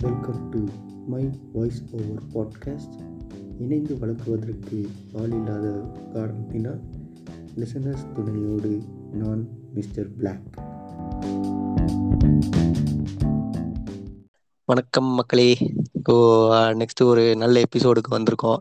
Welcome 0.00 0.40
to 0.50 0.58
my 1.06 1.22
voice 1.52 1.78
over 1.90 2.24
podcast 2.32 2.96
இணைந்து 3.58 3.98
வழங்குவதற்கு 3.98 4.78
ஆள் 5.12 5.30
இல்லாத 5.30 5.66
காரணத்தினால் 6.14 6.80
லிசனர்ஸ் 7.54 8.04
துணையோடு 8.12 8.72
நான் 9.12 9.42
மிஸ்டர் 9.74 10.10
பிளாக் 10.16 10.48
வணக்கம் 14.64 15.04
மக்களே. 15.04 15.48
இப்போ 15.92 16.16
நெக்ஸ்ட் 16.72 17.02
ஒரு 17.02 17.36
நல்ல 17.36 17.62
எபிசோடுக்கு 17.62 18.10
வந்திருக்கோம். 18.10 18.60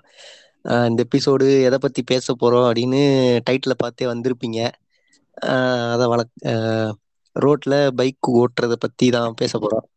இந்த 0.66 1.06
எபிசோடு 1.08 1.48
எதை 1.64 1.80
பற்றி 1.82 2.04
பேச 2.04 2.34
போகிறோம் 2.34 2.68
அப்படின்னு 2.70 3.02
டைட்டில் 3.50 3.78
பார்த்தே 3.78 4.06
வந்திருப்பீங்க. 4.06 4.62
அதை 5.38 6.06
அதான் 6.06 6.14
வழக் 6.14 6.34
ரோட்ல 7.36 7.92
பைக் 7.96 8.32
ஓட்டுறதை 8.36 8.80
பற்றி 8.80 9.10
தான் 9.10 9.34
பேச 9.34 9.60
போகிறோம் 9.60 9.88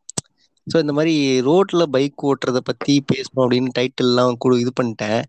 ஸோ 0.69 0.77
இந்த 0.83 0.93
மாதிரி 0.93 1.15
ரோட்ல 1.47 1.83
பைக் 1.95 2.25
ஓட்டுறதை 2.29 2.63
பத்தி 2.65 2.95
பேசணும் 3.13 3.45
அப்படின்னு 3.45 3.71
டைட்டில்லாம் 3.79 4.35
கூட 4.39 4.55
இது 4.59 4.73
பண்ணிட்டேன். 4.81 5.21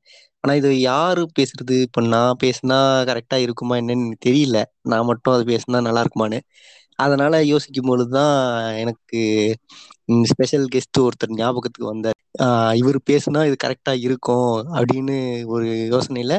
ஆனா 0.43 0.53
இது 0.59 0.69
யாரு 0.81 1.21
பேசுறது? 1.37 1.75
இப்போ 1.85 2.01
நான் 2.07 2.39
பேசினா 2.43 2.77
கரெக்டா 3.09 3.37
இருக்குமா 3.45 3.75
என்னன்னு 3.81 4.05
எனக்கு 4.05 4.27
தெரியல. 4.29 4.57
நான் 4.91 5.09
மட்டும் 5.11 5.35
அது 5.35 5.45
பேசினா 5.51 5.79
நல்லா 5.87 6.03
இருக்குமான்னு. 6.05 6.39
அதனால 6.99 7.33
யோசிக்கும் 7.51 7.89
பொழுதுதான் 7.89 8.33
எனக்கு 8.81 9.19
ஸ்பெஷல் 10.31 10.65
கெஸ்ட் 10.73 10.99
ஒருத்தர் 11.03 11.37
ஞாபகத்துக்கு 11.37 11.91
வந்தார். 11.91 12.17
இவர் 12.81 12.97
பேசுனா 13.09 13.41
இது 13.49 13.55
கரெக்டா 13.65 13.93
இருக்கும் 14.05 14.49
அப்படின்னு 14.77 15.15
ஒரு 15.53 15.67
யோசனையில 15.93 16.33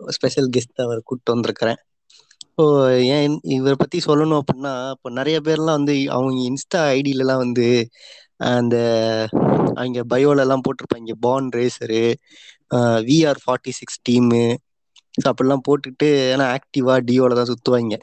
ஸ்பெஷல் 0.00 0.50
கெஸ்ட் 0.54 0.84
அவர் 0.84 1.00
கூப்பிட்டு 1.02 1.34
வந்திருக்கிறேன். 1.34 1.80
ஸோ 2.54 2.64
ஏன் 3.10 3.26
இவரை 3.56 3.76
பத்தி 3.80 3.98
சொல்லணும் 4.06 4.40
அப்படின்னா 4.40 4.72
இப்போ 4.94 5.08
நிறைய 5.18 5.36
பேர்லாம் 5.40 5.78
வந்து 5.78 5.94
அவங்க 6.08 6.40
இன்ஸ்டா 6.48 6.80
ஐடியிலலாம் 6.96 7.42
வந்து 7.44 7.66
அந்த 8.40 8.76
அவங்க 9.76 10.00
பயோல 10.12 10.44
எல்லாம் 10.44 10.64
போட்டிருப்பாங்க 10.64 11.14
born 11.20 11.48
racer 11.52 12.02
VR 13.08 13.40
forty 13.42 13.72
six 13.78 14.02
team 14.02 14.42
so 15.14 15.26
அப்படிலாம் 15.30 15.64
போட்டுட்டு 15.66 16.08
ஏன்னா 16.32 16.46
ஆக்டிவா 16.56 16.94
டியோல 17.08 17.38
தான் 17.38 17.50
சுற்றுவாங்க 17.50 17.96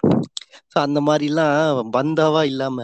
ஸோ 0.72 0.78
அந்த 0.82 1.00
மாதிரிலாம் 1.08 1.56
பந்தாவா 1.96 2.42
இல்லாம 2.46 2.80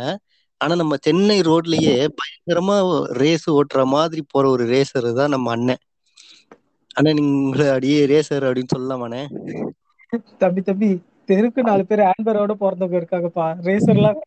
ஆனா 0.62 0.74
நம்ம 0.80 0.96
சென்னை 1.06 1.38
ரோட்லயே 1.48 1.96
பயங்கரமா 2.20 2.76
ரேஸ் 3.20 3.48
ஓட்டுற 3.56 3.82
மாதிரி 3.94 4.22
போற 4.28 4.46
ஒரு 4.54 4.66
ரேசர் 4.70 5.08
தான் 5.14 5.34
நம்ம 5.34 5.50
அண்ணன். 5.56 5.82
அண்ணன் 6.96 7.18
நீங்க 7.20 7.40
அப்படியே 7.74 8.00
ரேசர் 8.12 8.48
அப்படின்னு 8.48 8.76
சொல்லலாமாண்ணே? 8.76 9.24
தம்பி 10.42 10.62
தம்பி 10.64 10.90
தெருக்கு 11.30 11.62
நாலு 11.68 11.84
பேர் 11.86 12.02
ஆன்பரோட 12.10 12.54
பிறந்தவங்க 12.58 13.00
இருக்காங்கப்பா. 13.00 13.48
ரேசர்லாம் 13.68 14.20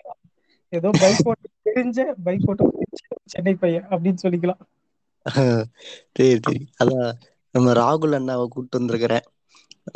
ஏதோ 0.73 0.91
பைக் 1.01 1.27
ஓட்ட 1.31 1.45
தெரிஞ்ச 1.69 1.99
பைக் 2.27 2.47
ஓட்ட 2.51 2.63
சென்னை 3.27 3.55
பையன் 3.55 3.87
அப்படின்னு 3.91 4.23
சொல்லிக்கலாம். 4.25 4.63
சரி 6.17 6.35
சரி. 6.45 6.61
அதான் 6.83 7.09
நம்ம 7.55 7.73
ராகுல் 7.81 8.17
அண்ணாவை 8.19 8.45
கூப்பிட்டு 8.47 8.79
வந்திருக்கிறேன். 8.79 9.27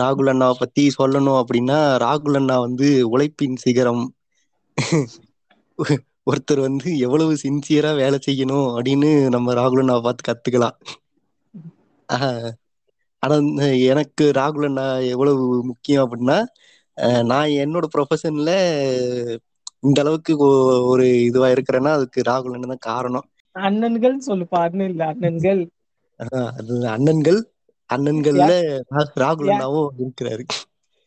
ராகுல் 0.00 0.30
அண்ணாவை 0.32 0.56
பத்தி 0.58 0.82
சொல்லணும் 0.98 1.38
அப்படின்னா 1.40 1.78
ராகுல் 2.04 2.38
அண்ணா 2.40 2.56
வந்து 2.60 2.88
உழைப்பின் 3.10 3.56
சிகரம். 3.56 4.04
ஒருத்தர் 6.26 6.60
வந்து 6.66 6.88
எவ்வளவு 6.98 7.32
சின்சியரா 7.42 7.90
வேலை 8.00 8.18
செய்யணும் 8.26 8.68
அப்படின்னு 8.76 9.10
நம்ம 9.34 9.54
ராகுல் 9.60 9.82
அண்ணாவை 9.82 10.02
பார்த்து 10.06 10.28
கத்துக்கலாம். 10.28 10.76
ஆனா 13.22 13.36
எனக்கு 13.90 14.24
ராகுல் 14.38 14.66
அண்ணா 14.68 14.86
எவ்வளவு 15.12 15.44
முக்கியம் 15.70 16.04
அப்படின்னா 16.04 16.38
நான் 17.30 17.56
என்னோட 17.64 17.86
ப்ரொஃபஷன்ல 17.94 18.52
இந்த 19.82 19.98
அளவுக்கு 20.02 20.32
ஒரு 20.90 21.06
இதுவா 21.28 21.48
இருக்கிறேன்னா 21.54 21.92
அதுக்கு 21.98 22.28
ராகுல் 22.28 22.56
அண்ணன் 22.56 22.74
தான் 22.74 22.86
காரணம். 22.88 23.26
அண்ணன்கள் 23.56 24.16
சொல்லுப்பா 24.26 24.58
அண்ணன் 24.66 24.90
இல்ல 24.90 25.02
அண்ணன்கள். 25.12 25.62
அண்ணன்கள் 26.90 27.40
அண்ணன்கள்ல 27.90 28.50
ராகுல் 29.20 29.50
அண்ணாவும் 29.50 29.92
இருக்கிறாரு. 30.00 30.44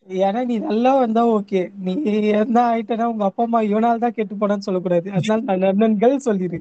ஏன்னா 0.07 0.41
நீ 0.45 0.56
நல்லா 0.63 0.91
வந்தா 0.97 1.22
ஓகே. 1.31 1.62
நீ 1.83 1.94
என்ன 2.35 2.57
ஆயிட்டனா 2.67 3.07
உங்க 3.12 3.25
அப்பா 3.29 3.45
அம்மா 3.47 3.62
இவனால 3.69 4.03
தான் 4.03 4.17
கெட்டு 4.17 4.35
போனான்னு 4.38 4.67
சொல்லக்கூடாது. 4.67 5.07
அதனால 5.17 5.39
நான் 5.50 5.69
அண்ணன்கள் 5.72 6.16
சொல்லிடு 6.25 6.59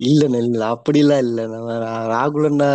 இல்ல 0.00 0.22
இல்ல 0.38 0.62
அப்படிலாம் 0.74 1.22
இல்ல. 1.24 1.40
நம்ம 1.52 1.76
ராகுல் 2.12 2.48
அண்ணா 2.48 2.68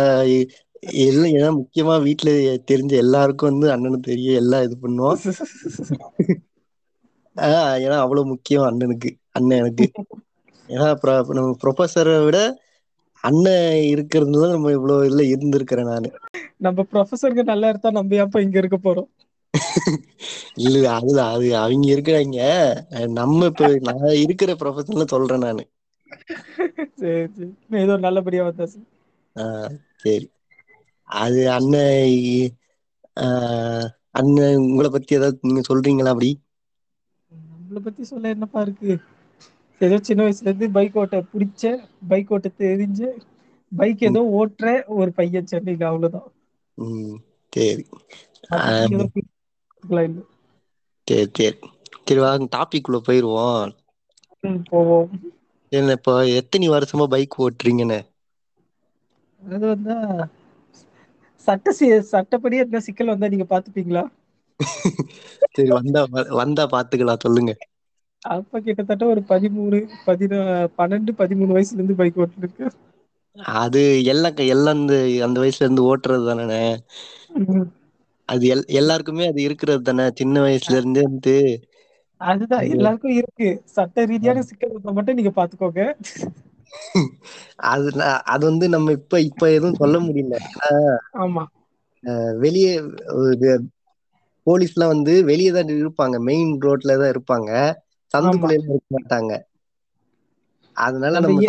எல்லாம் 1.04 1.32
ஏன்னா 1.34 1.50
முக்கியமா 1.58 1.94
வீட்டுல 2.06 2.30
தெரிஞ்ச 2.70 2.92
எல்லாருக்கும் 3.04 3.50
வந்து 3.50 3.68
அண்ணனுக்கு 3.74 4.10
தெரியும் 4.10 4.40
எல்லாம் 4.42 4.66
இது 4.66 4.76
பண்ணுவோம். 4.78 5.20
ஆஹ் 7.36 7.76
ஏன்னா 7.84 7.96
அவ்வளவு 7.98 8.30
முக்கியம் 8.32 8.66
அண்ணனுக்கு 8.68 9.08
அண்ணன் 9.32 9.60
எனக்கு. 9.62 9.86
ஏன்னா 10.68 10.86
நம்ம 11.30 11.50
ப்ரொஃபஸரை 11.62 12.16
விட 12.24 12.38
அண்ணன் 13.24 13.62
இருக்கிறது 13.92 14.36
தான் 14.36 14.54
நம்ம 14.54 14.72
இவ்வளவு 14.72 15.06
இதுல 15.08 15.24
இருந்திருக்கிறேன் 15.32 15.90
நானு. 15.90 16.10
நம்ம 16.66 16.84
ப்ரொஃபசருக்கு 16.90 17.44
நல்லா 17.50 17.70
இருந்தா 17.72 17.90
நம்ம 17.96 18.18
ஏன்ப்பா 18.20 18.44
இங்க 18.44 18.58
இருக்க 18.58 18.78
போறோம்? 18.80 19.08
இல்ல 20.66 20.84
அதுதான் 20.94 21.32
அது 21.34 21.46
அவங்க 21.58 21.86
இருக்கிறாங்க. 21.94 22.38
நம்ம 23.14 23.40
இப்ப 23.46 23.68
நான் 23.88 24.22
இருக்கிற 24.24 24.50
ப்ரொஃபஷன்ல 24.60 25.06
சொல்றேன் 25.08 25.44
நானு. 25.46 25.64
சரி 26.98 27.14
சரி. 27.30 27.48
ஏதோ 27.80 27.94
நல்லபடியா 28.04 28.44
வந்தா 28.46 28.66
சரி. 28.68 30.26
அது 31.08 31.40
அண்ணன் 31.50 32.14
அண்ணன் 34.14 34.60
உங்களை 34.64 34.88
பத்தி 34.90 35.14
ஏதாவது 35.14 35.38
நீங்க 35.42 35.62
சொல்றீங்களா 35.68 36.12
அப்படி? 36.12 36.30
நம்மள 37.66 37.80
பத்தி 37.82 38.02
சொல்ல 38.06 38.28
என்னப்பா 38.30 38.60
இருக்கு? 38.62 38.92
ஏதோ 39.80 39.96
சின்ன 40.02 40.22
வயசுல 40.22 40.48
இருந்து 40.48 40.68
பைக் 40.70 40.96
ஓட்ட 40.96 41.18
பிடிச்ச 41.30 41.64
பைக் 42.08 42.32
ஓட்ட 42.32 42.50
தெரிஞ்ச 42.60 43.00
பைக் 43.72 44.02
ஏதோ 44.02 44.20
ஓட்டுற 44.36 44.66
ஒரு 44.96 45.12
பையன் 45.14 45.50
சென்னையில 45.50 45.88
அவ்வளவுதான். 45.88 46.28
ம் 46.78 47.16
சரி. 47.52 47.84
சரி 51.08 51.26
சரி. 51.36 51.58
சரி 52.02 52.20
வாங்க 52.20 52.48
டாபிக் 52.54 52.88
உள்ள 52.88 53.00
போயிருவோம். 53.04 53.72
ம், 54.44 54.62
போவோம். 54.66 55.10
என்ன 55.72 55.94
இப்போ 55.96 56.12
எத்தனை 56.36 56.68
வருஷமா 56.70 57.06
பைக் 57.08 57.38
ஓட்டுறீங்கன்னு? 57.40 58.00
அது 59.42 59.66
வந்தா 59.66 59.96
சட்ட 61.48 61.72
சி- 61.76 61.88
சட்டப்படி 62.08 62.56
என்ன 62.62 62.80
சிக்கல் 62.86 63.12
வந்தா 63.12 63.28
நீங்க 63.28 63.48
பாத்துப்பீங்களா 63.50 64.04
சரி 65.50 65.70
வந்தா 65.72 66.02
வந்தா 66.36 66.64
பாத்துக்கலாம் 66.72 67.24
சொல்லுங்க. 67.24 67.52
அப்ப 68.22 68.60
கிட்டத்தட்ட 68.60 69.04
ஒரு 69.06 69.22
பதிமூணு 69.28 69.78
பதினா 70.06 70.40
பன்னெண்டு 70.78 71.14
பதிமூணு 71.20 71.56
வயசுல 71.56 71.78
இருந்து 71.78 71.98
பைக் 71.98 72.18
ஓட்டிட்டு 72.18 72.44
இருக்கு 72.44 72.66
அது 73.58 73.82
எல்லாம் 74.12 74.34
எல்லாம் 74.46 74.78
அந்த 74.78 74.94
அந்த 75.26 75.36
வயசுல 75.42 75.66
இருந்து 75.66 75.88
ஓட்டுறது 75.88 76.24
தானே. 76.30 76.60
அது 78.28 78.44
எல் 78.48 78.64
எல்லாருக்குமே 78.78 79.24
அது 79.28 79.40
இருக்கிறது 79.46 79.82
தானே 79.88 80.06
சின்ன 80.20 80.36
வயசுல 80.42 80.78
இருந்தே 80.80 81.04
வந்து. 81.08 81.36
அதுதான் 82.20 82.64
எல்லாருக்கும் 82.74 83.16
இருக்கு. 83.18 83.48
சட்ட 83.74 84.06
ரீதியான 84.10 84.44
சிக்கல் 84.48 84.74
வந்தா 84.76 84.96
மட்டும் 84.96 85.18
நீங்க 85.18 85.32
பாத்துக்கோங்க. 85.36 85.82
அது 87.70 87.88
அது 88.28 88.42
வந்து 88.48 88.66
நம்ம 88.68 88.92
இப்ப 88.98 89.20
இப்ப 89.28 89.44
எதுவும் 89.52 89.80
சொல்ல 89.80 89.96
முடியல. 90.06 90.36
ஆமா. 91.20 91.44
வெளியே 92.40 92.72
போலீஸ்லாம் 94.46 94.92
வந்து 94.92 95.12
வெளியே 95.30 95.50
தான் 95.52 95.72
இருப்பாங்க. 95.76 96.16
மெயின் 96.28 96.52
ரோட்ல 96.64 96.96
தான் 97.00 97.12
இருப்பாங்க. 97.14 97.50
சந்துக்குள்ள 98.14 98.56
எல்லாம் 98.58 98.74
இருக்க 98.74 98.90
மாட்டாங்க. 98.96 99.32
அதனால 100.76 101.14
நம்ம 101.24 101.44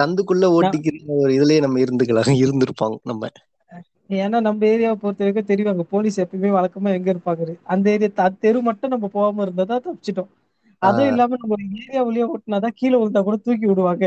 சந்துக்குள்ள 0.00 0.46
ஓட்டிக்கிற 0.56 0.94
ஒரு 1.16 1.32
இதுலயே 1.38 1.60
நம்ம 1.64 1.80
இருந்துக்கலாம். 1.84 2.32
இருந்திருப்பாங்க 2.42 2.98
நம்ம. 3.04 3.24
ஏன்னா 4.16 4.38
நம்ம 4.46 4.66
ஏரியாவை 4.68 4.96
பொறுத்த 4.96 5.22
வரைக்கும் 5.22 5.48
தெரியும். 5.48 5.72
அங்க 5.72 5.84
போலீஸ் 5.90 6.16
எப்பயுமே 6.20 6.50
வழக்கமா 6.54 6.90
எங்க 6.96 7.08
இருப்பாங்க 7.14 7.42
அந்த 7.74 7.86
ஏரியா 7.94 8.10
தெரு 8.38 8.60
மட்டும் 8.68 8.92
நம்ம 8.94 9.08
போகாம 9.12 9.42
இருந்தா 9.42 9.66
தான் 9.66 9.84
தப்பிச்சிட்டோம். 9.86 10.30
அதுவும் 10.82 11.10
இல்லாம 11.10 11.36
நம்ம 11.36 11.54
ஒரு 11.56 11.66
ஏரியாவுலயே 11.80 12.26
ஓட்டினாதான் 12.32 12.76
கீழே 12.80 12.96
விழுந்தா 12.98 13.22
கூட 13.22 13.38
தூக்கி 13.40 13.66
விடுவாங்க. 13.70 14.06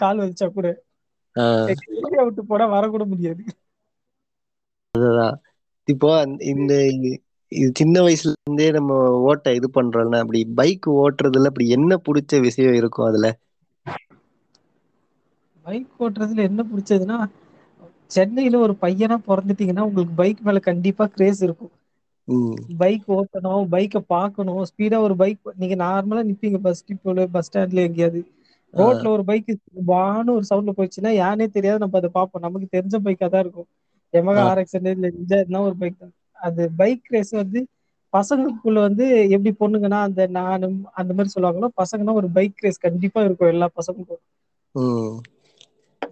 கால் 0.00 0.20
வலிச்சா 0.20 0.46
கூட. 0.50 0.68
ஏரியா 2.02 2.22
விட்டு 2.26 2.42
போனா 2.46 2.66
வரக்கூட 2.74 3.04
முடியாது. 3.06 3.42
இப்போ 5.88 6.10
இந்த 6.50 6.72
இது 7.52 7.68
சின்ன 7.76 7.96
வயசுல 8.02 8.32
இருந்தே 8.36 8.68
நம்ம 8.72 8.98
ஓட்ட 9.24 9.54
இது 9.54 9.68
பண்றோம்ல 9.72 10.22
அப்படி 10.22 10.40
பைக் 10.58 10.88
ஓட்டுறதுல 10.98 11.50
அப்படி 11.50 11.68
என்ன 11.76 12.00
பிடிச்ச 12.04 12.40
விஷயம் 12.48 12.78
இருக்கும் 12.80 13.08
அதுல? 13.08 13.28
பைக் 15.66 15.98
ஓட்டுறதுல 15.98 16.46
என்ன 16.46 16.62
பிடிச்சதுன்னா 16.68 17.18
சென்னையில 18.10 18.58
ஒரு 18.60 18.74
பையனா 18.80 19.16
பிறந்துட்டீங்கன்னா 19.26 19.86
உங்களுக்கு 19.88 20.14
பைக் 20.16 20.40
மேல 20.42 20.60
கண்டிப்பா 20.64 21.04
கிரேஸ் 21.14 21.40
இருக்கும். 21.42 21.72
பைக் 22.80 23.06
ஓட்டணும் 23.08 23.68
பைக்கை 23.70 24.00
பார்க்கணும் 24.08 24.62
ஸ்பீடா 24.70 24.98
ஒரு 25.00 25.14
பைக் 25.16 25.40
நீங்க 25.60 25.76
நார்மலா 25.80 26.22
நிப்பீங்க 26.28 26.58
பஸ் 26.62 26.84
டிப்போல 26.84 27.26
பஸ் 27.30 27.48
ஸ்டாண்ட்ல 27.48 27.86
எங்கேயாவது. 27.86 28.20
ரோட்ல 28.74 29.08
ஒரு 29.14 29.24
பைக் 29.24 29.50
வான்னு 29.88 30.34
ஒரு 30.36 30.44
சவுண்ட்ல 30.50 30.72
போயிடுச்சுன்னா 30.74 31.12
யானே 31.16 31.46
தெரியாது 31.50 31.78
நம்ம 31.78 31.98
அதை 32.00 32.10
பார்ப்போம். 32.12 32.44
நமக்கு 32.46 32.68
தெரிஞ்ச 32.72 32.96
பைக்கா 33.04 33.28
தான் 33.28 33.44
இருக்கும். 33.44 33.68
எமகா. 34.14 34.46
ஆர்எக்ஸ் 34.46 34.76
இல்ல 34.76 35.58
ஒரு 35.66 35.76
பைக் 35.78 35.98
தான் 35.98 36.14
அது 36.40 36.62
பைக் 36.78 37.06
ரேஸ் 37.08 37.32
வந்து 37.36 37.60
பசங்களுக்குள்ள 38.12 38.78
வந்து 38.82 39.04
எப்படி 39.34 39.50
பொண்ணுங்கன்னா 39.60 40.00
அந்த 40.06 40.22
நானும் 40.36 40.78
அந்த 40.94 41.10
மாதிரி 41.12 41.34
சொல்லுவாங்களோ 41.34 41.68
பசங்கன்னா 41.78 42.14
ஒரு 42.14 42.30
பைக் 42.32 42.64
ரேஸ் 42.64 42.84
கண்டிப்பா 42.86 43.22
இருக்கும் 43.24 43.48
எல்லா 43.48 43.68
பசங்களுக்கும். 43.74 44.22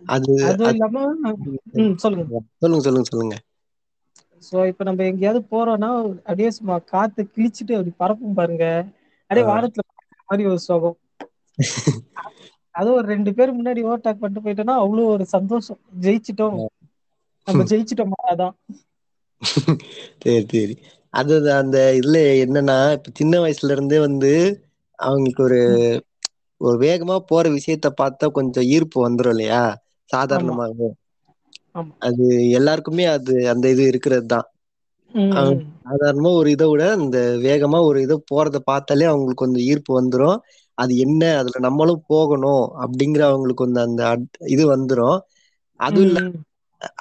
அது 0.08 0.34
அதுவும் 0.46 0.70
அது 0.70 0.74
இல்லாம 0.74 1.04
சொல்லுங்க. 2.02 2.26
சொல்லுங்க 2.56 2.84
சொல்லுங்க 2.86 3.08
சொல்லுங்க. 3.10 3.36
சோ 4.42 4.66
இப்ப 4.70 4.84
நம்ம 4.84 5.04
எங்கேயாவது 5.04 5.40
போறோம்னா 5.50 5.88
அப்படியே 6.20 6.50
சும்மா 6.56 6.76
காத்து 6.88 7.22
கிழிச்சிட்டு 7.28 7.76
அப்படி 7.76 7.94
பறக்கும் 7.98 8.38
பாருங்க. 8.38 8.64
அப்படியே 9.30 9.44
ஆ. 9.44 9.46
வானத்துல 9.48 9.84
மாரி 10.28 10.44
ஒரு 10.48 10.60
சுகம். 10.64 10.98
அதுவும் 12.74 12.98
ஒரு 12.98 13.06
ரெண்டு 13.08 13.30
பேர் 13.34 13.56
முன்னாடி 13.56 13.80
ஓவர்டேக் 13.86 14.20
பண்ணிட்டு 14.20 14.44
போயிட்டோனா 14.44 14.74
அவ்வளவு 14.82 15.12
ஒரு 15.14 15.24
சந்தோஷம். 15.32 15.80
ஜெயிச்சிட்டோம். 16.00 16.58
நம்ம 17.46 17.64
ஜெயிச்சிட்டோமா? 17.68 18.18
அதான். 18.30 18.56
சேரி 20.22 20.44
சேரி. 20.52 20.74
அது 21.14 21.34
அந்த 21.56 21.78
இதுல 21.98 22.16
என்னன்னா 22.44 22.78
இப்ப 22.96 23.12
சின்ன 23.14 23.34
வயசுல 23.42 23.74
இருந்தே 23.76 23.98
வந்து 24.04 24.32
அவங்களுக்கு 24.98 25.42
ஒரு 25.44 25.60
ஒரு 26.60 26.76
வேகமா 26.82 27.16
போற 27.28 27.44
விஷயத்த 27.56 27.88
பாத்தா 28.00 28.26
கொஞ்சம் 28.38 28.68
ஈர்ப்பு 28.74 28.98
வந்துரும் 29.06 29.34
இல்லையா? 29.34 29.62
ஆமா. 30.34 30.56
அது 32.06 32.26
எல்லாருக்குமே 32.58 33.04
அது 33.12 33.34
அந்த 33.52 33.66
இது 33.72 33.84
இருக்கிறது 33.90 34.26
தான் 34.28 34.46
சாதாரணமா 35.84 36.30
ஒரு 36.38 36.48
இத 36.54 36.64
விட 36.68 36.84
இந்த 37.00 37.18
வேகமா 37.44 37.78
ஒரு 37.88 37.98
இத 38.02 38.14
போறத 38.30 38.58
பாத்தாலே 38.68 39.06
அவங்களுக்கு 39.10 39.42
கொஞ்சம் 39.42 39.66
ஈர்ப்பு 39.68 39.92
வந்துரும். 39.98 40.38
அது 40.78 40.92
என்ன? 40.98 41.22
அதுல 41.40 41.60
நம்மளும் 41.66 42.02
போகணும் 42.08 42.64
அப்படிங்கற 42.84 43.22
அவங்களுக்கு 43.28 43.66
வந்து 43.66 43.82
அந்த 43.86 44.02
இது 44.50 44.64
வந்துரும். 44.72 45.18
அதுவும் 45.80 46.06
இல்ல 46.08 46.18
ம். 46.20 46.32
ம் 46.32 46.42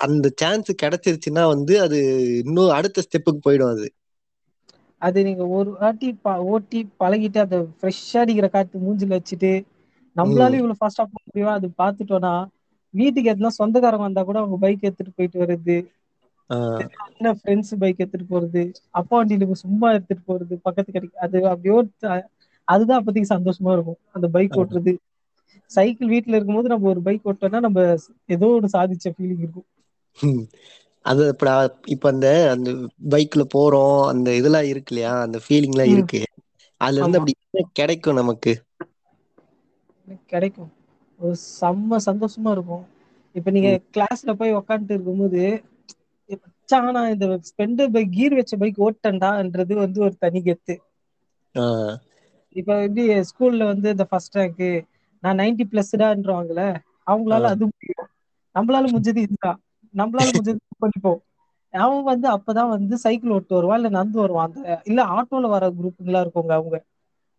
அந்த 0.05 0.27
சான்ஸ் 0.37 0.69
கிடைச்சிருச்சுன்னா 0.81 1.43
வந்து 1.51 1.75
அது 1.81 1.99
இன்னும் 2.43 2.75
அடுத்த 2.77 3.05
ஸ்டெப்புக்கு 3.05 3.41
போயிடும் 3.45 3.73
அது 3.73 3.87
அது 5.01 5.19
நீங்க 5.25 5.43
ஒரு 5.55 5.69
வாட்டி 5.77 6.07
ஓட்டி 6.49 6.79
பழகிட்டு 7.01 7.39
அத 7.41 7.57
ஃப்ரெஷ்ஷா 7.75 8.21
அடிக்கிற 8.23 8.47
காத்து 8.49 8.83
மூஞ்சில 8.83 9.17
வச்சுட்டு 9.17 9.51
ம். 10.15 10.15
நம்மளாலும் 10.15 10.59
இவ்வளவு 10.59 10.79
ஃபாஸ்ட்டா 10.79 11.05
போ 11.07 11.19
முடியும் 11.23 11.53
அது 11.53 11.67
பாத்துட்டோம்னா 11.79 12.33
வீட்டுக்கு 12.93 13.31
எதுனா 13.31 13.51
சொந்தக்காரங்க 13.57 14.07
வந்தா 14.07 14.23
கூட 14.25 14.39
அவங்க 14.41 14.57
பைக் 14.61 14.87
எடுத்துட்டு 14.87 15.17
போயிட்டு 15.17 15.41
வர்றது 15.43 15.77
ஆ. 16.49 16.57
ஃப்ரெண்ட்ஸ் 17.39 17.73
பைக் 17.81 18.01
எடுத்துட்டு 18.01 18.27
போறது 18.29 18.63
அப்பா 18.99 19.15
வண்டில 19.19 19.39
சும்மா 19.61 19.87
எடுத்துட்டு 19.95 20.23
போறது 20.25 20.55
பக்கத்து 20.65 20.89
கடைக்கு 20.89 21.17
அது 21.25 21.37
அப்படியோ 21.51 21.77
அதுதான் 22.67 22.99
அப்பதைக்கு 22.99 23.33
சந்தோஷமா 23.33 23.73
இருக்கும் 23.73 23.99
அந்த 24.13 24.27
பைக் 24.35 24.57
ஓட்டுறது 24.57 24.93
சைக்கிள் 25.71 26.11
வீட்ல 26.13 26.37
இருக்கும் 26.37 26.57
போது 26.57 26.71
நம்ம 26.71 26.89
ஒரு 26.91 27.01
பைக் 27.03 27.27
ஓட்டோம்னா 27.31 27.61
நம்ம 27.61 27.85
ஏதோ 28.29 28.49
ஒண்ணு 28.55 28.75
சாதிச்ச 28.75 29.13
ஃபீலிங் 29.13 29.43
இருக்கும். 29.43 29.67
அது 31.05 31.23
இப்ப 31.33 31.45
இப்ப 31.93 32.05
அந்த 32.11 32.27
அந்த 32.53 32.69
பைக்ல 33.11 33.43
போறோம் 33.53 33.97
அந்த 34.11 34.29
இதெல்லாம் 34.37 34.69
இருக்கு 34.71 34.93
இல்லையா? 34.93 35.13
அந்த 35.25 35.39
ஃபீலிங் 35.43 35.75
எல்லாம் 35.75 35.93
ம் 35.93 35.95
இருக்கு. 35.95 36.21
அதுல 36.81 37.01
இருந்து 37.01 37.19
அப்படி 37.19 37.35
கிடைக்கும் 37.79 38.19
நமக்கு? 38.19 38.53
கிடைக்கும். 40.29 40.71
ஒரு 41.19 41.35
செம்ம 41.51 41.99
சந்தோஷமா 42.05 42.51
இருக்கும். 42.53 42.85
இப்ப 43.35 43.51
நீங்க. 43.51 43.69
கிளாஸ்ல 43.91 44.33
போய் 44.37 44.57
உக்காந்துட்டு 44.57 44.95
இருக்கும் 44.97 45.23
போது 45.23 45.43
ச்ச 46.69 46.77
ஆனா 46.81 47.01
இந்த 47.09 47.25
ஸ்பெண்டர் 47.49 47.91
பைக் 47.93 48.13
கீர் 48.13 48.37
வச்ச 48.37 48.53
பைக் 48.57 48.79
ஓட்டன்டான்றது 48.85 49.73
வந்து 49.81 49.99
ஒரு 50.05 50.15
தனி 50.19 50.39
கெத்து. 50.43 50.75
இப்ப 52.55 52.71
எப்படி 52.83 53.03
ஸ்கூல்ல 53.29 53.63
வந்து 53.69 53.87
இந்த 53.91 54.05
ஃபர்ஸ்ட் 54.09 54.37
ரேங்க்கு 54.37 54.69
நான் 55.25 55.39
நைன்டி 55.39 55.65
பிளஸ்டான்றவாங்கல்ல 55.71 56.63
ஆ. 57.33 57.39
அவங்களால 57.39 57.51
அது 57.53 57.63
முடியும். 57.67 58.09
நம்மளால 58.55 58.85
முடிஞ்சது 58.87 59.21
இதுதான். 59.25 59.59
நம்மளால 59.93 60.29
முடிஞ்சது 60.35 60.59
பண்ணிப்போம். 60.83 61.19
அவன் 61.73 62.03
வந்து 62.05 62.27
அப்பதான் 62.33 62.71
வந்து 62.71 62.95
சைக்கிள் 63.01 63.33
ஓட்டு 63.33 63.53
வருவான் 63.55 63.79
இல்ல 63.79 63.89
நடந்து 63.91 64.19
வருவான். 64.21 64.49
அந்த 64.49 64.59
இல்ல 64.85 64.99
ஆட்டோல 65.15 65.49
வர 65.49 65.65
குரூப்புங்களா 65.77 66.21
இருக்குங்க 66.23 66.53
அவங்க. 66.55 66.77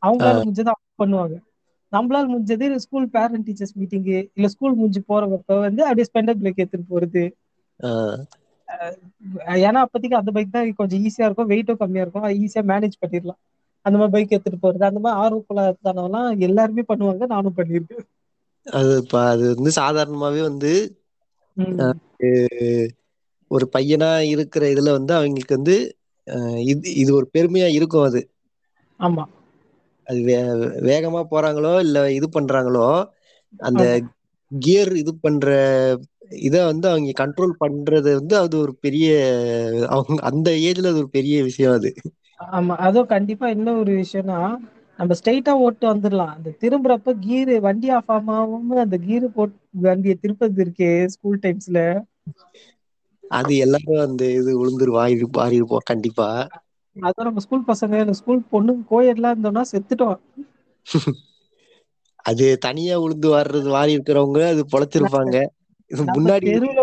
அவங்களால 0.03 0.39
முடிஞ்சத 0.41 0.71
அவங்க 0.73 0.95
பண்ணுவாங்க. 0.99 1.37
நம்மளால 1.93 2.27
முடிஞ்சது 2.29 2.55
ஸ்கூல் 2.85 3.07
பேரண்ட் 3.13 3.47
டீச்சர்ஸ் 3.47 3.77
மீட்டிங்கு 3.77 4.17
இல்ல 4.31 4.49
ஸ்கூல் 4.55 4.79
முடிஞ்சு 4.79 5.03
போறவப்ப 5.09 5.59
வந்து 5.67 5.83
அப்படியே 5.87 6.09
ஸ்பெண்டர் 6.09 6.41
பைக் 6.41 6.63
எடுத்துட்டு 6.63 6.93
போறது. 6.93 7.25
ஏன்னா 9.61 9.81
அப்பத்திக்கு 9.85 10.19
அந்த 10.19 10.31
பைக் 10.35 10.51
தான் 10.51 10.71
கொஞ்சம் 10.81 11.03
ஈஸியா 11.05 11.27
இருக்கும் 11.27 11.51
வெயிட்டும் 11.53 11.81
கம்மியா 11.83 12.05
இருக்கும். 12.05 12.15
ஈஸியா 12.41 12.63
மேனேஜ் 12.71 13.01
பண்ணிடலாம். 13.03 13.41
அந்த 13.87 13.97
மாதிரி 13.97 14.15
பைக் 14.15 14.35
எடுத்துட்டு 14.35 14.59
போறது. 14.59 14.83
அந்த 14.89 15.01
மாதிரி 15.01 15.21
ஆர்வ 15.23 15.39
கோளாறு 15.45 15.75
எல்லாருமே 16.49 16.85
பண்ணுவாங்க. 16.89 17.25
நானும் 17.35 17.59
பண்ணியிருக்கேன். 17.59 18.05
அது 18.67 18.93
அது 19.25 19.45
வந்து 19.53 19.71
சாதாரணமாவே 19.77 20.41
வந்து 20.47 20.71
ஒரு 23.51 23.67
பையனா 23.75 24.11
இருக்கிற 24.33 24.63
இதுல 24.75 24.95
வந்து 24.99 25.13
அவங்களுக்கு 25.17 25.59
வந்து 25.59 25.77
இது 26.67 26.89
இது 26.97 27.11
ஒரு 27.15 27.27
பெருமையா 27.35 27.69
இருக்கும் 27.77 28.07
அது. 28.07 28.23
ஆமா. 29.01 29.25
அது 30.07 30.21
வேகமா 30.87 31.21
போறாங்களோ 31.31 31.73
இல்ல 31.85 31.99
இது 32.17 32.27
பண்றாங்களோ 32.31 32.87
அந்த 33.61 33.85
கியர் 34.53 34.93
இது 35.01 35.13
பண்ற 35.19 35.47
இத 36.43 36.57
வந்து 36.67 36.87
அவங்க 36.91 37.11
கண்ட்ரோல் 37.21 37.55
பண்றது 37.61 38.11
வந்து 38.19 38.35
அது 38.43 38.55
ஒரு 38.63 38.73
பெரிய 38.85 39.09
அவங்க 39.93 40.21
அந்த 40.31 40.49
ஏஜ்ல 40.65 40.91
அது 40.93 41.03
ஒரு 41.03 41.11
பெரிய 41.13 41.37
விஷயம் 41.49 41.77
அது. 41.77 41.91
ஆமா 42.41 42.75
அதுவும் 42.85 43.11
கண்டிப்பா 43.11 43.47
என்ன 43.55 43.75
ஒரு 43.79 43.93
விஷயம்னா 43.97 44.39
நம்ம 44.99 45.17
ஸ்ட்ரைட்டா 45.19 45.53
ஓட்டு 45.65 45.85
வந்துடலாம் 45.89 46.35
அந்த 46.35 46.55
திரும்புறப்ப 46.63 47.15
கீரு 47.23 47.57
வண்டி 47.67 47.91
ஆஃப் 47.97 48.11
ஆகாம 48.11 48.39
அந்த 48.85 48.99
கீரு 49.05 49.29
போட்டு 49.35 49.57
வண்டிய 49.85 50.15
திருப்பது 50.23 50.63
இருக்கே 50.65 50.93
ஸ்கூல் 51.15 51.43
டைம்ஸ்ல 51.45 51.81
அது 53.39 53.53
எல்லாரும் 53.65 54.03
அந்த 54.05 54.23
இது 54.37 54.51
உழுந்துரு 54.61 54.93
வாரி 54.97 55.17
வாரிருப்போம் 55.37 55.89
கண்டிப்பா. 55.91 56.29
அதான் 56.97 57.27
நம்ம 57.27 57.43
ஸ்கூல் 57.45 57.69
பசங்க 57.69 58.01
ஸ்கூல் 58.19 58.43
பொண்ணு 58.51 58.75
கோயெட்லாம் 58.91 59.35
இருந்தோம்னா 59.35 59.65
செத்துட்டோம். 59.71 60.19
அது 62.25 62.47
தனியா 62.65 62.95
உழுந்து 63.03 63.29
வார்றது 63.33 63.69
வாரி 63.75 63.95
இருக்கிறவங்க 63.97 64.41
அது 64.49 64.63
பொழைச்சிருப்பாங்க 64.73 65.37
இது 65.91 66.03
முன்னாடி 66.11 66.53
தெருவுல 66.59 66.81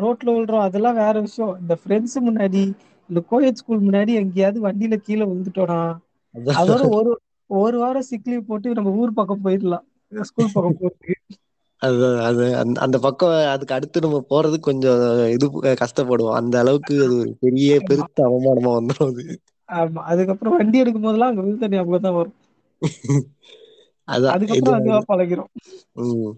ரோட்ல 0.00 0.28
விழுறோம் 0.30 0.66
அதெல்லாம் 0.66 0.98
வேற 0.98 1.14
விஷயம். 1.22 1.54
இந்த 1.60 1.74
ஃப்ரெண்ட்ஸ் 1.80 2.16
முன்னாடி 2.26 2.62
இந்த 3.10 3.20
கோயட் 3.30 3.60
ஸ்கூல் 3.60 3.84
முன்னாடி 3.84 4.12
எங்கேயாவது 4.20 4.58
வண்டியில 4.64 4.96
கீழே 5.00 5.24
விழுந்துட்டோனா 5.24 5.80
அதான். 6.34 6.60
அதோட 6.60 6.82
ஒரு 6.96 7.12
ஒரு 7.50 7.76
வாரம் 7.78 8.08
சிக்லீவ் 8.08 8.48
போட்டு 8.48 8.76
நம்ம 8.78 8.92
ஊர் 9.00 9.18
பக்கம் 9.18 9.44
போயிடலாம். 9.44 9.86
ஸ்கூல் 10.12 10.54
பக்கம் 10.54 10.78
போறதுக்கு 10.80 11.14
அதுதான் 11.82 12.16
அது 12.26 12.44
அந்த 12.84 12.96
பக்கம் 13.04 13.34
அதுக்கு 13.52 13.76
அடுத்து 13.76 14.04
நம்ம 14.04 14.20
போறது 14.30 14.56
கொஞ்சம் 14.62 15.02
இது 15.34 15.46
கஷ்டப்படுவோம். 15.82 16.38
அந்த 16.40 16.54
அளவுக்கு 16.58 16.94
அது 16.98 17.16
ஒரு 17.18 17.32
பெரிய 17.42 17.70
பெருத்த 17.84 18.26
அவமானமா 18.28 18.72
வந்துரும் 18.78 19.10
அது. 19.12 19.24
ஆமா. 19.68 20.00
அதுக்கப்புறம் 20.10 20.56
வண்டி 20.56 20.78
எடுக்கும் 20.78 21.04
போதெல்லாம் 21.04 21.30
அங்க 21.30 21.42
விழுந்த 21.42 21.68
ஞாபகம் 21.72 22.06
தான் 22.06 22.18
வரும். 22.18 22.36
அதுக்கப்புறம் 24.28 24.78
அதுவா 24.78 24.98
பழகிரும். 25.08 25.50
ம். 26.02 26.32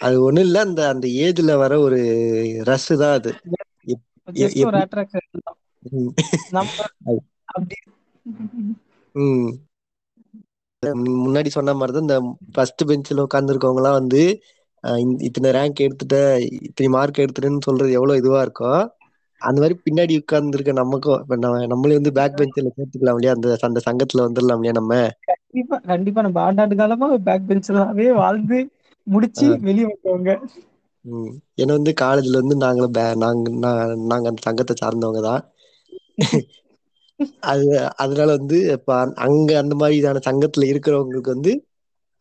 அது 0.00 0.16
ஒண்ணும் 0.24 0.46
இல்ல 0.46 0.58
அந்த 0.66 0.80
அந்த 0.90 1.06
ஏஜ்ல 1.22 1.52
வர 1.56 1.74
ஒரு 1.80 1.98
ரஸ் 2.68 2.92
தான் 2.96 3.16
அது. 3.18 3.32
தான். 5.84 6.70
நம்ம 10.82 11.12
முன்னாடி 11.22 11.50
சொன்ன 11.54 11.74
மாதிரிதான் 11.74 12.06
இந்த 12.06 12.16
ஃபர்ஸ்ட் 12.54 12.82
பெஞ்ச்ல 12.88 13.24
உட்கார்ந்து 13.24 13.52
இருக்கவங்கலாம் 13.54 13.98
வந்து 14.00 14.22
இத்தனை 15.26 15.50
ரேங்க் 15.56 15.84
எடுத்துட்ட 15.84 16.16
இத்தனை 16.66 16.88
மார்க் 16.90 17.22
எடுத்துட்டன்னு 17.22 17.66
சொல்றது 17.66 17.96
எவ்வளவு 17.98 18.20
இதுவா 18.22 18.40
இருக்கும் 18.42 18.82
அந்த 19.40 19.58
மாதிரி 19.60 19.76
பின்னாடி 19.86 20.14
உட்கார்ந்து 20.20 20.56
இருக்க 20.56 20.72
நமக்கும் 20.78 21.20
இப்ப 21.22 21.36
நம்மளே 21.66 21.98
வந்து 21.98 22.12
பேக் 22.18 22.38
பெஞ்ச்ல 22.38 22.70
சேர்த்துக்கலாம் 22.70 23.16
இல்லையா? 23.16 23.34
அந்த 23.36 23.56
அந்த 23.68 23.80
சங்கத்துல 23.86 24.26
வந்துடலாம் 24.26 24.58
இல்லையா 24.58 24.74
நம்ம? 24.74 24.94
கண்டிப்பா 25.30 25.76
கண்டிப்பா. 25.90 26.20
நம்ம 26.26 26.38
ஆண்டாண்டு 26.46 26.76
காலமா 26.80 27.08
பேக் 27.26 27.48
பென்சராவே 27.48 28.06
வாழ்ந்து 28.16 28.58
முடிச்சு 29.06 29.46
வெளியே 29.66 29.86
வந்தவங்க. 29.90 30.30
ஏன்னா 31.58 31.72
வந்து 31.78 31.92
காலேஜ்ல 32.00 32.40
வந்து 32.42 32.56
நாங்க 32.62 32.84
நாங்க 33.24 33.48
நாங்க 34.10 34.26
அந்த 34.30 34.40
சங்கத்தை 34.46 34.74
சார்ந்தவங்க 34.76 35.22
தான் 35.28 35.42
அது 37.48 37.66
அதனால 38.02 38.28
வந்து 38.36 38.58
இப்ப 38.74 38.96
அங்க 39.24 39.50
அந்த 39.60 39.74
மாதிரியான 39.76 40.22
சங்கத்துல 40.26 40.68
இருக்கிறவங்களுக்கு 40.70 41.34
வந்து 41.34 41.52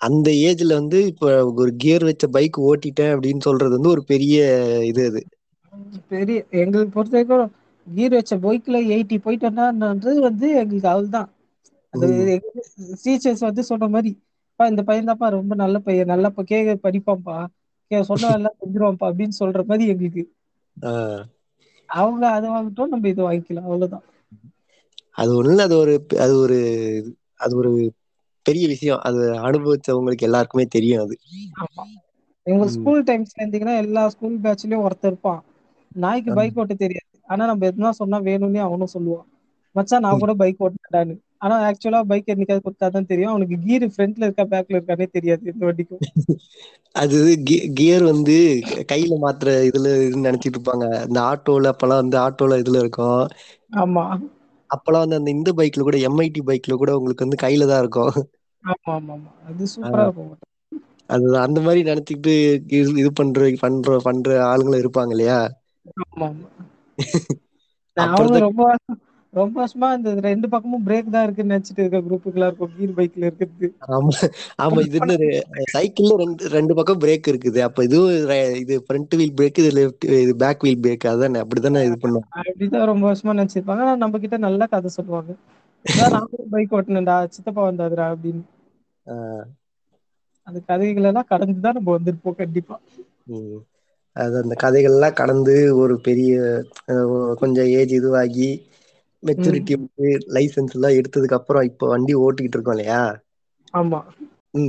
அந்த 0.01 0.29
ஏஜ்ல 0.43 0.71
வந்து 0.73 0.99
இப்ப 1.07 1.27
ஒரு 1.55 1.71
கியர் 1.77 2.05
வச்ச 2.05 2.27
பைக் 2.31 2.57
ஓட்டிட்டேன் 2.65 3.13
அப்படின்னு 3.13 3.45
சொல்றது 3.47 3.77
வந்து 3.77 3.93
ஒரு 3.95 4.03
பெரிய 4.07 4.37
இது 4.85 5.03
அது. 5.09 5.21
பெரிய 6.11 6.37
எங்களுக்கு 6.61 6.93
பொறுத்த 6.93 7.15
வரைக்கும் 7.17 7.51
கீர் 7.87 8.15
வச்ச 8.15 8.33
பைக்ல 8.39 8.77
எயிட்டி 8.89 9.17
போயிட்டு 9.21 9.47
வந்தான்றது 9.51 10.19
வந்து 10.21 10.47
எங்களுக்கு 10.55 10.89
அது 11.93 12.07
ம். 12.07 12.29
டீச்சர்ஸ் 13.03 13.47
வந்து 13.47 13.63
சொல்ற 13.69 13.87
மாதிரி 13.89 14.11
அப்பா 14.49 14.65
இந்த 14.67 14.81
பையன் 14.83 15.07
தான்ப்பா 15.07 15.27
ரொம்ப 15.35 15.53
நல்ல 15.55 15.77
பையன் 15.81 16.11
நல்லா 16.11 16.29
கேக்க 16.43 16.75
படிப்பான்ப்பா. 16.83 17.37
சொன்ன 18.07 18.23
வேலைலாம் 18.29 18.59
செஞ்சிருவான்ப்பா 18.61 19.07
அப்படின்னு 19.09 19.39
சொல்ற 19.39 19.61
மாதிரி 19.65 19.91
எங்களுக்கு. 19.91 20.23
அவங்க 21.93 22.23
அதை 22.31 22.49
வாங்கட்டும் 22.49 22.91
நம்ம 22.91 23.07
இதை 23.07 23.23
வாங்கிக்கலாம் 23.25 23.65
அவ்வளவுதான். 23.65 24.05
அது 25.17 25.33
இல்ல 25.43 25.59
அது 25.63 25.75
ஒரு 25.77 25.93
அது 26.19 26.33
ஒரு 26.37 26.57
அது 27.39 27.53
ஒரு 27.57 27.71
பெரிய 28.45 28.65
விஷயம். 28.67 29.01
அது 29.01 29.21
அனுபவிச்சவங்களுக்கு 29.43 30.21
எல்லாருக்குமே 30.21 30.65
தெரியும் 30.69 31.03
அது. 31.03 31.15
எங்க. 32.45 32.65
ஸ்கூல் 32.73 33.03
டைம்ஸ்ல 33.03 33.41
இருந்தீங்கன்னா 33.41 33.75
எல்லா 33.77 34.03
ஸ்கூல் 34.09 34.39
பேட்ச்லயும் 34.39 34.83
ஒருத்தன் 34.83 35.11
இருப்பான். 35.11 35.41
நாய்க்கு. 35.95 36.31
பைக் 36.33 36.55
ஓட்ட 36.55 36.73
தெரியாது. 36.75 37.01
ஆனா 37.27 37.43
நம்ம 37.45 37.67
எதுனா 37.67 37.89
சொன்னா 37.93 38.19
வேணும்னே 38.21 38.59
அவனும் 38.59 38.93
சொல்லுவான். 38.93 39.27
மச்சான் 39.75 40.01
நான். 40.01 40.19
கூட 40.19 40.33
பைக் 40.35 40.63
ஓட்டுவேன்டான்னு 40.63 41.15
ஆனா 41.43 41.55
ஆக்சுவலா 41.63 42.01
பைக் 42.03 42.27
என்னைக்காவது 42.27 42.65
கொடுத்தாதான் 42.65 43.05
தெரியும். 43.05 43.31
அவனுக்கு 43.31 43.55
கீர் 43.59 43.85
ஃப்ரண்ட்ல 43.93 44.27
இருக்கா 44.27 44.45
பேக்ல 44.45 44.77
இருக்கானே 44.77 45.07
தெரியாது 45.11 45.51
இந்த 45.53 45.65
வண்டிக்கும். 45.65 46.03
அது 46.95 47.17
கியர் 47.73 48.03
வந்து 48.03 48.35
கையில 48.91 49.13
மாத்துற 49.21 49.49
இதுல 49.69 49.89
நினைச்சிட்டு 50.25 50.57
இருப்பாங்க. 50.57 50.85
இந்த 51.07 51.19
ஆட்டோல 51.23 51.71
அப்பெல்லாம் 51.73 52.01
வந்து 52.03 52.17
ஆட்டோல 52.19 52.59
இதுல 52.59 52.79
இருக்கும். 52.79 53.23
ஆமா. 53.75 54.03
அப்பெல்லாம் 54.69 55.03
வந்து 55.05 55.15
அந்த 55.15 55.31
இந்த 55.31 55.51
பைக்ல 55.53 55.81
கூட 55.81 55.97
எம்ஐடி 56.07 56.41
பைக்ல 56.45 56.73
கூட 56.73 56.97
உங்களுக்கு 56.97 57.25
வந்து 57.25 57.41
கையில 57.41 57.67
தான் 57.67 57.79
இருக்கும். 57.79 58.13
ஆமா 58.63 58.91
ஆமா 58.93 59.13
ஆமா. 59.13 59.29
அது 59.45 59.67
சூப்பரா 59.75 60.03
இருக்கும். 60.03 60.31
அது 61.09 61.39
அந்த 61.39 61.61
மாதிரி 61.61 61.81
நினைச்சுக்கிட்டு 61.91 62.33
இது- 62.73 63.09
பண்ற 63.15 63.49
பண்ற 63.59 63.99
பண்ற 63.99 64.27
ஆளுங்களும் 64.45 64.83
இருப்பாங்க 64.83 65.09
இல்லையா? 65.09 65.39
ஆமா 66.03 66.27
ஆமா. 66.27 66.47
ரொம்ப 68.45 68.63
ரொம்ப 69.33 69.55
வருஷமா 69.61 69.87
இந்த 69.97 70.09
ரெண்டு 70.27 70.47
பக்கமும் 70.53 70.85
பிரேக் 70.87 71.13
தான் 71.15 71.25
இருக்குன்னு 71.25 71.53
நினைச்சிட்டு 71.55 71.81
இருக்க 71.83 72.01
குரூப்புகளா 72.07 72.47
இருக்கும். 72.49 72.73
கீர் 72.77 72.97
பைக்ல 72.99 73.27
இருக்கிறது. 73.29 73.69
ஆமா 73.95 74.11
ஆமா 74.63 74.79
இது 74.87 74.97
என்ன 74.99 75.15
சைக்கிள்ல 75.73 76.15
ரெண்டு 76.21 76.49
ரெண்டு 76.55 76.73
பக்கம் 76.79 77.01
பிரேக் 77.03 77.29
இருக்குது. 77.31 77.59
அப்ப 77.67 77.85
இதுவும் 77.87 78.13
இது 78.63 78.77
ஃப்ரண்ட் 78.85 79.17
வீல் 79.21 79.35
பிரேக் 79.39 79.61
இது 79.63 79.71
லெஃப்ட் 79.79 80.07
இது 80.25 80.35
பேக் 80.43 80.65
வீல் 80.67 80.83
பிரேக் 80.85 81.11
அதானே 81.13 81.43
அப்படிதானே 81.45 81.83
இது 81.89 81.97
பண்ணுவோம் 82.05 82.29
அப்படிதான் 82.39 82.89
ரொம்ப 82.91 83.05
வருஷமா 83.09 83.33
நினைச்சிருப்பாங்க. 83.37 83.83
ஆனா 83.85 83.95
நம்ம 84.03 84.19
கிட்ட 84.23 84.37
நல்ல 84.47 84.65
கதை 84.73 84.89
சொல்லுவாங்க. 84.97 85.31
நானும் 85.85 86.51
பைக் 86.53 86.75
ஓட்டினேன்டா 86.77 87.15
சித்தப்பா 87.35 87.63
வந்தாதுடா 87.69 88.05
அப்படின்னு. 88.13 88.43
அந்த 90.47 90.59
கதைகள் 90.69 91.07
எல்லாம் 91.09 91.31
கடந்துதான் 91.31 91.77
நம்ம 91.77 91.91
வந்திருப்போம் 91.97 92.39
கண்டிப்பா. 92.41 92.77
அது 94.15 94.35
அந்த 94.41 94.55
கதைகள்லாம் 94.63 95.19
கடந்து 95.19 95.53
ஒரு 95.81 95.95
பெரிய 96.07 96.31
கொஞ்சம் 97.41 97.69
ஏஜ் 97.79 97.93
இதுவாகி 97.99 98.49
மெச்சூரிட்டி 99.23 99.73
வந்து 99.79 100.07
லைசென்ஸ் 100.35 100.75
எல்லாம் 100.75 100.97
எடுத்ததுக்கு 100.99 101.39
அப்புறம் 101.39 101.67
இப்போ 101.69 101.87
வண்டி 101.93 102.15
ஓட்டிக்கிட்டு 102.23 102.57
இருக்கோம் 102.57 102.77
இல்லையா? 102.77 103.01
ஆமா. 103.73 103.99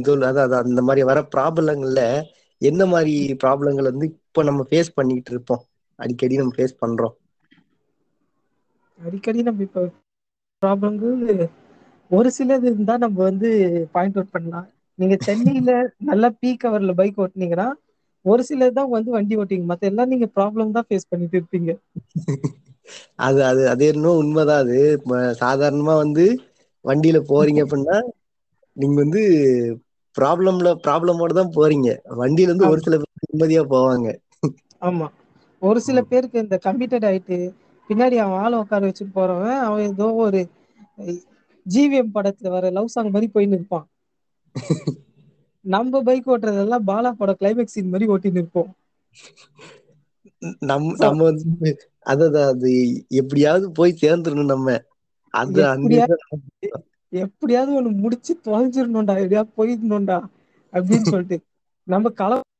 சொல்லு 0.08 0.25
அதான் 0.28 0.64
அந்த 0.64 0.82
மாதிரி 0.82 1.02
வர 1.04 1.20
ப்ராப்ளங்கள்ல 1.32 2.02
என்ன 2.62 2.82
மாதிரி 2.88 3.12
ப்ராப்ளங்கள் 3.42 3.90
வந்து 3.90 4.06
இப்போ 4.12 4.42
நம்ம 4.44 4.64
ஃபேஸ் 4.68 4.90
பண்ணிட்டு 4.94 5.32
இருப்போம்? 5.32 5.62
அடிக்கடி 5.99 6.34
நம்ம 6.37 6.54
ஃபேஸ் 6.56 6.80
பண்றோம். 6.80 7.14
அடிக்கடி 8.99 9.40
நம்ம 9.44 9.62
இப்ப 9.64 9.82
ப்ராப்ளங்கள் 10.62 11.42
ஒரு 12.11 12.28
சிலது 12.34 12.66
இருந்தா 12.68 12.94
நம்ம 13.02 13.18
வந்து 13.23 13.49
பாயிண்ட் 13.94 14.16
அவுட் 14.16 14.34
பண்ணலாம். 14.34 14.68
நீங்க 14.99 15.16
சென்னையில 15.26 15.70
நல்லா 16.08 16.28
பீக் 16.40 16.66
ஹவர்ல 16.66 16.94
பைக் 16.99 17.20
ஓட்டுனீங்கன்னா 17.23 17.68
ஒரு 18.25 18.42
சிலர் 18.46 18.75
தான் 18.75 18.92
வந்து 18.94 19.11
வண்டி 19.12 19.34
ஓட்டிங்க. 19.40 19.66
மத்த 19.70 19.90
எல்லாம் 19.90 20.12
நீங்க 20.12 20.28
ப்ராப்ளம் 20.37 20.76
தான் 20.76 20.88
ஃபேஸ் 20.88 21.11
பண்ணிட்டு 21.11 21.37
இருப்பீங்க. 21.38 21.70
அது 23.18 23.40
அது 23.44 23.62
அது 23.72 23.84
இன்னும் 23.92 24.20
உண்மைதான். 24.22 24.62
அது 24.64 24.78
சாதாரணமா 25.40 25.94
வந்து 26.00 26.24
வண்டியில 26.84 27.18
போறீங்க 27.30 27.60
அப்படின்னா 27.64 27.98
நீங்க 28.76 28.96
வந்து 29.02 29.22
ப்ராப்ளம்ல 30.16 30.68
ப்ராப்ளமோட 30.84 31.32
தான் 31.34 31.54
போறீங்க. 31.56 31.88
வண்டியில 32.20 32.50
இருந்து 32.50 32.70
ஒரு 32.70 32.80
சில 32.86 32.96
பேர் 33.02 33.24
நிம்மதியா 33.26 33.62
போவாங்க. 33.70 34.06
ஆமா. 34.82 35.06
ஒரு 35.62 35.80
சில 35.84 35.98
பேருக்கு 36.04 36.42
இந்த 36.42 36.56
கமிட்டட் 36.64 37.06
ஆயிட்டு 37.08 37.38
பின்னாடி 37.90 38.16
அவன் 38.18 38.40
ஆளை 38.42 38.56
உட்கார 38.62 38.88
வச்சுட்டு 38.88 39.16
போறவன் 39.16 39.58
அவன் 39.64 39.86
ஏதோ 39.88 40.08
ஒரு 40.24 40.40
ஜிவிஎம் 41.66 42.14
படத்துல 42.14 42.52
வர 42.52 42.70
லவ் 42.72 42.94
சாங் 42.94 43.12
மாதிரி 43.12 43.28
போயின்னு 43.34 43.58
இருப்பான். 43.58 43.86
நம்ம 45.64 46.00
பைக் 46.02 46.28
ஓட்டுறதெல்லாம் 46.32 46.86
பாலா 46.86 47.10
படம் 47.16 47.40
கிளைமேக்ஸ் 47.40 47.74
சீன் 47.74 47.92
மாதிரி 47.92 48.10
ஓட்டின்னு 48.12 48.42
இருப்போம். 48.42 48.70
நம்ம 50.62 50.94
நம்ம 51.00 51.18
வந்து 51.28 51.70
அதான் 52.06 52.38
அது 52.46 52.72
எப்படியாவது 53.20 53.66
போய் 53.74 54.00
சேர்ந்துடணும் 54.02 54.52
நம்ம. 54.52 54.68
அது 55.34 55.62
எப்படியாவது 57.12 57.72
ஒண்ணு 57.78 57.90
முடிச்சு 57.96 58.32
தொலைஞ்சிடணும்டா 58.44 59.14
எப்படியாவது 59.18 59.56
போயிடணும்டா 59.58 60.18
அப்படின்னு 60.72 61.06
சொல்லிட்டு. 61.06 61.36
நம்ம 61.86 62.10
கிளம்புல 62.18 62.52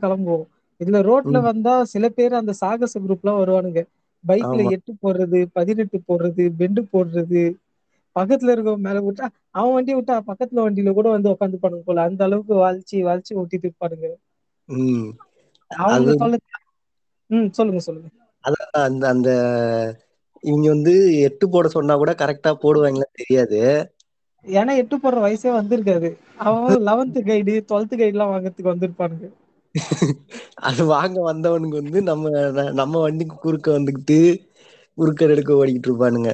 கிளம்புவோம். 0.00 0.46
இதுல 0.80 0.98
ரோட்ல. 1.04 1.38
வந்தா 1.46 1.74
சில 1.92 2.08
பேர் 2.10 2.34
அந்த 2.34 2.52
சாகச 2.60 2.94
குரூப்லாம் 3.00 3.40
வருவானுங்க. 3.40 3.82
பைக்ல. 4.24 4.60
எட்டு 4.74 4.92
போடுறது 5.02 5.40
பதினெட்டு 5.56 5.98
போடுறது 6.08 6.44
பெண்டு 6.58 6.82
போடுறது. 6.92 7.42
பக்கத்துல 8.16 8.54
இருக்கவன் 8.54 8.84
மேல 8.84 8.98
விட்டா 9.02 9.26
அவன் 9.54 9.74
வண்டி 9.74 9.92
விட்டா 9.94 10.16
பக்கத்துல 10.28 10.64
வண்டியில 10.64 10.92
கூட 10.94 11.08
வந்து 11.10 11.32
உட்காந்து 11.32 11.62
பண்ணுங்க 11.62 11.84
போல. 11.84 12.06
அந்த 12.08 12.20
அளவுக்கு 12.24 12.54
வாழ்ச்சி 12.60 12.96
வாழ்ச்சி 13.04 13.32
ஓட்டிட்டு 13.40 13.68
இருப்பானுங்க. 13.68 14.08
அவங்க 15.70 16.10
ம் 17.30 17.50
சொல்லுங்க 17.56 17.82
சொல்லுங்க. 17.82 18.10
அதான் 18.44 18.64
அந்த 18.82 19.04
அந்த 19.10 19.28
இவங்க 20.44 20.66
வந்து 20.68 20.94
எட்டு 21.26 21.46
போட 21.48 21.68
சொன்னா 21.70 21.94
கூட 21.96 22.12
கரெக்டா 22.18 22.52
போடுவாங்களான்னு 22.60 23.20
தெரியாது. 23.20 23.60
ஏன்னா 24.44 24.72
எட்டு 24.78 24.96
போடுற 24.96 25.18
வயசே 25.22 25.50
வந்திருக்காது. 25.52 26.10
அவன் 26.44 26.84
லெவன்த் 26.88 27.20
கைடு 27.24 27.54
டுவெல்த் 27.64 27.94
கைடு 27.94 28.12
எல்லாம் 28.12 28.32
வாங்குறதுக்கு 28.32 28.72
வந்திருப்பானுங்க. 28.72 29.28
அது 30.68 30.82
வாங்க 30.90 31.16
வந்தவனுக்கு 31.26 31.80
வந்து 31.80 32.00
நம்ம 32.08 32.32
நம்ம 32.80 32.94
வண்டிக்கு 33.00 33.36
குறுக்க 33.38 33.68
வந்துக்கிட்டு 33.76 34.18
குறுக்க 34.98 35.28
எடுக்க 35.28 35.60
ஓடிக்கிட்டு 35.60 35.88
இருப்பானுங்க. 35.88 36.30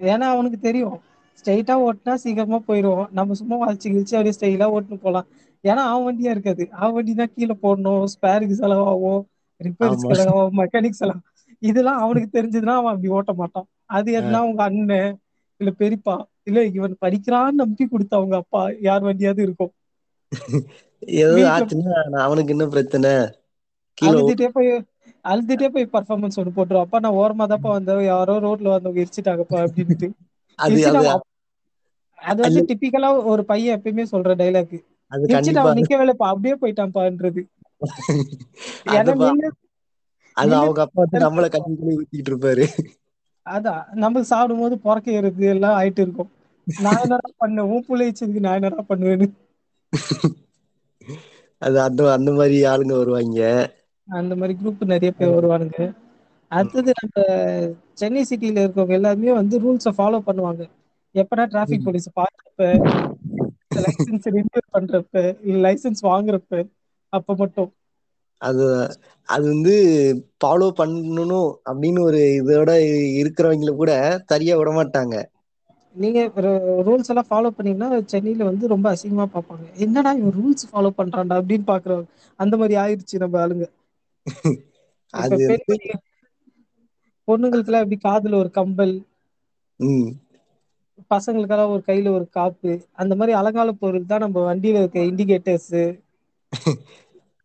ஏன்னா 0.00 0.26
அவனுக்கு 0.30 0.58
தெரியும். 0.60 0.96
ஸ்ட்ரைட்டா 1.38 1.74
ஓட்டினா 1.84 2.14
சீக்கிரமா 2.20 2.58
போயிடுவோம் 2.66 3.10
நம்ம 3.18 3.36
சும்மா 3.40 3.56
வளைச்சு 3.60 3.88
கிழிச்சு 3.88 4.16
அப்படியே 4.16 4.36
ஸ்டைலா 4.36 4.66
ஓட்டுன்னு 4.74 5.04
போலாம். 5.04 5.28
ஏன்னா 5.64 5.82
அவன் 5.88 6.06
வண்டியா 6.06 6.32
இருக்காது. 6.32 6.64
அவன் 6.76 6.96
வண்டினா 6.98 7.26
கீழே 7.32 7.56
போடணும் 7.62 8.04
ஸ்பேருக்கு 8.14 8.60
செலவாகும். 8.60 9.22
ரிப்பேர்ஸ் 9.60 10.04
ஆமா. 10.04 10.10
செலவாகும் 10.10 10.58
மெக்கானிக் 10.60 10.98
செலவு. 10.98 11.20
இதெல்லாம் 11.62 12.02
அவனுக்கு 12.02 12.28
தெரிஞ்சதுன்னா 12.32 12.74
அவன் 12.76 12.92
அப்படி 12.92 13.10
ஓட்ட 13.16 13.32
மாட்டான். 13.34 13.66
அது 13.90 14.08
எதுனா 14.18 14.40
உங்க 14.48 14.62
அண்ணன் 14.64 15.10
இல்ல 15.60 15.70
பெரியப்பா 15.78 16.16
இல்ல 16.44 16.58
இவன் 16.70 16.94
படிக்கிறான்னு 17.02 17.60
நம்பி 17.62 17.84
கொடுத்த 17.86 18.12
அவங்க 18.18 18.36
அப்பா 18.42 18.60
யார் 18.82 19.06
வண்டியாவது 19.08 19.42
இருக்கும். 19.46 19.72
ஏதோ 21.22 21.36
ஆச்சுன்னா 21.48 21.94
அவனுக்கு 22.24 22.54
என்ன 22.54 22.66
பிரச்சனை? 22.70 23.12
அழுதுட்டே 23.98 24.48
போய் 24.52 24.70
அழுதுட்டே 25.24 25.68
போய் 25.68 25.92
பர்ஃபார்மன்ஸ் 25.92 26.38
ஒன்று 26.40 26.52
போட்டுரும். 26.52 26.84
அப்பா 26.84 26.98
நான் 27.00 27.18
ஓரமா 27.20 27.46
தான்ப்பா 27.46 27.70
வந்தேன். 27.72 28.02
யாரோ 28.06 28.36
ரோட்ல 28.44 28.74
வந்தவங்க 28.74 29.02
இடிச்சிட்டாங்கப்பா 29.02 29.58
அப்படின்ட்டு 29.64 30.08
அது 32.18 32.40
வந்து 32.44 32.60
டிப்பிக்கலா 32.68 33.10
ஒரு 33.30 33.42
பையன் 33.44 33.76
எப்பயுமே 33.76 34.04
சொல்ற 34.10 34.34
டைலாக் 34.36 34.74
அவன் 35.58 35.78
நிக்கவே 35.78 36.04
இல்லப்பா 36.04 36.26
அப்படியே 36.32 36.54
போயிட்டான்ப்பான்றது. 36.60 37.42
அது 40.36 40.52
அவங்க 40.54 40.80
அப்பா 40.84 41.02
வந்து 41.02 41.18
நம்மள 41.24 41.46
கட்டி 41.48 41.72
பண்ணி 41.72 41.92
ஊத்திட்டு 41.98 42.30
இருப்பாரு. 42.32 42.64
அதான் 43.46 43.82
நம்ம 43.94 44.22
சாப்பிடும் 44.22 44.62
போது 44.62 44.76
பிறக்க 44.78 45.16
ஏறுது 45.18 45.44
எல்லாம் 45.52 45.76
ஆயிட்டு 45.78 46.00
இருக்கும். 46.00 46.30
நான் 46.66 47.02
என்னடா 47.02 47.30
பண்ணேன் 47.40 47.70
உன் 47.72 47.86
புள்ள 47.86 48.08
இடிச்சதுக்கு 48.08 48.46
நான் 48.46 48.58
என்னடா 48.60 48.82
பண்ணுவேன்னு. 48.88 49.28
அது 51.62 51.78
அந்த 51.82 52.00
அந்த 52.14 52.30
மாதிரி 52.38 52.58
ஆளுங்க 52.70 52.94
வருவாங்க. 52.98 53.40
அந்த 54.08 54.32
மாதிரி 54.36 54.54
குரூப் 54.58 54.82
நிறைய 54.92 55.10
பேர் 55.12 55.34
வருவானுங்க. 55.34 55.78
அடுத்தது 56.50 56.90
நம்ம 57.00 57.16
சென்னை 57.94 58.22
சிட்டில 58.30 58.62
இருக்கவங்க 58.62 58.98
எல்லாருமே 58.98 59.32
வந்து 59.34 59.56
ரூல்ஸை 59.64 59.92
ஃபாலோ 59.98 60.20
பண்ணுவாங்க. 60.28 60.62
எப்படா 61.14 61.44
டிராபிக் 61.46 61.84
போலீஸ் 61.84 62.08
பாக்குறப்ப 62.16 62.66
லைசன்ஸ் 63.78 64.28
ரினியூ 64.30 64.62
பண்றப்ப 64.74 65.14
இல்ல 65.42 65.58
லைசன்ஸ் 65.66 66.02
வாங்குறப்ப 66.06 66.62
அப்ப 67.12 67.34
மட்டும். 67.36 67.70
அது 68.40 68.64
அது 69.28 69.44
வந்து 69.48 69.74
ஃபாலோ 70.36 70.68
பண்ணணும் 70.76 71.48
அப்படின்னு 71.66 72.00
ஒரு 72.02 72.20
இதோட 72.40 72.70
இருக்கிறவங்கள 73.20 73.74
கூட 73.76 73.92
சரியா 74.28 74.56
விட 74.56 74.72
மாட்டாங்க. 74.74 75.14
நீங்க 75.94 76.20
ரூல்ஸ் 76.86 77.10
எல்லாம் 77.12 77.28
ஃபாலோ 77.28 77.50
பண்ணீங்கன்னா 77.52 77.98
சென்னையில 78.12 78.48
வந்து 78.48 78.70
ரொம்ப 78.72 78.86
அசிங்கமா 78.92 79.26
பார்ப்பாங்க. 79.28 79.66
என்னடா 79.84 80.12
இவன் 80.18 80.36
ரூல்ஸ் 80.38 80.68
ஃபாலோ 80.70 80.92
பண்றான்டா 80.98 81.38
அப்படின்னு 81.40 81.66
பாக்குறவங்க 81.68 82.08
அந்த 82.38 82.56
மாதிரி 82.56 82.76
ஆயிடுச்சு 82.82 83.22
நம்ம 83.22 83.40
ஆளுங்க. 83.42 83.66
அது 85.14 85.44
பொண்ணுங்களுக்கு 87.28 87.70
எல்லாம் 87.70 87.84
எப்படி 87.84 87.98
காதுல 88.02 88.40
ஒரு 88.40 88.50
கம்பல் 88.54 88.94
பசங்களுக்கெல்லாம் 91.10 91.72
ஒரு 91.72 91.82
கையில 91.86 92.12
ஒரு 92.12 92.26
காப்பு 92.30 92.72
அந்த 92.96 93.12
மாதிரி 93.16 93.32
அலங்கால 93.38 93.74
பொருள் 93.78 94.06
தான் 94.06 94.24
நம்ம 94.24 94.44
வண்டியில 94.46 94.82
இருக்க 94.82 95.08
இண்டிகேட்டர்ஸ் 95.10 95.70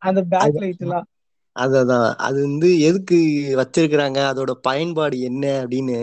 அந்த 0.01 0.21
பேக் 0.31 0.59
லைட் 0.61 0.83
எல்லாம் 0.85 1.07
அததான் 1.55 2.09
அது 2.25 2.37
வந்து 2.47 2.69
எதுக்கு 2.87 3.17
வச்சிருக்கிறாங்க? 3.59 4.19
அதோட 4.31 4.51
பயன்பாடு 4.63 5.17
என்ன 5.29 5.43
அப்படின்னு 5.61 5.97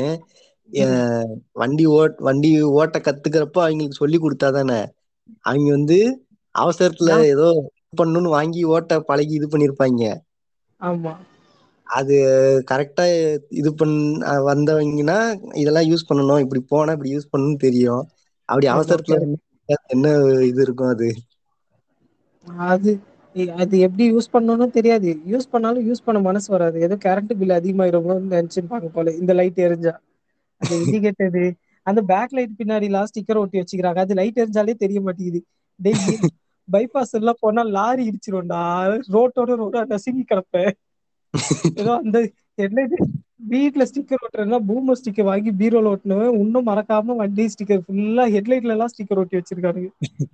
வண்டி 1.60 1.86
ஓட் 1.94 2.16
வண்டி 2.20 2.50
ஓட்ட 2.74 2.98
கத்துக்கிறப்ப 3.00 3.58
அவங்களுக்கு 3.64 4.00
சொல்லி 4.00 4.18
கொடுத்தாதானே 4.20 4.80
அவங்க 5.44 5.68
வந்து 5.70 5.98
அவசரத்துல 6.54 7.10
ஏதோ 7.30 7.48
பண்ணணும்னு 7.98 8.30
வாங்கி 8.30 8.60
ஓட்ட 8.74 9.00
பழகி 9.02 9.34
இது 9.34 9.48
பண்ணிருப்பாங்க. 9.48 10.02
ஆமா. 10.80 11.14
அது 11.86 12.14
கரெக்டா 12.70 13.04
இது 13.60 13.70
பண் 13.74 13.94
வந்தவங்கன்னா 14.48 15.18
இதெல்லாம் 15.54 15.88
யூஸ் 15.88 16.08
பண்ணணும். 16.08 16.42
இப்படி 16.44 16.62
போனா 16.68 16.92
இப்படி 16.92 17.14
யூஸ் 17.14 17.30
பண்ணணும்னு 17.32 17.64
தெரியும். 17.66 18.02
அப்படி. 18.48 18.66
அவசரத்துல 18.74 19.18
என்ன 19.88 20.06
இது 20.50 20.60
இருக்கும் 20.62 20.92
அது? 20.94 21.08
அது 22.68 22.92
அது 23.62 23.74
எப்படி 23.86 24.04
யூஸ் 24.12 24.32
பண்ணணும்னு 24.32 24.76
தெரியாது. 24.78 25.10
யூஸ் 25.32 25.46
பண்ணாலும் 25.52 25.86
யூஸ் 25.88 26.04
பண்ண 26.06 26.18
மனசு 26.20 26.48
வராது. 26.54 26.78
ஏதோ 26.86 26.96
கரண்ட் 27.04 27.32
பில் 27.40 27.58
அதிகமாயிருமோன்னு 27.58 28.32
நினைச்சிருப்பாங்க 28.36 28.88
போல. 28.96 29.14
இந்த 29.20 29.32
லைட் 29.38 29.60
எரிஞ்சா. 29.66 29.94
அந்த 30.60 30.72
இண்டிகேட்டரு 30.82 31.44
அந்த 31.86 32.00
பேக் 32.10 32.34
லைட் 32.36 32.58
பின்னாடி 32.60 32.88
எல்லாம் 32.90 33.08
ஸ்டிக்கர் 33.10 33.40
ஒட்டி 33.42 33.60
வச்சுக்கிறாங்க. 33.60 34.00
அது 34.04 34.14
லைட் 34.20 34.40
எரிஞ்சாலே 34.42 34.74
தெரிய 34.84 34.98
மாட்டேங்குது. 35.06 35.40
டெய் 35.80 36.02
பைபாஸ் 36.68 37.16
எல்லாம் 37.18 37.40
போனா 37.40 37.62
லாரி 37.76 38.02
இடிச்சிரும்டா. 38.10 38.60
ரோட்டோட 39.14 39.56
ரோடா 39.62 39.80
நசுங்கி 39.92 40.24
கிடப்பேன் 40.24 40.72
ஏதோ 41.80 41.92
அந்த 42.04 42.18
ஹெட்லைட் 42.60 42.94
வீட்ல 43.52 43.82
ஸ்டிக்கர் 43.90 44.22
ஒட்டுறதுனா 44.24 44.58
பூமர் 44.68 44.98
ஸ்டிக்கர் 45.00 45.28
வாங்கி 45.30 45.50
பீரோல 45.60 45.92
ஒட்டினவன் 45.94 46.36
இன்னும் 46.42 46.68
மறக்காம 46.70 47.16
வண்டி 47.22 47.44
ஸ்டிக்கர் 47.54 47.82
ஃபுல்லா 47.86 48.24
ஹெட்லைட்ல 48.34 48.74
எல்லாம் 48.76 48.92
ஸ்டிக்கர் 48.94 49.20
ஒட்டி 49.22 49.38
வச்சிருக்கானுங்க. 49.38 49.90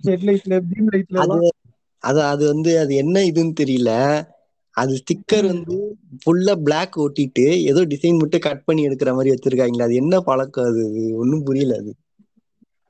ஹெட்லைட்ல 0.09 0.59
பீம் 0.69 0.91
லைட்ல 0.93 1.21
அது 1.23 1.33
எல்லாம். 1.37 1.55
அது 2.03 2.19
அது 2.31 2.43
வந்து 2.51 2.71
அது 2.81 2.93
என்ன 3.03 3.17
இதுன்னு 3.29 3.53
தெரியல. 3.55 3.91
அது 4.77 4.91
ஸ்டிக்கர். 4.99 5.47
வந்து 5.51 5.75
ஃபுல்லா 6.21 6.53
பிளாக் 6.63 6.95
ஒட்டிட்டு 7.03 7.45
ஏதோ 7.69 7.81
டிசைன் 7.91 8.21
மட்டும் 8.21 8.45
கட் 8.45 8.65
பண்ணி 8.65 8.87
எடுக்கிற 8.87 9.11
மாதிரி 9.15 9.33
வச்சிருக்காங்களே 9.33 9.87
அது 9.87 10.01
என்ன 10.03 10.21
பழக்கம் 10.27 10.69
அது? 10.71 10.83
ஒண்ணும் 11.21 11.45
புரியல 11.47 11.77
அது. 11.81 11.91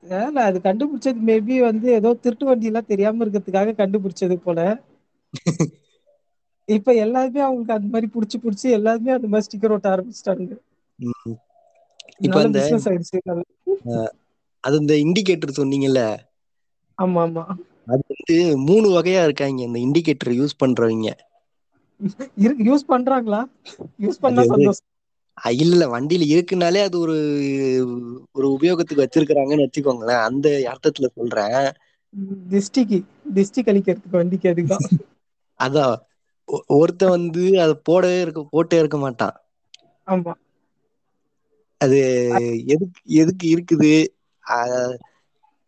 ஏல 0.04 0.44
அது 0.44 0.58
கண்டுபிடிச்சது 0.64 1.20
மேபி 1.28 1.56
வந்து 1.62 1.88
ஏதோ 1.96 2.12
திருட்டு 2.20 2.48
வண்டி 2.48 2.70
எல்லாம் 2.70 2.90
தெரியாம 2.90 3.24
இருக்கிறதுக்காக 3.24 3.76
கண்டுபிடிச்சது 3.78 4.38
போல. 4.42 4.58
இப்ப 6.68 6.92
எல்லாருமே 7.02 7.40
அவங்களுக்கு 7.42 7.74
அந்த 7.74 7.88
மாதிரி 7.90 8.08
புடிச்சு 8.12 8.38
புடிச்சு 8.40 8.66
எல்லாருமே 8.78 9.14
அந்த 9.16 9.28
மாதிரி 9.28 9.46
ஸ்டிக்கர் 9.46 9.74
ஒட்ட 9.76 9.88
ஆரம்பிச்சிட்டாங்க. 9.92 10.50
இப்ப 12.24 12.38
அந்த 12.42 12.60
அது 14.64 14.76
இந்த 14.80 14.94
இண்டிகேட்டர் 15.02 15.58
சொன்னீங்கல்ல? 15.58 16.00
ஆமா 16.98 17.22
ஆமா. 17.24 17.44
அது 17.90 18.02
வந்து 18.08 18.36
மூணு 18.58 18.88
வகையா 18.90 19.22
இருக்காங்க. 19.22 19.62
இந்த 19.62 19.78
இண்டிகேட்டர் 19.78 20.32
யூஸ் 20.32 20.56
பண்றவங்க. 20.64 21.08
யூஸ் 22.38 22.88
பண்றாங்களா? 22.88 23.40
யூஸ் 24.00 24.18
பண்ணா 24.20 24.42
சந்தோஷம். 24.44 24.88
இல்ல 25.58 25.86
வண்டியில 25.90 26.24
இருக்குனாலே 26.30 26.82
அது 26.82 26.98
ஒரு 26.98 27.16
ஒரு 28.32 28.58
உபயோகத்துக்கு 28.60 29.04
வச்சிருக்கிறாங்கன்னு 29.04 29.66
வச்சுக்கோங்களேன். 29.66 30.22
அந்த 30.22 30.46
அர்த்தத்துல 30.72 31.06
சொல்றேன். 31.14 31.72
திஷ்டிக்கு 32.50 32.98
திஷ்டி 33.34 33.60
கழிக்கிறதுக்கு 33.60 34.10
வண்டிக்கு 34.10 34.48
அதுதான் 34.48 34.78
அதான் 35.60 35.96
ஒ- 36.48 36.64
ஒருத்தன் 36.66 37.08
வந்து 37.08 37.60
அதை 37.60 37.74
போடவே 37.90 38.20
இருக்க 38.20 38.46
போட்டே 38.50 38.78
இருக்க 38.78 38.98
மாட்டான். 38.98 39.36
ஆமா. 40.06 40.32
அது 41.80 41.98
எதுக்கு 42.66 43.00
எதுக்கு 43.04 43.46
இருக்குது? 43.54 43.92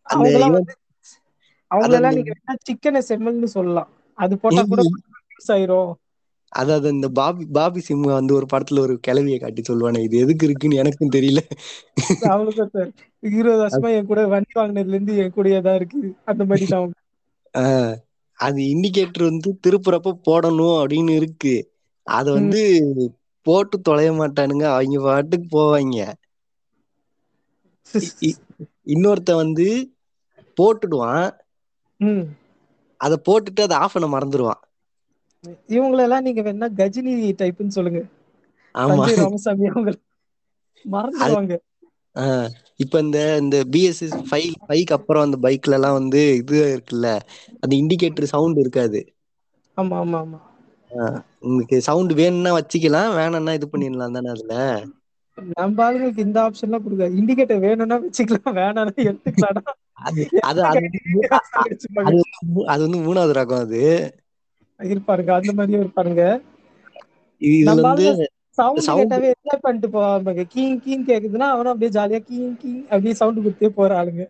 அந்த 0.01 0.63
அவங்களெல்லாம் 1.73 2.15
நீங்க 2.15 2.33
வேணா 2.35 2.55
சிக்கனை 2.67 3.01
செம்மல்னு 3.09 3.53
சொல்லலாம். 3.57 3.89
அது 4.17 4.37
போட்டா 4.37 4.63
கூட 4.63 4.83
ஆயிரும். 5.47 5.91
அதாவது 6.51 6.89
இந்த 6.89 7.09
பாபி 7.09 7.45
பாபி 7.53 7.81
சிம்ஹா 7.87 8.11
வந்து 8.11 8.33
ஒரு 8.33 8.47
படத்துல 8.53 8.79
ஒரு 8.79 8.99
கிளவியை 9.07 9.39
காட்டி 9.39 9.61
சொல்லுவானே 9.61 10.03
இது 10.03 10.17
எதுக்கு 10.17 10.45
இருக்குன்னு 10.45 10.75
எனக்கும் 10.75 11.13
தெரியல. 11.13 11.41
அவளுக்கும் 12.29 12.71
சார் 12.73 12.91
இருபது 13.33 13.61
வருஷமா 13.63 13.89
என் 13.95 14.05
கூட 14.05 14.27
வண்டி 14.27 14.59
வாங்கினதுல 14.59 14.87
இருந்து 14.87 15.17
என் 15.17 15.33
கூடயே 15.35 15.61
தான் 15.61 15.75
இருக்கு. 15.75 16.01
அந்த 16.25 16.45
மாதிரி 16.45 16.67
தான் 16.67 16.93
அது 18.39 18.61
இண்டிகேட்டர் 18.73 19.23
வந்து 19.23 19.59
திருப்புறப்ப 19.63 20.11
போடணும் 20.27 20.77
அப்படின்னு 20.81 21.15
இருக்கு. 21.15 21.55
அத 22.07 22.31
வந்து 22.31 22.61
போட்டு 23.45 23.77
தொலைய 23.79 24.11
மாட்டானுங்க. 24.13 24.65
அவங்க 24.75 24.99
பாட்டுக்கு 25.01 25.47
போவாங்க. 25.55 25.97
இ- 27.99 28.17
இ- 28.21 28.41
இன்னொருத்தன் 28.87 29.41
வந்து 29.43 29.67
போட்டுடுவான். 30.57 31.27
அதை 33.01 33.17
போட்டுட்டு 33.25 33.65
அதை 33.65 33.77
ஆஃப் 33.79 33.93
பண்ண 33.93 34.07
மறந்துடுவான் 34.13 34.61
இவங்களெல்லாம் 35.69 36.25
நீங்க 36.25 36.41
வேணா 36.45 36.67
கஜினி 36.77 37.11
டைப்னு 37.39 37.75
சொல்லுங்க. 37.75 38.01
ஆமா. 38.75 39.05
ராமசாமி 39.19 39.67
அவங்க 39.71 39.91
மறந்துடுவாங்க 40.85 41.53
இப்ப 42.83 42.99
இந்த 42.99 43.19
இந்த 43.39 43.57
பிஎஸ்எஸ் 43.73 44.15
ஃபைவ் 44.27 44.47
ஃபைவ்க்கு 44.61 44.95
அப்புறம் 44.97 45.25
அந்த 45.25 45.37
பைக்ல 45.45 45.77
எல்லாம் 45.77 45.97
வந்து 45.99 46.21
இது 46.41 46.57
இருக்குல்ல 46.69 47.09
அந்த 47.61 47.73
இண்டிகேட்டர் 47.81 48.31
சவுண்ட் 48.33 48.61
இருக்காது. 48.63 49.01
ஆமா 49.77 49.97
ஆமா 50.01 50.19
ஆமா. 50.21 50.39
உங்களுக்கு 51.43 51.77
சவுண்ட் 51.87 52.13
வேணும்னா 52.19 52.53
வச்சுக்கலாம் 52.57 53.15
வேணாம்னா 53.17 53.55
இது 53.59 53.67
பண்ணிடலாம் 53.69 54.17
தானே 54.17 54.31
அதுல? 54.35 54.55
நம்ம 55.55 55.83
ஆளுங்களுக்கு 55.85 56.25
இந்த 56.25 56.37
ஆப்ஷன் 56.43 56.67
எல்லாம் 56.67 56.83
கொடுக்க 56.85 57.07
இண்டிகேட்டர் 57.19 57.63
வேணும்னா 57.65 57.97
வச்சுக்கலாம் 58.03 58.57
வேணாம்னா 58.59 58.81
எடுத்துக்கலாம்டா. 59.05 59.73
அது 62.65 62.89
வந்து 62.89 63.13
மூணாவது 63.13 63.35
ரகம் 63.37 63.57
அது. 63.57 64.13
இருப்பாருங்க 64.77 65.31
அந்த 65.31 65.53
மாதிரியும் 65.53 65.91
இருப்பாருங்க 65.91 66.41
இது- 67.39 67.81
வந்து 67.81 68.31
சவுண்ட் 68.49 69.13
என்ஜாய் 69.13 69.57
பண்ணிட்டு 69.61 69.99
போவாங்க. 69.99 70.45
கீங் 70.55 70.79
கீங் 70.85 71.05
கேக்குதுன்னா 71.07 71.39
அவனும் 71.39 71.71
அப்படியே 71.71 72.01
ஜாலியா 72.01 72.21
கீங் 72.21 72.57
கீங் 72.65 72.83
அப்படியே 72.83 73.13
சவுண்ட் 73.13 73.47
கொடுத்தே 73.47 73.67
போற 73.67 74.05
ஆளுங்க. 74.05 74.25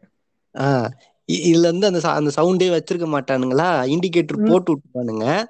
இதுல 1.32 1.60
இருந்து 1.60 1.88
அந்த 1.88 2.10
அந்த 2.10 2.32
சவுண்டே 2.38 2.68
வச்சிருக்க 2.70 3.18
மாட்டானுங்களா? 3.18 3.86
இண்டிகேட்டர். 3.86 4.46
போட்டு 4.46 4.78
விட்டுருவானுங்க. 4.78 5.44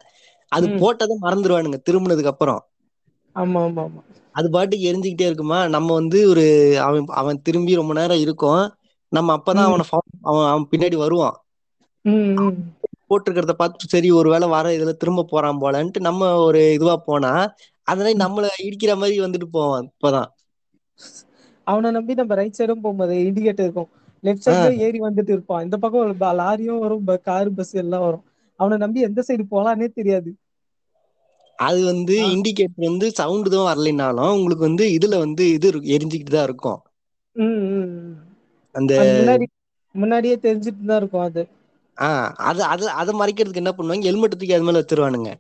அது. 0.47 0.67
போட்டதை 0.67 1.13
மறந்துடுவானுங்க 1.21 1.73
திரும்பினதுக்கு 1.89 2.25
அப்புறம். 2.25 2.65
ஆமா 3.35 3.37
ஆமா 3.37 3.87
ஆமா. 3.87 4.01
அது 4.31 4.49
பாட்டுக்கு 4.49 4.93
எரிஞ்சுக்கிட்டே 4.93 5.21
இருக்குமா? 5.21 5.67
நம்ம 5.67 5.93
வந்து 5.93 6.29
ஒரு 6.29 6.77
அவன் 6.79 7.03
அவன் 7.07 7.41
திரும்பி 7.41 7.75
ரொம்ப 7.75 7.93
நேரம் 7.93 8.19
இருக்கும். 8.19 8.73
நம்ம 9.13 9.29
அப்பதான். 9.37 9.67
அவனை 9.69 9.85
அவன் 10.29 10.47
அவன் 10.51 10.69
பின்னாடி 10.71 10.97
வருவான். 11.03 11.37
போட்டிருக்கிறத 13.07 13.53
பார்த்து 13.55 13.91
சரி 13.93 14.09
ஒருவேளை 14.19 14.47
வர 14.53 14.67
இதுல 14.75 14.93
திரும்ப 14.97 15.25
போறான் 15.25 15.61
போலன்ட்டு 15.63 15.99
நம்ம 16.07 16.31
ஒரு 16.45 16.61
இதுவா 16.77 16.95
போனா 17.07 17.31
அதனால 17.87 18.15
நம்மள 18.23 18.49
இடிக்கிற 18.67 18.91
மாதிரி 19.01 19.17
வந்துட்டு 19.25 19.49
போவான் 19.55 19.87
இப்பதான். 19.91 20.29
அவனை 21.67 21.89
நம்பி 21.95 22.13
நம்ம 22.19 22.35
ரைட் 22.39 22.57
சைடும் 22.57 22.83
போகும்போது 22.83 23.15
இண்டிகேட்டர் 23.27 23.67
இருக்கும். 23.67 23.89
லெஃப்ட் 24.23 24.45
சைட்ல 24.45 24.69
ஏறி 24.85 24.99
வந்துட்டு 25.05 25.33
இருப்பான். 25.35 25.63
இந்த 25.65 25.77
பக்கம் 25.83 26.03
ஒரு 26.05 26.13
லாரியும் 26.41 26.83
வரும் 26.83 27.05
கார் 27.29 27.51
பஸ் 27.57 27.73
எல்லாம் 27.83 28.05
வரும். 28.07 28.25
அவனை 28.59 28.77
நம்பி 28.83 29.07
எந்த 29.07 29.21
சைடு 29.27 29.45
போலான்னே 29.53 29.87
தெரியாது. 29.99 30.31
அது 31.59 31.79
வந்து. 31.89 32.15
இண்டிகேட்டர் 32.33 32.87
வந்து 32.87 33.07
சவுண்டு 33.19 33.49
தான் 33.53 33.67
வரலைனாலும் 33.69 34.35
உங்களுக்கு 34.37 34.67
வந்து 34.69 34.85
இதுல 34.97 35.17
வந்து 35.25 35.45
இது 35.57 35.67
எரிஞ்சுக்கிட்டு 35.95 36.35
தான் 36.37 36.47
இருக்கும். 36.49 36.79
அந்த 38.75 38.93
முன்னாடி 39.11 39.45
முன்னாடியே 39.95 40.35
தெரிஞ்சுட்டு 40.43 40.83
தான் 40.85 40.99
இருக்கும் 40.99 41.25
அது. 41.25 41.43
ஆஹ் 41.97 42.29
அது 42.45 42.61
அது 42.67 42.85
அதை 43.01 43.13
மறைக்கிறதுக்கு 43.19 43.61
என்ன 43.63 43.73
பண்ணுவாங்க? 43.73 44.07
ஹெல்மெட் 44.07 44.35
தூக்கி 44.35 44.55
அது 44.55 44.67
மேல 44.67 44.81
வச்சிருவானுங்க. 44.81 45.31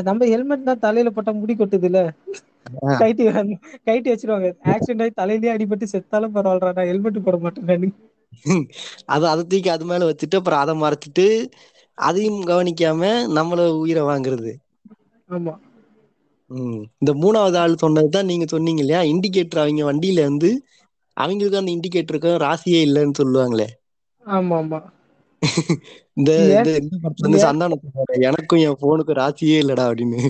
நம்ம 0.00 0.26
ஹெல்மெட் 0.30 0.64
தான் 0.64 0.82
தலையில 0.82 1.10
போட்டா 1.12 1.32
முடி 1.36 1.54
கொட்டுது 1.56 1.88
இல்ல. 1.90 2.00
கைட்டி 3.00 3.24
கைட்டி 3.86 4.08
வச்சிருவாங்க. 4.10 4.48
ஆக்சிடென்ட் 4.72 5.04
ஆகி 5.04 5.14
தலையிலேயே 5.20 5.54
அடிபட்டு 5.54 5.92
செத்தாலும் 5.92 6.34
பரவாயில்லடா 6.36 6.76
நான் 6.78 6.90
ஹெல்மெட் 6.90 7.26
போட 7.26 7.38
மாட்டேன். 7.40 7.94
அது 9.08 9.24
அதை 9.28 9.42
தூக்கி 9.44 9.70
அது 9.72 9.84
மேல 9.86 10.08
வச்சுட்டு 10.08 10.38
அப்புறம் 10.40 10.62
அதை 10.62 10.74
மறைச்சிட்டு 10.80 11.26
அதையும் 11.98 12.40
கவனிக்காம 12.48 13.02
நம்மள 13.36 13.60
உயிரை 13.80 14.04
வாங்குறது. 14.06 14.52
ஆமா. 15.28 15.54
இந்த 17.00 17.12
மூணாவது 17.20 17.56
ஆள் 17.60 17.80
சொன்னதுதான் 17.82 18.28
நீங்க 18.30 18.46
சொன்னீங்க 18.48 18.82
இல்லையா? 18.82 19.00
இண்டிகேட்டர் 19.10 19.62
அவங்க 19.62 19.82
வண்டியில 19.86 20.24
வந்து 20.26 20.50
அவங்களுக்கு 21.20 21.60
அந்த 21.60 21.72
இண்டிகேட்டருக்கு 21.74 22.32
ராசியே 22.44 22.80
இல்லைன்னு 22.86 23.18
சொல்லுவாங்களே. 23.20 23.68
ஆமா 24.24 24.58
ஆமா 24.62 24.80
இந்த? 26.18 26.30
இந்த 26.50 26.70
சொல்லுவாரு, 27.80 28.14
எனக்கும் 28.28 28.62
என் 28.64 28.80
போனுக்கும் 28.82 29.20
ராசியே 29.20 29.56
இல்லடா 29.62 29.84
அப்படின்னு. 29.90 30.20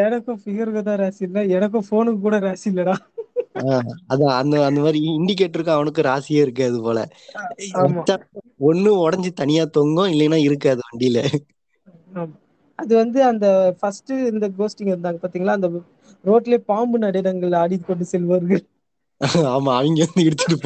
எனக்கும் 0.00 0.40
ஃபிகருக்கு 0.42 0.82
தான் 0.82 1.00
ராசி 1.00 1.22
இல்ல. 1.28 1.38
எனக்கும் 1.56 1.88
போனுக்கு 1.90 2.20
கூட 2.20 2.38
ராசி 2.46 2.66
இல்லடா. 2.70 2.96
அதான் 4.12 4.34
அந்த 4.40 4.54
அந்த 4.66 4.80
மாதிரி 4.84 4.98
இண்டிகேட்டருக்கு 5.12 5.76
அவனுக்கு 5.76 6.02
ராசியே 6.08 6.42
இருக்காது 6.42 6.78
போல. 6.82 6.98
ஒண்ணு 8.68 8.90
உடைஞ்சு 9.04 9.32
தனியா 9.34 9.64
தொங்கும் 9.76 10.12
இல்லைன்னா 10.14 10.38
இருக்காது 10.48 10.82
வண்டியில. 10.88 11.20
அது 12.78 12.92
வந்து 13.00 13.20
அந்த 13.28 13.46
ஃபர்ஸ்ட் 13.78 14.12
இந்த 14.30 14.46
கோஸ்டிங் 14.58 14.92
இருந்தாங்க 14.92 15.20
பாத்தீங்களா? 15.22 15.56
அந்த 15.58 15.68
ரோட்லயே 16.24 16.60
பாம்பு 16.70 16.96
நடிடங்கள் 17.04 17.60
ஆடி 17.60 17.76
கொண்டு 17.80 18.06
செல்வார்கள் 18.12 18.62
ஆமா 19.50 19.70
அவங்க 19.76 20.00
வந்து 20.02 20.22
இடிச்சிட்டு 20.26 20.56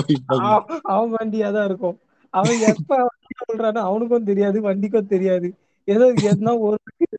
அவ- 0.49 0.65
அவன் 0.93 1.13
வண்டியா 1.15 1.49
தான் 1.53 1.65
இருக்கும். 1.65 1.97
அவன் 2.35 2.59
எப்ப 2.71 2.91
வண்டி 3.01 3.35
சொல்றானோ 3.43 3.81
அவனுக்கும் 3.85 4.25
தெரியாது 4.25 4.59
வண்டிக்கும் 4.61 5.07
தெரியாது. 5.07 5.49
ஏதோ 5.89 6.07
எதுனா 6.25 6.53
ஒரு 6.61 6.77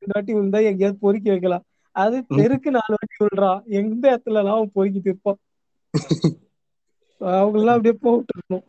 வாட்டி 0.08 0.32
விழுந்தா 0.34 0.62
எங்கேயாவது 0.66 0.98
பொறுக்கி 1.00 1.30
வைக்கலாம். 1.30 1.66
அது 1.96 2.18
தெருக்கு 2.38 2.70
நாலு 2.70 2.96
வாட்டி 2.96 3.18
விழுறான் 3.20 3.62
எந்த 3.80 4.04
இடத்துல 4.12 4.38
எல்லாம் 4.38 4.58
அவன் 4.58 4.76
பொறுக்கிட்டு 4.76 5.10
இருப்பான் 5.10 5.40
அவங்க 7.22 7.58
எல்லாம் 7.60 7.76
அப்படியே 7.76 7.96
போட்டு 8.02 8.32
இருக்கணும். 8.36 8.66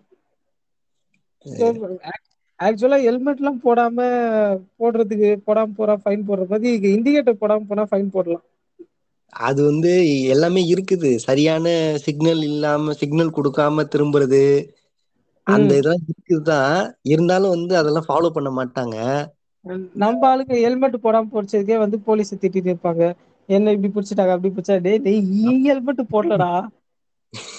ஆக்சுவலா 2.60 2.98
ஹெல்மெட் 3.02 3.36
எல்லாம் 3.36 3.62
போடாம 3.64 3.96
போடுறதுக்கு 4.78 5.28
போடாம 5.46 5.74
போறா 5.78 5.94
ஃபைன் 6.02 6.26
போடுற 6.28 6.46
மாதிரி 6.48 6.68
இண்டிகேட்டர் 6.90 7.40
போடாம 7.40 7.66
போனா 7.68 7.84
ஃபைன் 7.90 8.10
போடலாம். 8.10 8.44
அது 9.32 9.60
வந்து 9.64 9.90
எல்லாமே 10.34 10.60
இருக்குது. 10.72 11.10
சரியான 11.26 11.66
சிக்னல் 12.06 12.42
இல்லாம 12.48 12.94
சிக்னல் 13.00 13.36
கொடுக்காம 13.36 13.86
திரும்புறது. 13.92 14.42
அந்த 15.46 15.70
ம். 15.70 15.74
இதெல்லாம் 15.74 16.04
இருக்குதுதான் 16.06 16.74
இருந்தாலும் 17.12 17.54
வந்து 17.56 17.74
அதெல்லாம் 17.78 18.08
ஃபாலோ 18.08 18.30
பண்ண 18.30 18.50
மாட்டாங்க. 18.58 18.96
நம்ம 20.02 20.20
ஆளுங்க 20.28 20.54
ஹெல்மெட் 20.60 20.96
போடாம 21.02 21.28
போச்சதுக்கே 21.32 21.76
வந்து 21.82 21.96
போலீஸ் 22.06 22.32
திட்டிட்டு 22.34 22.70
இருப்பாங்க. 22.70 23.02
என்ன 23.48 23.74
இப்படி 23.74 23.90
பிடிச்சிட்டாங்க 23.92 24.34
அப்படி 24.34 24.52
பிடிச்சா 24.52 24.76
டேய் 24.84 25.04
டேய் 25.04 25.20
நீ 25.30 25.40
ஹெல்மெட் 25.66 26.02
போடலடா. 26.12 26.50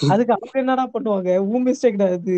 அதுக்கு 0.08 0.34
அவங்க 0.36 0.56
என்னடா 0.62 0.84
பண்ணுவாங்க? 0.94 1.30
உன் 1.48 1.66
மிஸ்டேக்டா 1.66 2.08
அது 2.14 2.36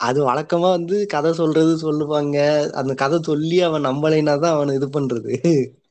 அது 0.00 0.20
வழக்கமா 0.24 0.68
வந்து 0.70 0.96
கதை 1.12 1.30
சொல்றது 1.34 1.72
சொல்லுவாங்க. 1.82 2.36
அந்த 2.80 2.94
கதை 2.98 3.18
சொல்லி 3.24 3.58
அவன் 3.68 3.86
நம்பலைன்னா 3.88 4.36
தான் 4.38 4.56
அவனை 4.56 4.74
இது 4.76 4.88
பண்றது. 4.92 5.32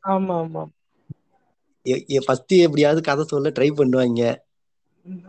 ஆமா 0.07 0.35
ஆமா. 0.39 0.63
ஃபர்ஸ்ட் 2.25 2.53
எப்படியாவது 2.65 3.01
கதை 3.01 3.25
சொல்ல 3.25 3.51
ட்ரை 3.57 3.69
பண்ணுவாங்க. 3.73 4.21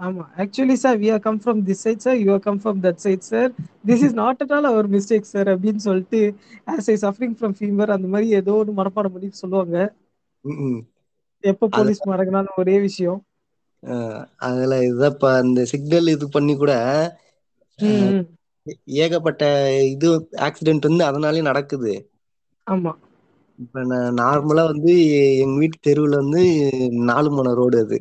ஆமா. 0.06 0.24
Actually 0.42 0.76
sir 0.80 0.96
we 1.02 1.08
are 1.14 1.22
come 1.26 1.38
from 1.42 1.60
this 1.68 1.82
side 1.84 2.04
sir 2.04 2.18
you 2.22 2.28
are 2.34 2.42
come 2.46 2.60
from 2.62 2.80
that 2.86 3.00
side 3.04 3.24
sir 3.28 3.50
this 3.88 4.02
is 4.06 4.16
not 4.20 4.42
at 4.44 4.52
all 4.56 4.68
our 4.70 4.88
mistake 4.96 5.30
sir 5.30 5.50
அப்படின்னு 5.54 5.82
சொல்லிட்டு 5.86 6.20
as 6.72 6.90
I 6.94 6.96
suffering 7.04 7.36
from 7.38 7.56
fever 7.58 7.94
அந்த 7.96 8.08
மாதிரி 8.14 8.28
ஏதோ 8.40 8.54
ஒன்று 8.60 8.78
மனப்பாடம் 8.80 9.14
பண்ணி 9.16 9.30
சொல்லுவாங்க. 9.42 9.76
எப்போ 11.44 11.66
போலீஸ் 11.76 12.06
மடங்கினாலும் 12.10 12.58
ஒரே 12.62 12.76
விஷயம். 12.86 13.20
அதுல 14.46 14.78
இதுதான் 14.86 15.14
இப்ப 15.14 15.28
அந்த 15.40 15.60
சிக்னல் 15.72 16.12
இது 16.14 16.26
பண்ணி 16.36 16.54
கூட. 16.56 16.72
ஏகப்பட்ட 19.02 19.44
இது 19.92 20.08
ஆக்சிடென்ட் 20.48 20.88
வந்து 20.88 21.04
அதனாலே 21.10 21.42
நடக்குது. 21.50 21.92
ஆமா. 22.66 22.92
இப்ப 23.60 23.82
நான் 23.88 24.16
நார்மலா 24.18 24.64
வந்து 24.68 24.92
எங்க 25.40 25.56
வீட்டு 25.58 25.78
தெருவுல 25.82 26.20
வந்து 26.22 26.42
நாலு 27.08 27.30
மணி 27.32 27.52
ரோடு 27.56 27.78
அது. 27.82 27.98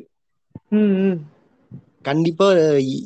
கண்டிப்பா 2.04 2.46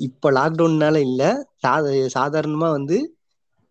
இப்ப 0.06 0.30
லாக்டவுன்னால 0.32 0.96
இல்ல. 1.06 1.22
சாத 1.62 1.84
சாதாரணமா 2.14 2.68
வந்து 2.72 2.98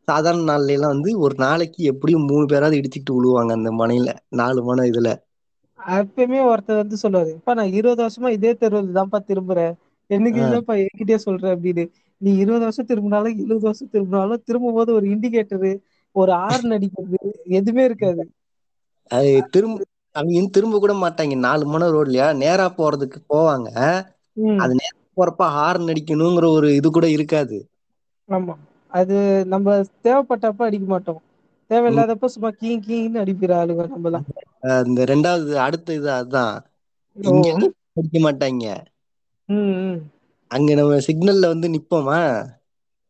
சாதாரண 0.08 0.44
நாள்ல 0.46 0.74
எல்லாம் 0.74 0.94
வந்து 0.94 1.12
ஒரு 1.22 1.36
நாளைக்கு 1.40 1.82
எப்படியும் 1.92 2.28
மூணு 2.28 2.46
பேராவது 2.48 2.80
இடிச்சிட்டு 2.80 3.18
விழுவாங்க 3.18 3.54
அந்த 3.56 3.72
மனையில. 3.80 4.10
நாலு 4.38 4.62
மனை 4.66 4.86
இதுல. 4.90 5.10
எப்பயுமே 5.98 6.40
ஒருத்தர் 6.46 6.80
வந்து 6.80 6.98
சொல்லுவாரு 7.02 7.32
இப்ப 7.34 7.54
நான் 7.54 7.74
இருபது 7.74 8.02
வருஷமா 8.04 8.30
இதே 8.36 8.52
தெருவில் 8.56 8.98
தான்ப்பா 8.98 9.20
திரும்புறேன். 9.24 9.74
என்னைக்கு. 10.10 10.40
இல்லப்பா 10.44 10.74
என்கிட்டயே 10.84 11.20
சொல்றேன் 11.24 11.54
அப்படின்னு. 11.56 11.84
நீ 12.22 12.32
இருபது 12.38 12.64
வருஷம் 12.66 12.90
திரும்பினாலும் 12.90 13.36
எழுபது 13.40 13.66
வருஷம் 13.66 13.92
திரும்பினாலும் 13.94 14.44
திரும்பும் 14.46 14.78
போது 14.78 14.92
ஒரு 14.94 15.06
இண்டிகேட்டரு 15.14 15.72
ஒரு 16.16 16.32
ஆர்ன் 16.46 16.76
அடிக்கிறது 16.76 17.20
எதுவுமே 17.54 17.84
இருக்காது. 17.86 18.24
அது 19.14 19.32
திரும்ப 19.50 19.78
அவங்க 20.16 20.42
திரும்ப 20.56 20.80
கூட 20.80 20.94
மாட்டாங்க. 21.00 21.36
நாலு 21.44 21.64
மணி 21.68 21.86
ரோட்லயா 21.96 22.28
நேரா 22.40 22.66
போறதுக்கு 22.78 23.20
போவாங்க. 23.30 23.70
அது 24.62 24.74
நேரா 24.76 24.92
போறப்ப 25.18 25.48
ஹார்ன் 25.56 25.92
அடிக்கணுங்கிற 25.92 26.46
ஒரு 26.54 26.70
இது 26.76 26.90
கூட 26.92 27.08
இருக்காது. 27.16 27.58
ஆமா. 28.30 28.54
அது 28.92 29.18
நம்ம 29.48 29.76
தேவைப்பட்டப்ப 30.04 30.66
அடிக்க 30.66 30.88
மாட்டோம். 30.88 31.22
தேவையில்லாதப்ப 31.70 32.32
சும்மா 32.34 32.52
கீ 32.56 32.72
கீன்னு 32.84 33.22
அடிக்கிற 33.22 33.52
ஆளுங்க 33.60 33.86
நம்மலாம். 33.90 34.28
அஹ் 34.64 34.86
இந்த 34.86 35.02
ரெண்டாவது 35.10 35.54
அடுத்த 35.64 35.94
இது 35.94 36.10
அதுதான். 36.14 36.56
இங்க 37.18 37.48
அடிக்க 37.98 38.18
மாட்டாங்க. 38.24 38.66
அங்க 40.52 40.70
நம்ம 40.76 41.00
சிக்னல்ல 41.08 41.46
வந்து 41.50 41.68
நிப்போமா? 41.74 42.20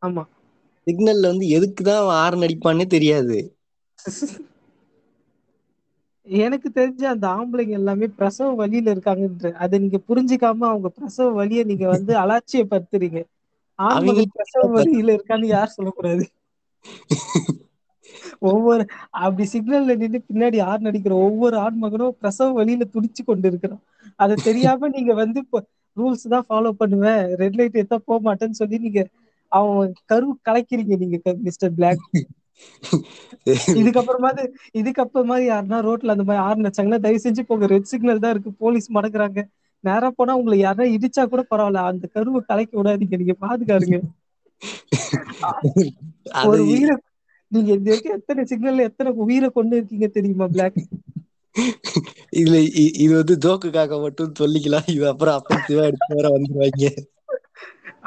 ஆமா. 0.02 0.24
சிக்னல்ல 0.88 1.24
வந்து 1.26 1.46
எதுக்குதான் 1.56 2.06
ஹார்ன் 2.12 2.46
அடிப்பான்னே 2.46 2.88
தெரியாது. 2.88 3.40
எனக்கு 6.28 6.70
தெரிஞ்ச 6.72 7.04
அந்த 7.12 7.26
ஆம்பளைங்க 7.36 7.74
எல்லாமே 7.80 8.08
பிரசவ 8.18 8.50
வலியில 8.60 8.94
இருக்காங்கன்ற 8.94 9.52
அதை 9.64 9.80
நீங்க 9.84 10.00
புரிஞ்சுக்காம 10.08 10.68
அவங்க 10.70 10.90
பிரசவ 10.98 11.28
வலியை 11.40 11.64
நீங்க 11.72 11.86
வந்து 11.94 12.14
அலட்சியப்படுத்துறீங்க. 12.24 13.20
அவங்க 13.80 14.12
பிரசவ 14.36 14.64
வலியில 14.76 15.16
இருக்கான்னு 15.16 15.48
யார் 15.50 15.76
சொல்லக்கூடாது? 15.76 16.26
ஒவ்வொரு 18.50 18.84
அப்படி 19.20 19.44
சிக்னல்ல 19.52 19.94
நின்று 20.02 20.20
பின்னாடி 20.24 20.58
ஆண் 20.70 20.88
அடிக்கிற 20.90 21.14
ஒவ்வொரு 21.26 21.56
ஆண்மகனும் 21.64 22.18
பிரசவ 22.22 22.48
வலியில 22.58 22.86
துடிச்சு 22.94 23.22
கொண்டு 23.24 23.48
இருக்கிறான் 23.52 23.84
அதை 24.20 24.36
தெரியாம 24.48 24.90
நீங்க 24.96 25.14
வந்து 25.22 25.40
ரூல்ஸ் 25.98 26.26
தான் 26.28 26.48
ஃபாலோ 26.48 26.72
பண்ணுவேன். 26.78 27.24
ரெட் 27.42 27.58
லைட் 27.58 27.80
எடுத்தா 27.80 28.00
போக 28.04 28.20
மாட்டேன்னு 28.28 28.60
சொல்லி 28.62 28.78
நீங்க 28.86 29.02
அவன் 29.52 29.74
கரு 30.12 30.28
கலைக்கிறீங்க 30.48 30.96
நீங்க 31.04 31.18
மிஸ்டர் 31.44 31.76
பிளாக் 31.78 32.04
இதுக்கப்புறமாவது 33.80 34.44
இதுக்கப்புறமா 34.80 35.36
யாருன்னா 35.44 35.78
ரோட்ல 35.88 36.14
அந்த 36.16 36.26
மாதிரி 36.28 36.44
ஆறு 36.48 36.66
வச்சாங்கன்னா 36.68 37.00
தயவு 37.06 37.24
செஞ்சு 37.26 37.44
போங்க 37.50 37.68
ரெட் 37.74 37.92
சிக்னல் 37.92 38.24
தான் 38.24 38.34
இருக்கு. 38.36 38.52
போலீஸ் 38.64 38.88
மடக்குறாங்க. 38.98 39.40
நேரா 39.84 40.10
போனா 40.18 40.34
உங்களை 40.40 40.58
யாரா 40.60 40.84
இடிச்சா 40.96 41.24
கூட 41.26 41.42
பரவாயில்ல. 41.52 41.82
அந்த 41.92 42.06
கருவை 42.16 42.42
கலைக்க 42.50 42.74
விடாதீங்க. 42.80 43.18
நீங்க 43.22 43.36
பாதுகாருங்க 43.46 43.98
ஒரு 46.48 46.62
உயிரை 46.72 46.96
நீங்க 47.52 47.70
இது 47.78 47.90
வரைக்கும் 47.90 48.18
எத்தனை 48.20 48.44
சிக்னல்ல 48.52 48.88
எத்தனை 48.90 49.10
உயிரை 49.26 49.50
கொண்டு 49.58 49.76
இருக்கீங்க 49.80 50.08
தெரியுமா 50.18 50.48
பிளாக் 50.56 50.80
இதுல 52.40 52.58
இது 53.04 53.14
வந்து 53.14 53.36
ஜோக்குக்காக 53.46 54.00
மட்டும் 54.06 54.38
சொல்லிக்கலாம். 54.42 54.88
இது 54.96 55.06
அப்புறம் 55.12 55.38
அஃபென்சிவா 55.40 55.84
எடுத்து 55.90 56.18
வேற 56.18 56.28
வந்துருவாங்க. 56.36 56.90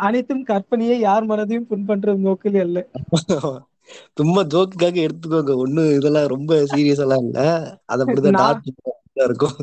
அனைத்தும் 0.07 0.43
கற்பனையே 0.51 0.97
யார் 1.01 1.29
மனதையும் 1.31 1.69
புண்பண்ற 1.71 2.17
நோக்கில் 2.27 2.61
அல்ல. 2.65 2.79
சும்மா 4.17 4.43
ஜோக்குக்காக 4.47 4.99
எடுத்துக்கோங்க. 5.07 5.55
ஒண்ணும் 5.57 5.93
இதெல்லாம் 5.97 6.33
ரொம்ப 6.35 6.61
சீரியஸ் 6.73 7.03
எல்லாம் 7.05 7.25
இல்ல. 7.27 7.41
அது 7.87 8.05
அப்படிதான் 8.05 8.63
இருக்கும். 9.25 9.59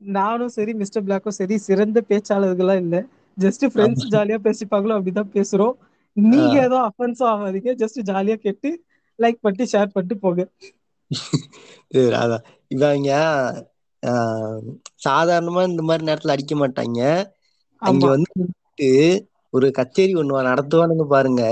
நானும் 0.00 0.52
சரி 0.54 0.72
மிஸ்டர் 0.74 1.04
பிளாக்கும் 1.04 1.36
சரி 1.36 1.56
சிறந்த 1.58 1.98
பேச்சாளர்களா 2.08 2.74
இல்ல. 2.76 2.96
ஜஸ்ட் 3.36 3.64
ஃப்ரெண்ட்ஸ் 3.72 4.06
ஜாலியா 4.14 4.38
பேசிப்பாங்களோ 4.46 4.96
அப்படிதான் 4.96 5.32
பேசுறோம். 5.34 5.74
நீங்க 6.16 6.54
ஏதோ 6.62 6.78
அஃபென்ஸும் 6.88 7.30
ஆகாதீங்க. 7.32 7.72
ஜஸ்ட் 7.82 8.00
ஜாலியா 8.10 8.36
கேட்டு 8.40 8.70
லைக் 9.18 9.42
பண்ணிட்டு 9.42 9.70
ஷேர் 9.72 9.94
பண்ணிட்டு 9.94 10.16
போங்க. 10.18 10.42
அதான் 12.20 12.44
இவங்க 12.70 13.10
சாதாரணமா 15.04 15.62
இந்த 15.68 15.82
மாதிரி 15.82 16.08
நேரத்துல 16.08 16.34
அடிக்க 16.34 16.54
மாட்டாங்க. 16.56 17.00
அங்க 17.82 18.04
வந்து 18.06 18.88
ஒரு 19.52 19.66
கச்சேரி 19.78 20.12
ஒண்ணு 20.14 20.48
நடத்துவானுங்க 20.48 21.06
பாருங்க. 21.08 21.42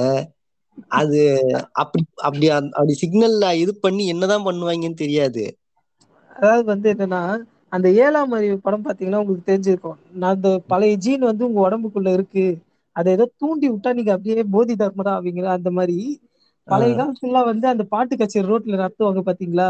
அது 0.96 1.20
அப்படி 1.82 2.02
அப்படி 2.26 2.46
அப்படி 2.52 2.94
சிக்னல்ல 3.00 3.52
இது 3.58 3.74
பண்ணி 3.78 4.04
என்னதான் 4.08 4.46
பண்ணுவாங்கன்னு 4.48 5.02
தெரியாது. 5.04 5.44
அதாவது 6.30 6.64
வந்து 6.68 6.88
என்னன்னா 6.92 7.20
அந்த 7.72 7.88
ஏழாம் 8.02 8.32
அறிவு 8.32 8.56
படம் 8.60 8.84
பாத்தீங்கன்னா 8.84 9.20
உங்களுக்கு 9.22 9.50
தெரிஞ்சிருக்கும். 9.50 9.98
நான் 10.14 10.34
அந்த 10.36 10.50
பழைய 10.70 10.94
ஜீன் 10.98 11.28
வந்து 11.30 11.46
உங்க 11.48 11.60
உடம்புக்குள்ள 11.66 12.10
இருக்கு. 12.16 12.46
அதை 12.96 13.08
ஏதோ 13.12 13.24
தூண்டி 13.40 13.66
விட்டா 13.70 13.90
நீங்க 13.96 14.12
அப்படியே 14.14 14.44
போதி 14.54 14.74
தர்மரா 14.80 15.12
ஆவீங்க. 15.18 15.42
அந்த 15.56 15.70
மாதிரி 15.78 15.98
பழைய 16.68 16.92
காலத்துல 16.96 17.42
வந்து 17.50 17.66
அந்த 17.70 17.84
பாட்டு 17.92 18.14
கச்சேரி 18.20 18.48
ரோட்ல 18.48 18.74
நடத்துவாங்க 18.76 19.22
பாத்தீங்களா? 19.28 19.68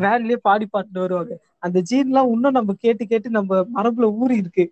வேன்லயே 0.00 0.38
பாடி 0.42 0.66
பாட்டு 0.66 0.98
வருவாங்க. 1.02 1.34
அந்த 1.62 1.78
ஜீன் 1.88 2.08
எல்லாம் 2.08 2.30
இன்னும் 2.34 2.56
நம்ம 2.58 2.74
கேட்டு 2.84 3.04
கேட்டு 3.06 3.28
நம்ம 3.30 3.62
மரபுல 3.76 4.08
ஊறி 4.20 4.36
இருக்கு. 4.42 4.64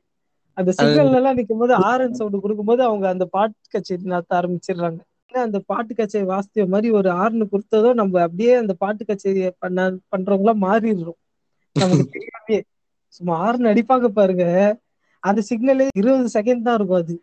அந்த 0.57 0.71
சிக்னல் 0.79 1.17
எல்லாம் 1.19 1.39
நிக்கும் 1.39 1.61
போது 1.61 1.75
ஆரன் 1.89 2.17
சவுண்ட் 2.19 2.43
கொடுக்கும்போது 2.43 2.83
அவங்க 2.89 3.07
அந்த 3.11 3.25
பாட்டு 3.33 3.73
கச்சேரி 3.75 4.05
நடத்த 4.09 4.39
ஆரம்பிச்சிடுறாங்க. 4.39 5.01
ஏன்னா 5.35 5.39
அந்த 5.39 5.59
பாட்டு 5.59 5.95
கச்சேரி 5.95 6.27
வாசித்த 6.27 6.67
மாதிரி 6.67 6.91
ஒரு 6.91 7.11
ஆறுனு 7.11 7.49
கொடுத்ததும் 7.53 7.95
நம்ம 7.95 8.21
அப்படியே 8.21 8.55
அந்த 8.55 8.75
பாட்டு 8.75 9.05
கச்சேரி 9.05 9.51
பண்ண 9.59 9.91
பண்றவங்களா 9.91 10.53
மாறிடுறோம். 10.61 11.21
நமக்கு 11.73 12.09
தெரியாமே 12.11 12.63
சும்மா 13.09 13.35
ஆறுனு 13.45 13.63
அடிப்பாங்க 13.63 14.05
பாருங்க. 14.09 14.45
அந்த 15.21 15.43
சிக்னலே 15.51 15.89
இருபது 15.95 16.41
செகண்ட் 16.41 16.63
தான் 16.63 16.75
இருக்கும் 16.75 16.97
அது. 16.97 17.21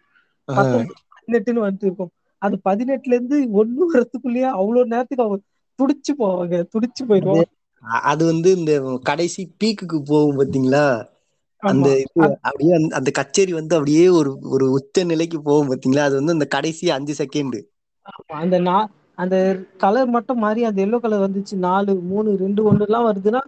பதினெட்டுன்னு 1.15 1.63
வந்துட்டு 1.63 1.85
இருக்கும். 1.85 2.11
அது 2.37 2.59
பதினெட்டுல 2.69 3.13
இருந்து 3.13 3.65
ஒண்ணு 3.65 3.83
வரத்துக்குள்ளேயே 3.93 4.49
அவ்வளவு 4.51 4.87
நேரத்துக்கு 4.87 5.23
அவங்க 5.23 5.41
துடிச்சு 5.79 6.11
போவாங்க. 6.19 6.63
துடிச்சு 6.73 7.09
போயிடுவோம் 7.09 7.43
அ- 7.83 8.03
அது 8.11 8.25
வந்து 8.25 8.57
இந்த 8.57 8.99
கடைசி 9.03 9.55
பீக்குக்கு 9.63 9.99
போகும் 10.05 10.39
பாத்தீங்களா? 10.39 11.09
அந்த 11.57 12.03
அப்படியே 12.41 12.73
அந்த- 12.73 12.95
அந்த 12.95 13.11
கச்சேரி 13.11 13.53
வந்து 13.53 13.75
அப்படியே 13.75 14.07
ஒரு 14.09 14.39
ஒரு 14.41 14.71
உச்ச 14.71 15.03
நிலைக்கு 15.03 15.41
போகும் 15.41 15.69
பாத்தீங்களா? 15.69 15.97
அது 15.97 16.15
வந்து 16.15 16.31
அந்த 16.31 16.45
கடைசி 16.45 16.89
அஞ்சு 16.89 17.25
செகண்ட் 17.25 17.57
ஆமா, 18.03 18.31
அந்த 18.31 18.59
நா 18.59 18.89
அந்த 19.15 19.63
கலர் 19.77 20.07
மட்டும் 20.07 20.37
மாறி 20.37 20.63
அந்த 20.63 20.85
எல்லோ 20.85 20.99
கலர் 20.99 21.31
வந்துச்சு. 21.31 21.55
நாலு 21.55 21.95
மூணு 21.95 22.35
ரெண்டு 22.35 22.73
ஒண்ணு 22.73 22.81
எல்லாம் 22.81 23.13
வருதுன்னா 23.13 23.39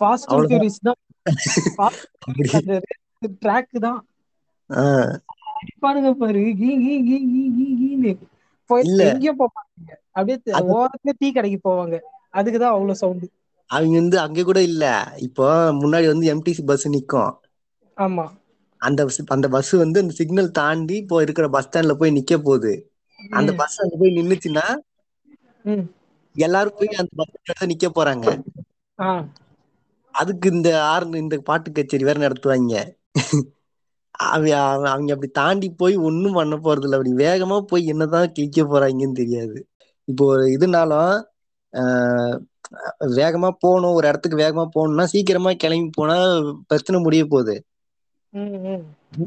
ஃபாஸ்ட் 0.00 0.22
அண்ட். 0.26 0.50
ஃபியூரியஸ் 0.50 0.82
தான். 0.82 0.94
Fast 1.76 2.04
அப்படி 2.18 2.50
அந்த 2.52 2.82
ட்ராக் 3.44 3.78
தான். 3.78 4.06
அடிப்பானுங்க 4.68 6.10
பாரு. 6.10 6.40
கீ 6.40 6.54
கீ 6.54 7.02
கீ 7.02 7.02
கீ 7.02 7.50
கீ 7.56 7.96
கீன்னு. 7.96 8.18
போய் 8.66 8.84
இல்ல. 8.84 9.12
எங்கேயோ 9.12 9.34
அப்படியே 10.10 10.38
த- 10.44 10.60
அது- 10.60 11.08
ஓரத்துல 11.08 11.12
டீ 11.18 11.32
கடைக்கு 11.32 11.70
போவாங்க. 11.70 11.98
அதுக்குதான் 12.32 12.68
அவ்வளவு 12.68 12.96
சவுண்டு 12.96 13.30
அவங்க 13.66 13.98
வந்து 13.98 14.18
அங்க 14.18 14.42
கூட 14.42 14.62
இல்ல. 14.62 15.12
இப்போ 15.16 15.72
முன்னாடி 15.72 16.06
வந்து 16.06 16.34
எம்டிசி 16.34 16.64
பஸ் 16.66 16.88
நிக்கும். 16.88 17.32
ஆமா. 17.96 18.28
அந்த 18.76 19.04
bus- 19.04 19.26
அந்த 19.26 19.48
பஸ் 19.48 19.70
வந்து 19.70 20.00
அந்த 20.00 20.12
சிக்னல் 20.12 20.50
தாண்டி 20.50 20.96
இப்போ 20.96 21.22
இருக்கிற 21.22 21.48
பஸ் 21.48 21.68
ஸ்டாண்ட்ல 21.68 21.92
போய் 21.92 22.10
நிக்க 22.10 22.36
போகுது. 22.36 22.89
அந்த 23.28 23.52
பஸ் 23.52 23.80
அங்க 23.80 23.96
போய் 23.98 24.10
நின்னுச்சுன்னா. 24.10 24.76
எல்லாரும் 26.34 26.74
போய் 26.78 26.88
அந்த 26.88 27.10
பஸ் 27.14 27.64
நிக்க 27.64 27.88
போறாங்க. 27.94 28.42
அதுக்கு 30.12 30.50
இந்த 30.50 30.82
ஆறு 30.84 31.08
இந்த 31.10 31.38
பாட்டு 31.38 31.72
கச்சேரி 31.72 32.04
வேற 32.04 32.28
நடத்துவாங்க. 32.28 32.98
அவ- 34.10 34.62
அவ- 34.62 34.90
அவங்க 34.90 35.12
அப்படி 35.14 35.32
தாண்டி 35.32 35.70
போய் 35.70 35.96
ஒண்ணும் 35.96 36.32
பண்ண 36.32 36.56
போறது 36.56 36.82
இல்ல 36.82 36.96
அப்படி 36.96 37.24
வேகமா 37.24 37.60
போய் 37.60 37.86
என்னதான் 37.86 38.32
கிழிக்க 38.38 38.56
போறாங்கன்னு 38.56 39.12
தெரியாது. 39.12 39.68
இப்போ 40.04 40.26
ஒரு 40.26 40.42
இதுனாலும் 40.42 41.22
வேகமா 43.00 43.50
போகணும். 43.58 43.92
ஒரு 43.92 44.08
இடத்துக்கு 44.08 44.38
வேகமா 44.38 44.68
போகணும்னா 44.74 45.04
சீக்கிரமா 45.04 45.52
கிளம்பி 45.52 45.90
போனா 45.92 46.40
பிரச்சனை 46.66 47.02
முடிய 47.02 47.24
போகுது. 47.24 47.64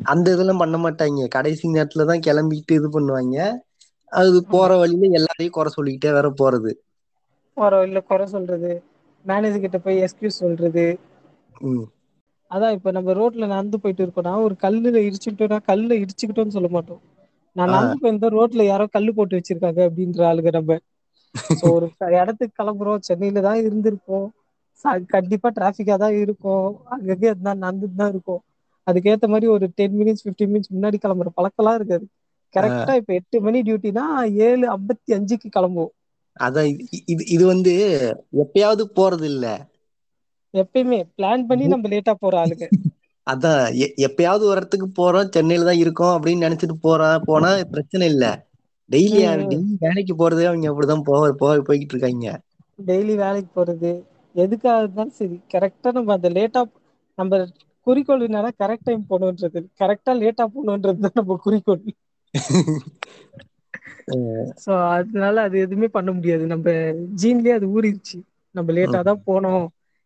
அந்த 0.04 0.34
இதெல்லாம் 0.34 0.58
பண்ண 0.58 0.78
மாட்டாய்ங்க 0.78 1.28
கடைசி 1.28 1.70
நேரத்துலதான் 1.70 2.22
கிளம்பிட்டு 2.28 2.72
இது 2.72 2.90
பண்ணுவாய்ங்க 2.90 3.54
அது 4.14 4.40
போற 4.50 4.70
வழியில 4.80 5.10
எல்லாரையும் 5.20 5.56
குறை 5.56 5.72
சொல்லிக்கிட்டே 5.72 6.12
வேற 6.14 6.28
போறது. 6.36 6.74
போற 7.58 7.72
வழில 7.76 8.00
குறை 8.06 8.26
சொல்றது. 8.32 8.72
மேனேஜர் 9.26 9.64
கிட்ட 9.64 9.80
போய் 9.82 10.04
எஸ்கியூஸ் 10.06 10.42
சொல்றது. 10.42 10.86
ம். 11.64 11.86
அதான் 12.52 12.76
இப்ப 12.76 12.92
நம்ம 12.96 13.14
ரோட்ல 13.18 13.48
நடந்து 13.48 13.78
போயிட்டு 13.82 14.04
இருக்கோனா 14.06 14.34
ஒரு 14.44 14.56
கல்லுல 14.62 15.04
இடிச்சுட்டோனா 15.08 15.58
கல்ல 15.68 16.00
இடிச்சுக்கிட்டோன்னு 16.02 16.56
சொல்ல 16.56 16.70
மாட்டோம். 16.74 17.02
நான் 17.56 17.72
நடந்து 17.72 17.98
போயிருந்தா 17.98 18.30
ரோட்ல 18.34 18.64
யாரோ 18.66 18.86
கல்லு 18.92 19.12
போட்டு 19.16 19.38
வச்சிருக்காங்க 19.38 19.82
அப்படின்ற 19.88 20.22
ஆளுக 20.30 20.52
நம்ம. 20.56 20.78
சோ 21.52 21.66
ஒரு 21.76 21.88
இடத்துக்கு 22.20 22.58
கிளம்புறோம் 22.60 23.06
சென்னையில 23.08 23.44
தான் 23.46 23.60
இருந்திருப்போம். 23.64 24.28
கண்டிப்பா 25.14 25.50
டிராபிக்கா 25.56 25.96
தான் 25.98 26.16
இருக்கும். 26.22 26.66
அங்கங்க 26.94 27.26
எதுனா 27.32 27.54
நடந்துட்டு 27.60 27.98
தான் 27.98 28.14
இருக்கும். 28.14 28.42
அதுக்கேத்த 28.88 29.28
மாதிரி 29.30 29.48
ஒரு 29.54 29.66
டென் 29.78 29.96
மினிட்ஸ் 29.98 30.26
பிப்டீன் 30.26 30.52
மினிட்ஸ் 30.52 30.74
முன்னாடி 30.76 30.98
கிளம்புற 31.00 31.30
பழக்கெல்லாம் 31.38 31.78
இருக்காது. 31.80 32.06
கரெக்டா 32.54 32.94
இப்ப 33.00 33.14
எட்டு 33.14 33.38
மணி 33.42 33.60
டியூட்டினா 33.66 34.06
ஏழு 34.46 34.66
ஐம்பத்தி 34.74 35.10
அஞ்சுக்கு 35.18 35.48
கிளம்புவோம். 35.50 35.94
அதான் 36.38 36.70
இது 37.12 37.24
இது 37.34 37.44
வந்து 37.52 37.74
எப்பயாவது 38.44 38.84
போறது 38.96 39.28
இல்ல 39.32 39.46
எப்பயுமே 40.54 41.00
பிளான் 41.16 41.44
பண்ணி 41.50 41.66
நம்ம 41.70 41.92
லேட்டா 41.94 42.14
போற 42.18 42.34
ஆளுங்க. 42.44 42.66
அதான் 43.28 43.62
எப்பயாவது 44.06 44.44
ஒரு 44.46 44.60
இடத்துக்கு 44.60 44.88
போறோம் 44.92 45.32
சென்னையில 45.32 45.68
தான் 45.68 45.82
இருக்கோம் 45.84 46.16
அப்படின்னு 46.16 46.46
நினைச்சிட்டு 46.46 46.76
போறோம் 46.84 47.26
போனா 47.28 47.52
பிரச்சனை 47.74 48.08
இல்ல. 48.14 48.26
டெய்லி 48.90 49.22
டெய்லி 49.44 49.76
வேலைக்கு 49.84 50.16
போறதே 50.16 50.48
அவங்க 50.50 50.72
அப்படிதான் 50.72 51.06
போ 51.08 51.14
போ 51.40 51.50
போய்கிட்டு 51.68 51.96
இருக்காங்க. 51.96 52.28
டெய்லி 52.80 53.14
வேலைக்கு 53.18 53.52
போறது 53.54 53.92
எதுக்காக 54.36 54.82
இருந்தாலும் 54.82 55.18
சரி 55.18 55.38
கரெக்டா 55.54 55.90
நம்ம 55.98 56.14
அந்த 56.16 56.30
லேட்டா 56.36 56.62
நம்ம 57.18 57.40
குறிக்கோள் 57.88 58.26
என்னன்னா 58.26 58.52
கரெக்ட் 58.60 58.88
டைம் 58.88 59.10
போணுன்றது 59.10 59.62
கரெக்டா 59.82 60.14
லேட்டா 60.20 60.46
போணுன்றதுதான் 60.54 61.18
நம்ம 61.20 61.38
குறிக்கோள். 61.44 61.84
சோ 64.64 64.72
அதனால 64.96 65.36
அது 65.48 65.58
எதுவுமே 65.64 65.88
பண்ண 65.96 66.10
முடியாது. 66.14 66.44
நம்ம 66.52 66.68
ஜீன்லயே 67.22 67.56
அது 67.56 67.68
ஊறிடுச்சு 67.76 68.18
நம்ம 68.56 68.72
லேட்டா. 68.76 69.00
தான் 69.04 69.24
போனோம். 69.28 69.66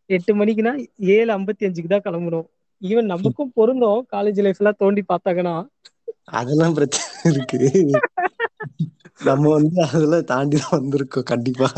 எட்டு 0.10 0.32
மணிக்குன்னா 0.36 0.74
ஏழு 1.16 1.30
ஐம்பத்தி 1.36 1.68
அஞ்சுக்கு 1.68 1.92
தான் 1.92 2.06
கிளம்பணும் 2.06 2.48
ஈவன் 2.82 3.12
நமக்கும் 3.14 3.54
பொருந்தும். 3.58 4.02
காலேஜ் 4.14 4.44
லைஃப் 4.46 4.62
எல்லாம் 4.62 4.82
தோண்டி 4.82 5.04
பார்த்தாங்கன்னா. 5.06 5.56
அதெல்லாம் 6.38 6.76
பிரச்சனை 6.78 7.06
இருக்கு. 7.32 7.60
நம்ம 9.22 9.44
வந்து 9.56 9.78
அதெல்லாம் 9.88 10.30
தாண்டிதான் 10.32 10.78
வந்திருக்கோம் 10.78 11.30
கண்டிப்பா. 11.32 11.70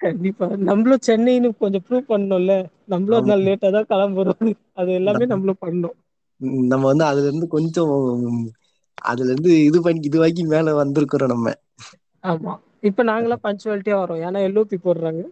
கண்டிப்பா. 0.00 0.46
நம்மளும் 0.66 1.04
சென்னைன்னு 1.06 1.50
கொஞ்சம் 1.56 1.84
ப்ரூவ் 1.86 2.10
பண்ணணும்ல 2.10 2.56
நம்மளும் 2.88 3.18
ஒரு 3.18 3.26
ஆமா. 3.26 3.30
நாள் 3.30 3.46
லேட்டா 3.46 3.70
தான் 3.72 3.90
கிளம்புறோம். 3.90 4.42
அது 4.76 4.90
எல்லாமே 5.00 5.26
நம்ம 5.26 5.32
நம்மளும் 5.32 5.62
பண்ணோம். 5.62 5.96
நம்ம 6.70 6.84
வந்து 6.90 7.04
அதுல 7.06 7.28
இருந்து 7.28 7.46
கொஞ்சம் 7.54 7.94
அதுல 9.04 9.30
இருந்து 9.30 9.52
இது 9.64 9.80
பண்ணி 9.82 10.00
இது 10.02 10.18
வாக்கி 10.22 10.44
மேல 10.48 10.74
வந்திருக்கிறோம் 10.78 11.32
நம்ம. 11.32 11.48
ஆமா. 12.24 12.52
இப்ப 12.88 13.04
நாங்களாம் 13.04 13.44
பஞ்சுவாலிட்டியா 13.44 13.98
வரோம் 14.00 14.22
ஏன்னா 14.24 14.40
எல் 14.44 14.58
ஓ 14.58 14.64
பி 14.66 14.78
போடுறாங்க 14.80 15.22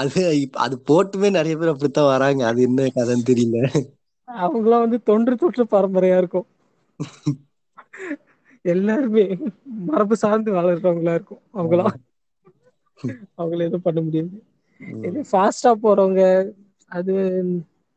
அது 0.00 0.22
அது 0.58 0.76
போட்டுமே 0.88 1.30
நிறைய 1.30 1.56
பேர் 1.56 1.72
அப்படித்தான் 1.72 2.12
வராங்க. 2.12 2.42
அது 2.46 2.62
என்ன 2.62 2.88
கதைன்னு 2.96 3.28
தெரியல. 3.30 3.58
அவங்களாம் 4.28 4.84
வந்து 4.84 4.98
தொன்று 5.02 5.34
தொட்டு 5.36 5.64
பரம்பரையா 5.66 6.16
இருக்கும். 6.16 6.46
எல்லாருமே 8.64 9.24
மரபு 9.86 10.16
சார்ந்து 10.16 10.50
வளர்றவங்களா 10.52 11.14
இருக்கும். 11.14 11.42
அவங்களாம். 11.54 11.94
அவங்கள 13.38 13.60
எதுவும் 13.60 13.82
பண்ண 13.82 14.00
முடியாது. 14.00 14.36
இது 15.02 15.18
ஃபாஸ்ட்டா 15.30 15.72
போறவங்க 15.82 16.22
அது 16.92 17.14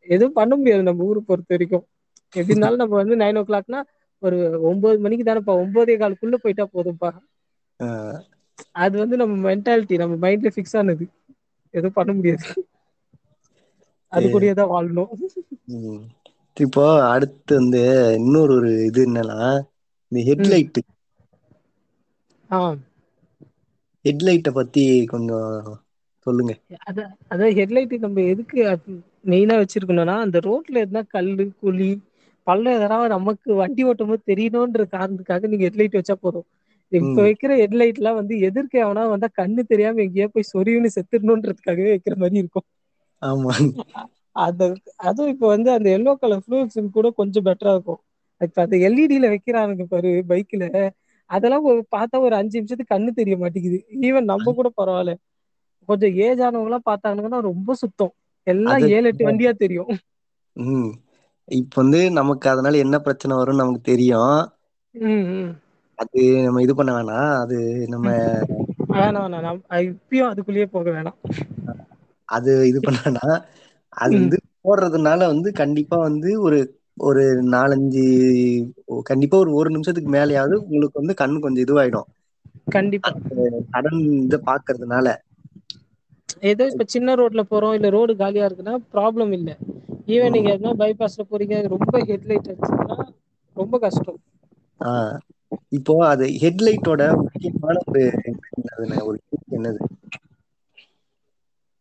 எதுவும் 0.07 0.33
பண்ண 0.33 0.53
முடியாது 0.55 0.83
நம்ம 0.83 1.03
ஊரு 1.03 1.21
பொறுத்த 1.23 1.53
வரைக்கும். 1.55 1.85
எப்படி 2.33 2.53
இருந்தாலும் 2.53 2.81
நம்ம 2.81 2.95
வந்து 2.95 3.15
நைன் 3.15 3.39
ஓ 3.39 3.45
கிளாக்னா 3.45 3.79
ஒரு 4.23 4.37
ஒன்பது 4.69 4.97
மணிக்கு 4.99 5.25
தானேப்பா 5.25 5.55
ஒன்பதே 5.61 5.95
காலக்குள்ள 5.97 6.37
போயிட்டா 6.39 6.65
போதும்பா. 6.73 7.11
ஆ. 7.79 7.87
அது 8.81 8.95
வந்து 8.99 9.15
நம்ம 9.17 9.35
மென்டாலிட்டி 9.45 9.95
நம்ம 9.97 10.15
மைண்ட்ல 10.23 10.51
ஃபிக்ஸ் 10.53 10.77
ஆனது. 10.79 11.05
எதுவும் 11.73 11.93
பண்ண 11.93 12.11
முடியாது. 12.13 12.45
அது 14.11 14.25
சரி. 14.25 14.33
கூடயேதான் 14.33 14.71
வாழணும். 14.71 15.11
ம். 15.71 16.01
இப்போ 16.57 16.83
அடுத்து 17.09 17.53
வந்து 17.55 17.81
இன்னொரு 18.17 18.53
ஒரு 18.55 18.71
இது 18.85 19.01
என்னன்னா 19.07 19.39
இந்த 20.11 20.21
ஹெட்லைட்டு 20.27 20.81
ஆ. 22.49 22.59
ஹெட்லைட்ட 24.05 24.49
பத்தி 24.53 24.83
கொஞ்சம் 25.07 25.51
சொல்லுங்க. 26.27 26.53
அத 26.89 26.99
அதான் 27.31 27.55
ஹெட்லைட் 27.57 27.93
நம்ம 28.03 28.23
எதுக்கு 28.29 28.57
மெயினா 29.25 29.55
வச்சிருக்கணும்னா 29.59 30.15
அந்த 30.21 30.37
ரோட்ல 30.45 30.83
எதுனா 30.83 31.03
கல்லு 31.09 31.45
குழி 31.59 31.89
பள்ளம் 32.47 32.75
எதனா 32.77 32.97
நமக்கு 33.13 33.49
வண்டி 33.59 33.81
ஓட்டும் 33.87 34.09
போது 34.09 34.21
தெரியணுன்ற 34.25 34.83
காரணத்துக்காக 34.93 35.47
நீங்க 35.47 35.65
ஹெட்லைட் 35.67 35.99
வச்சா 35.99 36.15
போதும். 36.19 36.47
இப்ப. 36.91 37.15
வைக்கிற 37.27 37.51
ஹெட்லைட் 37.61 37.95
எல்லாம் 37.95 38.19
வந்து 38.19 38.35
எதிர்க்க 38.47 38.75
எவனா 38.79 39.03
வந்தா 39.09 39.29
கண்ணு 39.39 39.63
தெரியாம 39.71 40.01
எங்கேயோ 40.05 40.27
போய் 40.33 40.49
சொருவினு 40.51 40.89
செத் 40.91 41.09
திருணுன்றதுக்காகவே 41.09 41.89
வைக்கிற 41.93 42.15
மாதிரி 42.17 42.41
இருக்கும். 42.43 42.67
ஆமா. 43.21 43.53
அது 44.43 44.65
அதுவும் 45.07 45.31
இப்ப 45.33 45.45
வந்து 45.49 45.69
அந்த 45.75 45.87
எல்லோ 45.97 46.11
கலர் 46.17 46.43
ப்ளூக்ஸ் 46.45 46.79
கூட 46.97 47.07
கொஞ்சம் 47.19 47.45
பெட்டரா 47.47 47.73
இருக்கும். 47.75 48.01
இப்ப 48.41 48.61
அந்த 48.63 48.75
எல் 48.87 48.99
இ 48.99 49.07
டில 49.07 49.27
வைக்கிறானுங்க 49.33 49.85
பாரு 49.89 50.11
பைக்ல 50.29 50.65
அதெல்லாம் 51.29 51.65
ஒரு 51.69 51.79
பார்த்தா 51.93 52.17
ஒரு 52.25 52.35
அஞ்சு 52.39 52.55
நிமிஷத்துக்கு 52.59 52.93
கண்ணு 52.93 53.11
தெரிய 53.17 53.35
மாட்டேங்குது. 53.37 53.79
ஈவன் 54.01 54.29
நம்ம 54.31 54.53
கூட 54.53 54.69
பரவாயில்ல. 54.77 55.13
கொஞ்சம் 55.89 56.13
ஏஜ் 56.25 56.41
ஆனவங்க 56.41 56.69
எல்லாம் 56.69 56.87
பார்த்தாங்கன்னா 56.87 57.39
ரொம்ப 57.49 57.71
சுத்தம். 57.81 58.13
எல்லாம் 58.47 58.83
ஏழு 58.89 59.07
எட்டு 59.09 59.23
வண்டியா 59.27 59.51
தெரியும். 59.57 59.91
இப்ப 61.47 61.75
வந்து 61.77 61.99
நமக்கு 62.17 62.47
அதனால 62.51 62.81
என்ன 62.83 62.97
பிரச்சனை 63.05 63.33
வரும்னு 63.37 63.61
நமக்கு 63.61 63.83
தெரியும். 63.89 64.35
ம் 64.95 65.53
அது 65.99 66.17
நம்ம 66.45 66.61
இது 66.65 66.73
பண்ண 66.75 66.91
வேணாம். 66.97 67.11
அது 67.43 67.57
நம்ம 67.93 68.07
வேணா 68.93 69.19
வேணா 69.23 69.39
நம் 69.39 69.59
இப்பயும் 69.89 70.29
அதுக்குள்ளேயே 70.29 70.67
போக 70.69 70.87
வேணாம். 70.91 71.19
அது 72.29 72.51
இது 72.69 72.79
பண்ணனா 72.83 73.25
அது 73.97 74.13
வந்து 74.17 74.37
போடுறதுனால 74.61 75.19
வந்து 75.27 75.49
கண்டிப்பா 75.59 75.97
வந்து 76.03 76.29
ஒரு 76.41 76.59
ஒரு 77.01 77.23
நாலஞ்சு 77.51 78.05
கண்டிப்பா 79.09 79.37
ஒரு 79.37 79.51
ஒரு 79.59 79.69
நிமிஷத்துக்கு 79.69 80.11
மேலயாவது 80.13 80.55
உங்களுக்கு 80.63 81.01
வந்து 81.01 81.15
கண்ணு 81.21 81.39
கொஞ்சம் 81.41 81.65
இதுவாயிடும். 81.65 82.07
கண்டிப்பா. 82.73 83.15
சடன் 83.71 83.97
இத 84.19 84.37
பாக்குறதுனால. 84.45 85.07
ஏதோ 86.49 86.65
இப்ப 86.69 86.85
சின்ன 86.89 87.15
ரோட்ல 87.15 87.43
போறோம் 87.47 87.75
இல்ல 87.75 87.89
ரோடு 87.95 88.13
காலியா 88.17 88.47
இருக்குன்னா 88.47 88.75
ப்ராப்ளம் 88.93 89.33
இல்ல. 89.33 89.49
ஈவன். 90.07 90.29
நீங்க 90.29 90.49
எதுனா 90.51 90.71
பைபாஸ்ல 90.81 91.23
போறீங்க 91.29 91.55
ரொம்ப 91.67 91.99
ஹெட்லைட் 92.01 92.49
அடிச்சதுன்னா 92.51 92.97
ரொம்ப 93.57 93.79
கஷ்டம். 93.79 94.19
இப்போ 95.69 95.93
அது 96.07 96.25
ஹெட்லைட்டோட 96.41 97.01
முக்கியமான 97.17 97.77
ஒரு 99.05 99.19
என்னது? 99.51 99.81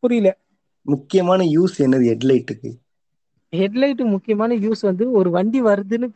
புரியல. 0.02 0.30
முக்கியமான 0.86 1.44
யூஸ் 1.46 1.76
என்னது 1.78 2.06
ஹெட்லைட்டுக்கு 2.10 2.70
ஹெட்லைட் 3.52 4.02
முக்கியமான 4.06 4.54
யூஸ் 4.56 4.80
வந்து 4.80 5.04
ஒரு 5.10 5.30
வண்டி 5.30 5.62
வருதுன்னு 5.62 6.08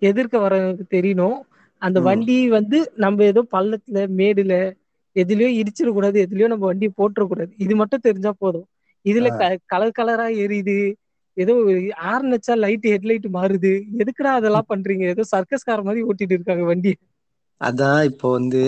எதிர்க்க 0.00 0.34
வரவங்களுக்கு 0.38 0.84
தெரியணும். 0.90 1.38
அந்த. 1.82 1.98
வண்டி 2.00 2.36
வந்து 2.48 2.78
நம்ம 2.96 3.24
ஏதோ 3.24 3.42
பள்ளத்துல 3.52 4.04
மேடுல 4.18 4.54
எதுலயோ 5.16 5.48
இடிச்சிடக் 5.58 5.92
கூடாது 5.92 6.26
எதுலயோ 6.26 6.46
நம்ம 6.46 6.64
வண்டிய 6.66 6.90
போட்டுறக் 6.98 7.26
கூடாது 7.26 7.52
இது 7.56 7.74
மட்டும் 7.76 8.00
தெரிஞ்சா 8.02 8.32
போதும். 8.38 8.66
இதுல 9.04 9.28
கலர் 9.66 9.96
கலரா 9.98 10.26
எரியுது 10.42 10.76
ஏதோ 11.36 11.54
ஆரன் 12.10 12.34
வச்சா 12.34 12.54
லைட் 12.60 12.86
ஹெட்லைட் 12.92 13.26
மாறுது. 13.36 13.72
எதுக்குடா 14.02 14.32
அதெல்லாம் 14.38 14.70
பண்றீங்க? 14.72 15.04
ஏதோ 15.14 15.24
சர்க்கஸ் 15.32 15.68
கார 15.68 15.80
மாதிரி 15.82 16.06
ஓட்டிட்டு 16.08 16.36
இருக்காங்க 16.38 16.66
வண்டி. 16.70 16.94
அதான் 17.60 18.00
இப்போ 18.10 18.26
வந்து 18.32 18.62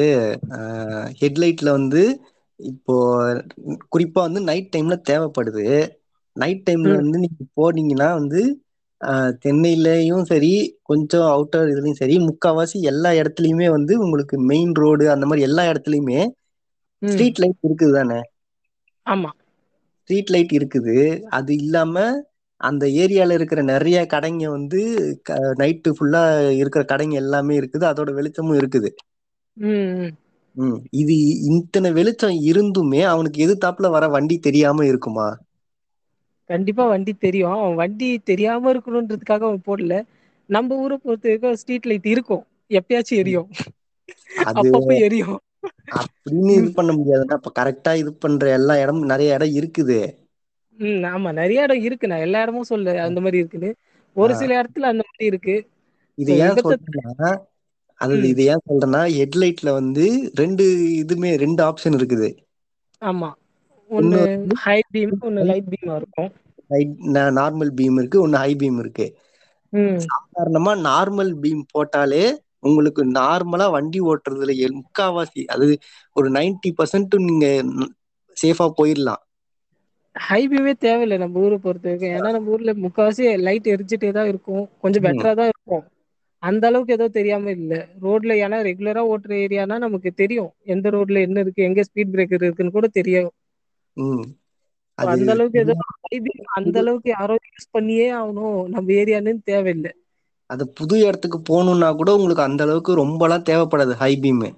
ஹெட்லைட்ல 1.21 1.69
வந்து 1.79 2.03
இப்போ 2.61 2.97
குறிப்பா 3.93 4.21
வந்து 4.27 4.41
நைட் 4.47 4.73
டைம்ல 4.75 4.97
தேவைப்படுது. 5.09 5.65
நைட் 6.37 6.63
டைம்ல 6.67 6.93
வந்து 7.01 7.17
நீங்க 7.25 7.43
போனீங்கன்னா 7.59 8.09
வந்து 8.21 8.41
சென்னையிலயும் 9.43 10.25
சரி 10.29 10.53
கொஞ்சம் 10.83 11.27
அவுட்டர் 11.33 11.71
இதுலயும் 11.73 12.01
சரி 12.01 12.17
முக்கால்வாசி 12.27 12.77
எல்லா 12.93 13.11
இடத்த 13.13 13.35
த்துலயுமே 13.35 13.69
வந்து 13.71 13.95
உங்களுக்கு 14.01 14.37
மெயின் 14.51 14.73
ரோடு 14.77 15.05
அந்த 15.13 15.25
மாதிரி 15.27 15.47
எல்லா 15.49 15.65
இடத்துலயுமே 15.71 16.21
ஸ்ட்ரீட் 17.03 17.41
லைட் 17.43 17.67
இருக்குதுதானே? 17.67 18.21
ஆமா. 19.07 19.31
ஸ்ட்ரீட் 20.01 20.31
லைட் 20.31 20.53
இருக்குது. 20.59 20.97
அது 21.31 21.53
இல்லாம 21.57 21.95
அந்த 22.61 22.87
ஏரியால 22.87 23.33
இருக்கிற 23.33 23.63
நிறைய 23.63 24.07
கடைங்க 24.13 24.49
வந்து 24.49 24.81
நைட்டு 25.31 25.89
ஃபுல்லா 25.89 26.23
இருக்கிற 26.57 26.85
கடைங்க 26.85 27.13
எல்லாமே 27.13 27.59
இருக்குது. 27.59 27.85
அதோட 27.85 28.13
வெளிச்சமும் 28.13 28.59
இருக்குது. 28.59 28.91
ம். 29.57 30.11
இது 30.93 31.15
இத்தன 31.49 31.93
வெளிச்சம் 31.93 32.39
இருந்துமே 32.51 33.03
அவனுக்கு 33.05 33.39
எதிர்த்தாப்புல 33.47 33.91
வர 33.91 34.09
வண்டி 34.09 34.39
தெரியாம 34.39 34.87
இருக்குமா? 34.87 35.29
கண்டிப்பா 36.51 36.87
வண்டி 36.87 37.13
தெரியும். 37.15 37.51
அவன் 37.51 37.75
வண்டி 37.75 38.19
தெரியாம 38.19 38.73
இருக்கணுன்றதுக்காக 38.73 39.43
அவன் 39.43 39.63
போடல. 39.67 40.05
நம்ம 40.49 40.75
ஊர 40.77 40.95
பொறுத்த 40.97 41.29
வரைக்கும் 41.29 41.57
ஸ்ட்ரீட் 41.57 41.87
லைட் 41.87 42.07
இருக்கும். 42.07 42.45
எப்பயாச்சும். 42.71 43.21
எரியும். 43.23 43.49
அப்பப்ப 44.45 44.99
எரியும். 44.99 45.39
அப்படின்னு 45.95 46.51
இது 46.51 46.73
பண்ண 46.73 46.93
முடியாதுன்னா 46.93 47.37
இப்ப 47.39 47.53
கரெக்டா 47.59 47.97
இது 47.97 48.13
பண்ற 48.15 48.51
எல்லா 48.51 48.79
இடமும் 48.79 49.05
நிறைய 49.05 49.35
இடம் 49.35 49.55
இருக்குது. 49.55 50.01
ம் 50.79 51.05
ஆமா. 51.11 51.31
நெறைய 51.39 51.65
எடம் 51.65 51.85
இருக்கு. 51.87 52.07
நா 52.07 52.19
எல்லா 52.25 52.43
எடமு 52.45 52.63
சொல்ல 52.71 52.97
அந்த 53.07 53.19
மாரி 53.25 53.41
இருக்குன்னு. 53.43 53.71
ஒரு. 54.17 54.33
சில 54.41 54.51
எடத்துல 54.61 54.91
அந்த 54.93 55.05
மாரி 55.09 55.25
இருக்கு. 55.31 55.57
இது 56.19 56.31
சோ 56.31 56.35
ஏன் 56.41 56.59
விபத்த 56.59 56.73
சொல்றேன்னா 56.85 57.31
அது 58.01 58.15
ம். 58.17 58.31
இது 58.31 58.43
ஏன் 58.47 58.65
சொல்றேன்னா 58.67 59.03
ஹெட்லைட்ல 59.17 59.71
வந்து 59.75 60.07
ரெண்டு 60.41 60.67
இதுமே 61.03 61.33
ரெண்டு 61.45 61.63
ஆப்ஷன் 61.67 61.99
இருக்குது. 61.99 62.31
ஆமா. 63.03 63.31
ஒண்ணு 63.91 64.21
ஹை 64.63 64.79
பீம் 64.91 65.15
ஒண்ணு 65.23 65.43
லைட் 65.49 65.71
பீமா 65.73 65.95
இருக்கு 66.01 66.25
லைட் 66.71 66.95
நார்மல் 67.39 67.73
பீம் 67.77 67.99
இருக்கு 68.01 68.19
ஒன்னு 68.23 68.37
ஹை 68.39 68.53
பீம் 68.57 68.79
இருக்கு. 68.79 69.07
ம். 69.73 70.05
சாதாரணமா 70.07 70.73
நார்மல் 70.87 71.33
பீம் 71.43 71.63
போட்டாலே 71.73 72.25
உங்களுக்கு 72.63 73.03
நார்மலா 73.17 73.67
வண்டி 73.71 73.99
ஓட்டுறதுல 74.11 74.53
முக்காவாசி 74.79 75.43
அது 75.49 75.67
ஒரு 76.17 76.29
நைன்டி 76.31 76.71
பர்சன்ட் 76.79 77.17
நீங்க 77.27 77.47
சேஃபா 78.37 78.67
போயிரலா 78.79 79.15
ஹை 80.17 80.41
பீமே 80.47 80.73
தேவயில்ல 80.79 81.17
நம்ம 81.21 81.41
ஊர 81.41 81.55
பொறுத்த 81.59 81.87
வரைக்கு 81.87 82.09
ஏன்னா 82.15 82.31
நம்ம 82.35 82.53
ஊர்ல 82.53 82.73
முக்காவாசி 82.85 83.25
லைட் 83.43 83.69
எரிஞ்சிட்டே 83.73 84.11
தா 84.13 84.25
இருக்கு 84.31 84.55
கொஞ்சோ 84.83 85.01
ம். 85.07 85.07
பெட்டரா 85.07 85.33
தா 85.37 85.47
இருக்கு 85.51 85.79
அந்த 86.43 86.65
அளவுக்கு 86.69 86.97
ஏதோ 86.97 87.07
தெரியாம 87.13 87.51
இல்ல. 87.57 87.73
ரோட்ல 88.05 88.33
ஏன்னா 88.43 88.59
ரெகுலரா 88.67 89.03
ஓட்டுற 89.13 89.33
ஏரியானா 89.45 89.77
நமக்கு 89.85 90.11
தெரியு 90.17 90.45
எந்த 90.75 90.93
ரோட்ல 90.93 91.25
என்ன 91.27 91.45
இருக்கு 91.45 91.69
எங்க 91.69 91.85
ஸ்பீட் 91.89 92.15
பிரேக்கர் 92.15 92.47
இருக்குன்னு 92.47 92.77
கூட 92.77 92.89
தெரியு 92.93 93.23
ம். 93.97 94.27
அது 94.99 95.15
அந்த 95.15 95.29
அளவுக்கு 95.35 95.59
ஏதோ 95.63 95.75
அந்த 96.57 96.77
அளவுக்கு 96.83 97.11
யாரோ 97.13 97.37
யூஸ் 97.47 97.73
பண்ணியே 97.73 98.07
ஆகணு 98.19 98.45
நம்ம 98.75 98.87
ஏரியான்னு 98.99 99.33
தேவயில்ல. 99.47 99.89
அது 100.51 100.65
புது 100.77 100.97
எடத்துக்கு 101.07 101.39
போணுன்னா 101.49 101.89
கூட 101.97 102.11
உங்களுக்கு 102.17 102.45
அந்த 102.45 102.63
அளவுக்கு 102.67 102.93
ரொம்பல்லா 103.01 103.39
தேவப்படாது 103.47 103.95
ஹை 104.01 104.13
பீமு 104.21 104.51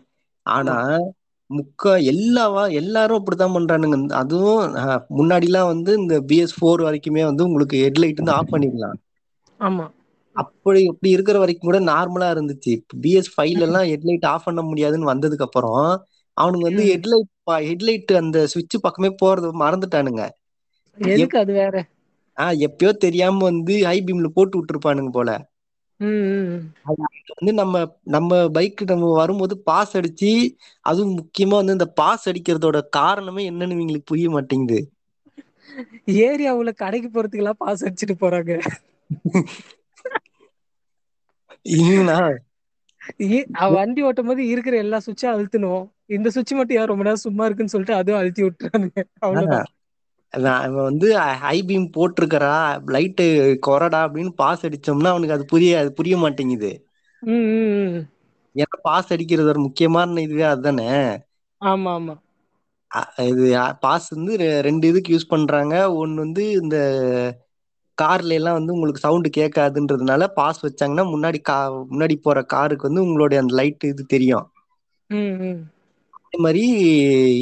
ஆனா 0.46 0.76
முக்கா 1.50 1.92
எல்லாவா 2.10 2.62
எல்லாரு 2.80 3.12
அப்டித்தா 3.18 3.46
பண்றானுங்க. 3.52 3.90
அதுவு 4.20 4.50
அ 4.82 4.86
முன்னாடில்லா 5.18 5.62
வந்து 5.66 5.92
இந்த 6.00 6.16
பி 6.28 6.38
எஸ் 6.42 6.56
ஃபோர் 6.56 6.86
வரைக்குமே 6.86 7.22
வந்து 7.26 7.46
உங்களுக்கு 7.48 7.82
ஹெட்லைட் 7.84 8.16
வந்து 8.16 8.36
ஆஃப் 8.38 8.52
பண்ணிக்கலா 8.52 8.90
ஆமா. 9.60 9.86
அப்படி 10.36 10.80
இப்டி 10.88 11.10
இருக்கிற 11.16 11.36
வரைக்கு 11.38 11.62
கூட 11.62 11.78
நார்மலா 11.86 12.28
இருந்துச்சு. 12.34 12.72
பி 13.02 13.12
எஸ் 13.14 13.30
ஃபைவ்ல 13.32 13.66
எல்லா 13.68 13.80
ஹெட்லைட் 13.90 14.26
ஆஃப் 14.32 14.46
பண்ண 14.46 14.62
முடியாதுன்னு 14.66 15.10
வந்ததுக்கு 15.10 15.46
அப்பறோ 15.46 15.72
அவனுங்க 16.36 16.66
வந்து 16.68 16.84
ஹெட்லைட் 16.90 17.30
ஹெட்லைட் 17.68 18.12
அந்த 18.20 18.38
சுவிட்சு 18.52 18.78
பக்கமே 18.86 19.10
போறது 19.20 19.50
மறந்துட்டானுங்க. 19.62 20.22
எதுக்கு 20.98 21.36
அது 21.38 21.52
வேற? 21.54 21.74
ஆ 22.36 22.46
எப்பயோ 22.66 22.90
தெரியாம 22.98 23.42
வந்து 23.44 23.74
ஹை 23.84 23.96
பீம்ல 24.02 24.28
போட்டு 24.32 24.58
வுட்டுருப்பானுங்க 24.58 25.12
போல. 25.14 25.30
வந்து 27.32 27.52
நம்ம 27.58 27.76
நம்ம 28.14 28.30
பைக் 28.50 28.82
நம்ம 28.90 29.10
வரும்போது 29.18 29.54
பாஸ் 29.68 29.92
அடிச்சு 29.98 30.30
அதுவு 30.84 31.06
முக்கியமா 31.14 31.56
வந்து 31.56 31.76
இந்த 31.76 31.88
பாஸ் 32.00 32.26
அடிக்கிறதோட 32.30 32.80
காரணமே 32.98 33.44
என்னன்னு 33.50 33.76
இவிங்களுக்கு 33.76 34.06
புரிய 34.06 34.28
மாட்டேங்குது. 34.30 34.80
ஏரியாவுல 36.22 36.70
கடைக்கு 36.82 37.08
போறதுக்குல்லா 37.10 37.54
பாஸ் 37.58 37.84
அடிச்சுட்டு 37.86 38.16
போறாங்க. 38.18 38.52
வண்டி 43.76 44.00
ஓட்டும் 44.06 44.28
போது 44.28 44.42
இருக்கிற 44.52 44.74
எல்லா 44.82 44.98
சுவிட்சு 45.04 45.26
அழுத்தணு 45.32 45.70
இந்த 46.16 46.28
சுவிட்சு 46.34 46.54
மட்டு 46.56 46.76
ஏ 46.76 46.84
ரொம்ப 46.90 47.04
நேரோ 47.04 47.20
சும்மா 47.24 47.46
இருக்குன்னு 47.46 47.74
சொல்லிட்டு 47.74 47.98
அதுவு 48.00 48.18
அழுத்தி 48.20 48.42
வுட்டுறானுங்க. 48.44 49.00
ஆ 49.34 49.42
நா 50.34 50.52
வந்து 50.78 51.08
ஹை 51.42 51.56
பீம் 51.64 51.86
போட்டிருக்கறா 51.94 52.52
லைட்டு 52.94 53.26
கொறடா 53.66 54.00
அப்டின்னு 54.06 54.32
பாஸ் 54.36 54.64
அடிச்சோம்னா 54.66 55.12
அவனுக்கு 55.12 55.36
அது 55.36 55.44
புரிய 55.94 56.16
மாட்டேங்குது. 56.18 56.72
ம் 57.22 57.46
ம் 57.52 57.70
ம். 57.88 58.00
ஏன்னா 58.54 58.76
பாஸ் 58.86 59.12
அடிக்கிறது 59.14 59.52
ஒரு 59.52 59.62
முக்கியமான 59.66 60.20
இதுவே 60.22 60.46
அதானே 60.50 60.88
ஆமா 61.62 61.94
ஆமா. 61.94 62.14
இது 63.26 63.44
பாஸ் 63.82 64.06
வந்து 64.14 64.32
ரெண்டு 64.66 64.84
இதுக்கு 64.90 65.12
யூஸ் 65.14 65.28
பண்றாங்க. 65.28 65.74
ஒன்னு 65.98 66.24
வந்து 66.24 66.44
இந்த 66.60 66.76
கார்ல 67.98 68.32
எல்லா 68.32 68.50
வந்து 68.54 68.74
உங்களுக்கு 68.74 69.02
சவுண்ட் 69.02 69.28
கேட்காதுன்றதுனால 69.36 70.28
பாஸ் 70.36 70.60
வச்சாங்கன்னா 70.66 71.04
முன்னாடி 71.12 71.40
கா 71.42 71.58
முன்னாடி 71.90 72.16
போற 72.20 72.44
காருக்கு 72.48 72.88
வந்து 72.88 73.04
உங்களுடைய 73.06 73.40
அந்த 73.42 73.54
லைட் 73.56 73.86
இது 73.86 74.04
தெரியு 74.08 74.36
ம் 75.10 75.16
ம். 75.42 75.62
அதே 76.36 76.44
மாரி 76.44 76.62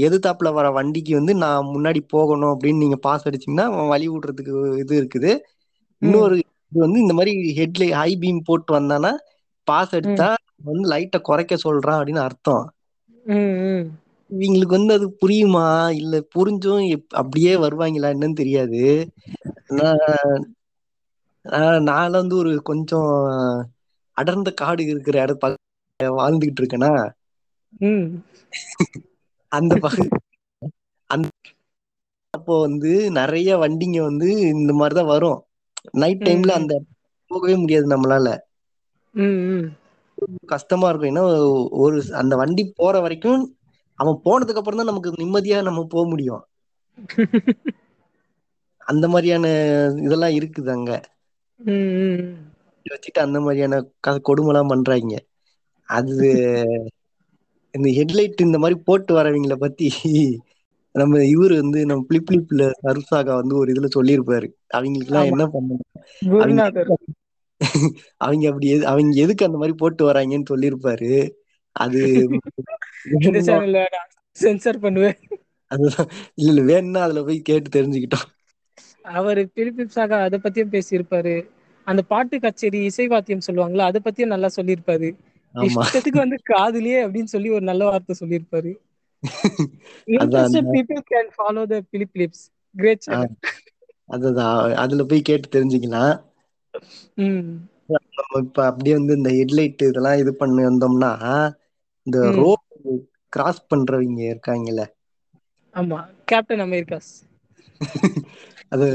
எதிதாப்புல 0.06 0.48
வர 0.54 0.66
வண்டிக்கு 0.76 1.12
வந்து 1.14 1.32
நா 1.40 1.48
முன்னாடி 1.70 2.00
போகணு 2.08 2.46
அப்டின்னு 2.50 2.82
நீங்க 2.82 2.98
பாஸ் 3.02 3.24
அடிச்சீங்கன்னா 3.24 3.64
வழி 3.90 4.06
வுடுறதுக்கு 4.10 4.52
இது 4.82 4.94
இருக்குது. 5.00 5.32
இன்னொரு 6.02 6.36
இது 6.72 6.80
வந்து 6.80 6.98
இந்த 7.00 7.14
மாரி 7.14 7.32
ஹெட்ல 7.58 7.88
ஹை 7.96 8.10
பீம் 8.16 8.40
போட்டு 8.46 8.70
வந்தானா 8.76 9.12
பாஸ் 9.66 9.94
அடிச்சா 9.96 10.28
வந்து 10.68 10.84
லைட்ட 10.90 11.18
கொறைக்க 11.24 11.54
சொல்றா 11.64 11.94
அப்டின்னு 11.98 12.24
அர்த்தோ 12.24 12.56
ம் 13.26 13.36
ம். 13.64 13.88
இவிங்களுக்கு 14.30 14.76
வந்து 14.76 14.92
அது 14.94 15.06
புரியுமா? 15.20 15.64
இல்ல 15.94 16.14
புரிஞ்சு 16.30 16.72
அப்டியே 17.20 17.52
வருவாங்களா 17.64 18.12
என்னன்னு 18.14 18.40
தெரியாது. 18.40 18.82
நா 19.72 19.88
ஆ 21.44 21.58
நால 21.86 22.10
வந்து 22.16 22.34
ஒரு 22.40 22.52
கொஞ்சோ 22.64 23.00
அடர்ந்த 24.16 24.50
காடு 24.56 24.82
இருக்கிற 24.86 25.16
பகுதில 25.38 25.60
வாழ்ந்துகிட்டு 26.18 26.62
இருக்கேனா? 26.62 26.92
அந்த 29.52 29.74
பகுதி 29.80 30.08
அந்த 31.10 31.26
அப்போ 32.34 32.54
வந்து 32.62 32.90
நெறைய 33.16 33.50
வண்டிங்க 33.60 33.98
வந்து 34.02 34.26
இந்த 34.52 34.72
மாரிதா 34.76 35.04
வரு 35.08 35.30
நைட் 36.00 36.24
டைம்ல 36.26 36.52
அந்த 36.58 36.74
போகவே 37.30 37.56
முடியாது 37.60 37.86
நம்மளால. 37.92 38.28
கஷ்டமா 40.52 40.86
இருக்கு 40.90 41.10
ஏன்னா 41.10 41.22
ஒரு 41.82 41.98
அந்த 42.20 42.34
வண்டி 42.40 42.64
போற 42.74 42.94
வரைக்கு 43.04 43.32
அவ 43.98 44.14
போனதுக்கு 44.22 44.60
அப்புற 44.60 44.76
தா 44.76 44.86
நமக்கு 44.86 45.10
நிம்மதியா 45.16 45.58
நம்ம 45.66 45.84
போ 45.88 46.02
முடியு 46.10 46.36
அந்த 48.86 49.04
மாரியான 49.12 49.44
இதெல்லா 50.02 50.28
இருக்குது 50.38 50.70
அங்க. 50.74 50.90
வச்சுட்டு 52.86 53.20
அந்த 53.22 53.38
மாரியான 53.42 53.74
க 54.04 54.14
கொடுமலா 54.26 54.62
பண்றாய்ங்க 54.70 55.16
அது 55.88 56.28
இந்த 57.74 57.88
ஹெட்லைட் 57.96 58.44
இந்த 58.44 58.58
மாரி 58.60 58.76
போட்டு 58.86 59.12
வரவைங்கள 59.16 59.56
பத்தி 59.60 59.88
நம்ம 60.94 61.20
இவரு 61.30 61.54
வந்து 61.60 61.80
நம்ம 61.86 62.02
பிலிப்லிப்ல 62.08 62.64
சருசாகா 62.80 63.32
வந்து 63.40 63.54
ஒரு 63.56 63.68
இதுல 63.72 63.88
சொல்லியிருப்பாரு. 63.94 64.46
அவிங்களுக்கெல்லா 64.76 65.22
ஆமா. 65.22 65.30
என்ன 65.30 65.44
பண்ணு 65.50 65.76
அவிங்க 66.42 66.62
குருநாதர் 66.62 66.92
அவிங்க 68.86 69.14
எதுக்கு 69.24 69.46
அந்த 69.46 69.58
மாரி 69.58 69.74
போட்டு 69.76 70.02
வறாய்ங்கன்னு 70.06 70.50
சொல்லியிருப்பாரு. 70.52 71.10
அது 71.76 72.00
வேணும்னா 73.14 73.56
சென்சார் 74.36 74.82
பண்ணுவே 74.82 75.12
அதுதா 75.70 76.02
இல்ல 76.38 76.52
இல்ல 76.52 76.62
வேணுன்னா 76.68 77.02
அதுல 77.06 77.22
போய் 77.26 77.38
கேட்டு 77.44 77.68
தெரிஞ்சுக்கிட்டு 77.76 78.20
அவரு 79.14 79.42
பிலிப்பிப்காக 79.52 80.18
அத 80.22 80.38
பத்தியு 80.40 80.66
பேசியிருப்பாரு. 80.72 81.36
அந்த 81.86 82.02
பாட்டு 82.08 82.36
கச்சேரி 82.40 82.78
இசை 82.84 83.06
வாத்தியம் 83.08 83.44
சொல்லுவாங்கல்ல 83.46 83.86
அத 83.86 83.98
பத்தியு 84.04 84.26
நல்லா 84.28 84.50
சொல்லியிருப்பாரு. 84.56 85.08
இஷ்டத்துக்கு 85.54 86.18
வந்து 86.18 86.36
காதுலயே 86.50 86.98
அப்டின்னு 87.04 87.32
சொல்லி 87.32 87.50
ஒரு 87.52 87.64
நல்ல 87.64 87.82
வார்த்த 87.86 88.16
சொல்லியிருப்பாரு. 88.20 88.72
அதுல 94.82 95.02
போய் 95.10 95.26
கேட்டு 95.26 95.46
தெரிஞ்சுக்கலா 95.50 96.04
ம். 97.18 97.52
நம்ம 98.14 98.40
இப்ப 98.44 98.60
அப்டியே 98.68 98.94
வந்து 98.96 99.16
இந்த 99.16 99.30
ஹெட்லைட் 99.34 99.84
இதெல்லா 99.86 100.12
இது 100.22 100.32
பண்ணி 100.36 100.62
வந்தோம்னா 100.64 101.12
இந்த 102.06 102.18
ரோடு 102.36 102.94
கிராஸ் 103.32 103.62
பண்றவங்க 103.70 104.20
இருக்காங்கல்ல. 104.26 104.82
ஆமா. 105.74 105.98
கேப்டன் 106.28 106.64
அமெரிக்காஸ் 106.64 107.12
அது 108.72 108.88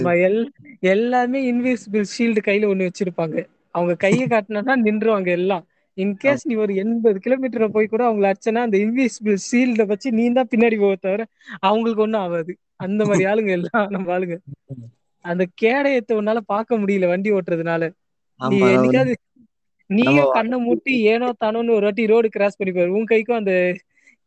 எல்லாமே 0.93 1.39
இன்விசிபிள் 1.50 2.06
ஷீல்டு 2.12 2.41
கையில 2.45 2.69
ஒண்ணு 2.72 2.88
வச்சிருப்பாங்க. 2.89 3.38
அவங்க 3.76 3.93
கைய 4.00 4.22
காட்னாதா 4.30 4.74
நின்றுவாங்க 4.84 5.30
எல்லா 5.32 5.58
ஆம் 5.58 5.67
இன்கேஸ் 6.00 6.44
நீ 6.44 6.56
ஒரு 6.58 6.74
எண்பது 6.82 7.18
கிலோமீட்டர்ல 7.20 7.68
போய் 7.72 7.90
கூட 7.90 8.04
அவங்கள 8.08 8.30
அடிச்சனா 8.32 8.62
அந்த 8.66 8.78
இன்விசிபிள் 8.84 9.38
ஷீல்ட 9.46 9.86
வச்சு 9.92 10.10
நீ 10.14 10.26
தா 10.32 10.44
பின்னாடி 10.52 10.78
போவ 10.78 10.96
தவிர 11.00 11.24
அவங்களுக்கு 11.64 12.04
ஒண்ணு 12.06 12.20
ஆகாது 12.22 12.54
அந்த 12.80 13.02
மாரி 13.06 13.24
ஆளுங்க 13.30 13.52
எல்லா 13.58 13.72
நம்ம 13.96 14.12
ஆளுங்க. 14.16 14.36
அந்த 15.26 15.44
கேடயத்த 15.62 16.20
உன்னால 16.20 16.40
பாக்க 16.50 16.78
முடியல 16.82 17.08
வண்டி 17.12 17.30
ஓட்டுறதுனால. 17.36 17.84
நீ 18.40 18.58
என்னைக்காவது 18.69 19.13
நீயே 19.90 20.23
கண்ண 20.34 20.54
மூட்டி 20.63 20.94
ஏனோ 21.12 21.28
தானோன்னு 21.38 21.76
ஒரு 21.78 21.88
வாட்டி 21.88 22.04
ரோடு 22.08 22.28
கிராஸ் 22.32 22.60
பண்ணிப்பாரு 22.60 22.96
உன் 22.98 23.10
கைக்கு 23.12 23.34
அந்த 23.40 23.54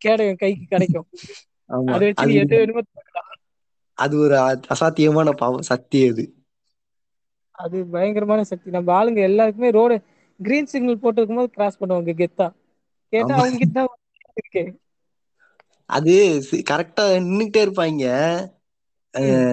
கேடயோ 0.03 0.35
கைக்கு 0.37 0.65
கெடைக்கு 0.67 1.01
ஆமா 1.71 1.93
அத 1.93 2.01
வச்சு 2.03 2.25
நீ 2.27 2.37
எத 2.39 2.53
வேணுமோ 2.55 2.83
அது 3.99 4.15
ஒரு 4.23 4.37
அசாத்தியமான 4.73 5.29
பவ 5.39 5.63
சக்தி 5.71 6.01
அது. 6.11 6.25
அது 7.59 7.77
பயங்கரமான 7.93 8.41
சக்தி. 8.49 8.69
நம்ம 8.77 8.93
ஆளுங்க 8.95 9.21
எல்லாருக்குமே 9.29 9.71
ரோடு 9.73 9.97
கிரீன் 10.43 10.71
சிக்னல் 10.71 11.03
போட்டுருக்கு 11.03 11.39
போது 11.39 11.55
கிராஸ் 11.55 11.81
பண்ணுவாங்க 11.81 12.15
கெத்தா. 12.19 12.49
கேட்டா 13.13 13.35
அவங்கிட்டா 13.39 13.83
இருக்கே. 14.37 14.65
அது 15.91 16.15
கரெக்டா 16.69 17.05
அ 19.15 19.23
ம். 19.29 19.47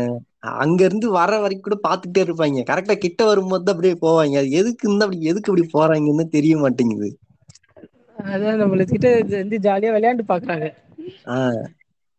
அங்க 0.64 0.80
இருந்து 0.84 1.08
வர 1.16 1.32
வரைக்கு 1.40 1.64
கூட 1.64 1.78
பாத்துட்டே 1.84 2.22
இருப்பாய்ங்க 2.26 2.62
கரெக்டா 2.68 2.96
கிட்ட 3.00 3.22
வரும்போது 3.26 3.72
அப்டியே 3.74 3.96
போவாய்ங்க 4.02 4.40
அது 4.42 4.52
எதுக்கு 4.60 4.86
இருந்தா 4.86 5.08
அப்டி 5.08 5.32
எதுக்கு 5.32 5.52
அப்டி 5.52 5.66
போறாய்ங்கன்னு 5.74 6.26
தெரிய 6.32 6.56
மாட்டேங்குது. 6.60 7.10
அதா 8.16 8.52
நம்மள 8.60 8.84
கிட்ட 8.90 9.08
வந்து 9.34 9.58
ஜாலியா 9.66 9.94
வெளையாண்டு 9.96 10.24
பாக்குறாங்க 10.30 10.68
ஆ. 11.28 11.38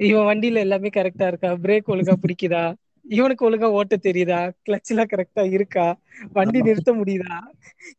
இவ 0.00 0.16
வண்டியில 0.24 0.62
எல்லாமே 0.64 0.90
கரெக்டா 0.92 1.26
இருக்கா? 1.28 1.50
பிரேக் 1.62 1.90
ஒழுங்கா 1.92 2.14
பிடிக்குதா? 2.20 2.64
இவனுக்கு 3.04 3.50
ஒழுங்கா 3.50 3.68
ஓட்ட 3.72 3.96
தெரியுதா? 4.02 4.38
கிளச் 4.64 4.88
எல்லாம் 4.88 5.10
கரெக்டா 5.12 5.50
இருக்கா? 5.50 5.86
வண்டி. 6.32 6.60
நிறுத்த 6.62 6.92
முடியுதா? 6.94 7.36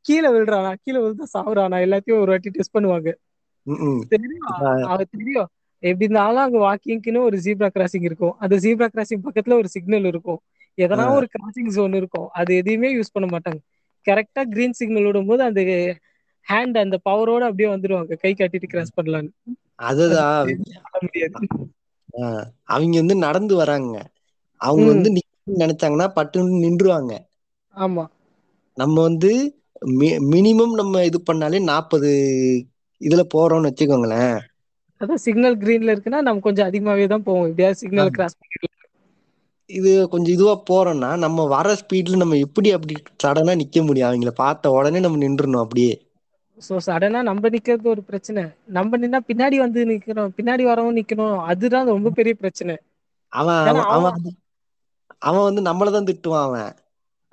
கீழே 0.02 0.30
விழுறானா? 0.30 0.74
கீழே 0.84 1.00
விழுந்தா 1.00 1.28
சாவுறானா? 1.34 1.80
எல்லாத்தையும் 1.86 2.22
ஒரு 2.22 2.32
வாட்டி 2.32 2.50
டெஸ்ட் 2.50 2.76
பண்ணுவாங்க. 2.78 3.10
தெரியும். 4.12 4.52
அவ 4.86 5.04
தெரியும். 5.14 5.50
எப்படி 5.84 6.06
இருந்தாலும் 6.06 6.44
அங்க 6.44 6.60
வாக்கிங்க்குன்னு 6.60 7.22
ஒரு 7.22 7.38
ஜீப்ரா 7.38 7.70
கிராசிங் 7.70 8.04
இருக்கும். 8.04 8.36
அந்த 8.38 8.56
ஜீப்ரா 8.58 8.88
கிராசிங் 8.88 9.24
பக்கத்துல 9.24 9.54
ஒரு 9.54 9.68
சிக்னல் 9.68 10.06
இருக்கும். 10.06 10.40
எதனா 10.78 11.06
ஒரு 11.10 11.28
கிராசிங் 11.30 11.72
ஜோன் 11.72 11.94
இருக்கும். 11.94 12.28
அது 12.32 12.56
எதையுமே 12.56 12.90
யூஸ் 12.96 13.14
பண்ண 13.14 13.28
மாட்டாங்க. 13.28 13.62
கரெக்டா 14.06 14.42
கிரீன் 14.50 14.72
சிக்னல் 14.72 15.04
விடும்போது 15.04 15.42
அந்த 15.42 15.62
ஹேண்ட் 16.48 16.78
அந்த 16.78 16.98
பவரோட 17.06 17.44
அப்படியே 17.44 17.70
வந்துருவாங்க. 17.70 18.14
கை 18.18 18.34
காட்டிட்டு 18.34 18.68
கிராஸ் 18.68 18.96
பண்ணலான்னு. 18.98 19.32
அதுதான். 19.84 21.40
அவிங்க 22.70 22.96
வந்து 22.96 23.16
நடந்து 23.18 23.56
வராங்க. 23.56 23.94
அவங்க 24.62 24.86
வந்து 24.94 25.10
நினைச்சாங்கன்னா 25.62 26.08
பட்டுன்னு 26.16 26.64
நின்றுவாங்க. 26.66 27.14
ஆமா. 27.76 28.04
நம்ம 28.78 28.96
வந்து 29.02 29.32
மினிமம் 30.34 30.74
நம்ம 30.74 31.04
இது 31.06 31.20
பண்ணாலே 31.30 31.60
நாற்பது 31.64 32.12
இதுல 33.02 33.22
போறோம்னு 33.34 33.70
வச்சுக்கோங்களேன். 33.70 34.36
அதான் 35.02 35.22
சிக்னல் 35.24 35.58
கிரீன்ல 35.62 35.94
இருக்குன்னா 35.94 36.20
நம்ம 36.22 36.44
கொஞ்சம் 36.48 36.68
அதிகமாவே 36.70 37.06
தான் 37.08 37.26
போவோம். 37.28 37.48
எப்படியாவது 37.50 37.82
சிக்னல் 37.82 38.14
கிராஸ் 38.18 38.38
பண்ணிடலாம். 38.40 38.78
இது 39.70 39.92
கொஞ்சம் 40.10 40.34
இதுவா 40.34 40.54
போறோம்னா 40.70 41.10
நம்ம 41.16 41.46
வர 41.48 41.74
ஸ்பீட்ல 41.82 42.22
நம்ம 42.22 42.38
எப்படி 42.46 42.70
அப்படி 42.72 42.96
சடனா 43.24 43.56
நிக்க 43.62 43.84
முடியும்? 43.84 44.10
அவங்கள 44.10 44.34
பார்த்த 44.42 44.74
உடனே 44.78 45.00
நம்ம 45.00 45.22
நின்றுணும் 45.26 45.64
அப்படியே. 45.64 45.94
சோ 46.58 46.76
சடனா 46.88 47.20
நம்ம 47.22 47.50
நிக்கிறது 47.50 47.88
ஒரு 47.88 48.02
பிரச்சனை. 48.04 48.42
நம்ம 48.70 48.98
நின்னா 48.98 49.20
பின்னாடி 49.30 49.58
வந்து 49.64 49.82
நிக்கணும் 49.92 50.34
பின்னாடி 50.38 50.64
வரவும் 50.64 50.98
நிக்கணும். 51.00 51.38
அதுதான் 51.52 51.92
ரொம்ப 51.94 52.12
பெரிய 52.20 52.36
பிரச்சனை. 52.36 52.76
அவன் 53.34 53.60
அவன் 53.96 54.18
அவன் 55.22 55.54
வந்து- 55.54 55.64
அவன் 55.64 55.78
வந்து 55.78 55.92
நம்மளதான் 55.92 56.14
திட்டுவான் 56.14 56.42
அவன். 56.42 56.74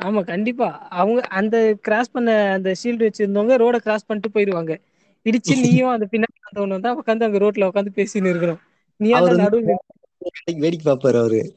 ஆமா 0.03 0.25
கண்டிப்பா. 0.25 0.79
அவங்க 0.79 1.21
அந்த 1.21 1.77
கிராஸ் 1.81 2.11
பண்ண 2.11 2.53
அந்த 2.53 2.75
ஷீல்டு 2.85 3.09
வச்சிருந்தவங்க 3.09 3.55
ரோட 3.57 3.77
கிராஸ் 3.77 4.07
பண்ணிட்டு 4.07 4.31
போயிருவாங்க. 4.31 4.79
இடிச்சு 5.25 5.43
நீயும் 5.61 5.89
அந்த 5.89 6.09
பின்னாடி 6.11 6.55
வந்தவனும் 6.55 6.81
தான் 6.81 6.97
உட்காந்து 6.97 7.23
அங்க 7.23 7.29
ரோட்ல 7.29 7.71
உட்காந்து 7.75 7.89
பேசின்னு 7.97 8.33
இருக்கணும். 8.33 8.59
நீ 8.97 9.11
நடுவில் 9.11 9.77
வேடிக்கை- 10.55 10.79
பார்ப்பாரு 10.85 11.19
அவரு. 11.19 11.57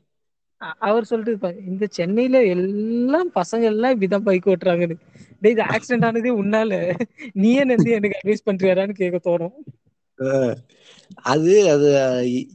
அவர் 0.57 1.05
சொல்லிட்டு 1.05 1.47
இருப்பாரு 1.47 1.67
இந்த 1.67 1.87
சென்னையில 1.89 2.43
எல்லாம் 2.43 3.31
பசங்க 3.35 3.61
எல்லாம் 3.61 4.01
இப்படிதான் 4.01 4.17
பைக் 4.17 4.47
ஓட்டுறாங்கன்னு. 4.47 4.95
டேய் 5.39 5.51
இது 5.51 5.63
ஆக்சிடென்ட் 5.63 6.05
ஆனதே 6.05 6.31
உன்னால. 6.31 6.95
நீயே 7.33 7.63
நந்தி 7.63 7.91
எனக்கு 7.91 8.19
அட்வைஸ் 8.23 8.49
பண்றியாரான்னு 8.51 8.89
கேட்க 8.89 9.29
தோணும். 9.29 9.53
அது 11.25 11.53
அது 11.71 11.87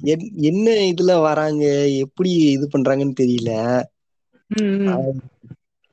என்- 0.07 0.31
என்ன 0.49 0.67
இதுல 0.91 1.12
வராங்க 1.21 1.64
எப்படி 2.05 2.33
இது 2.51 2.67
பண்றாங்கன்னு 2.73 3.21
தெரியல. 3.21 3.51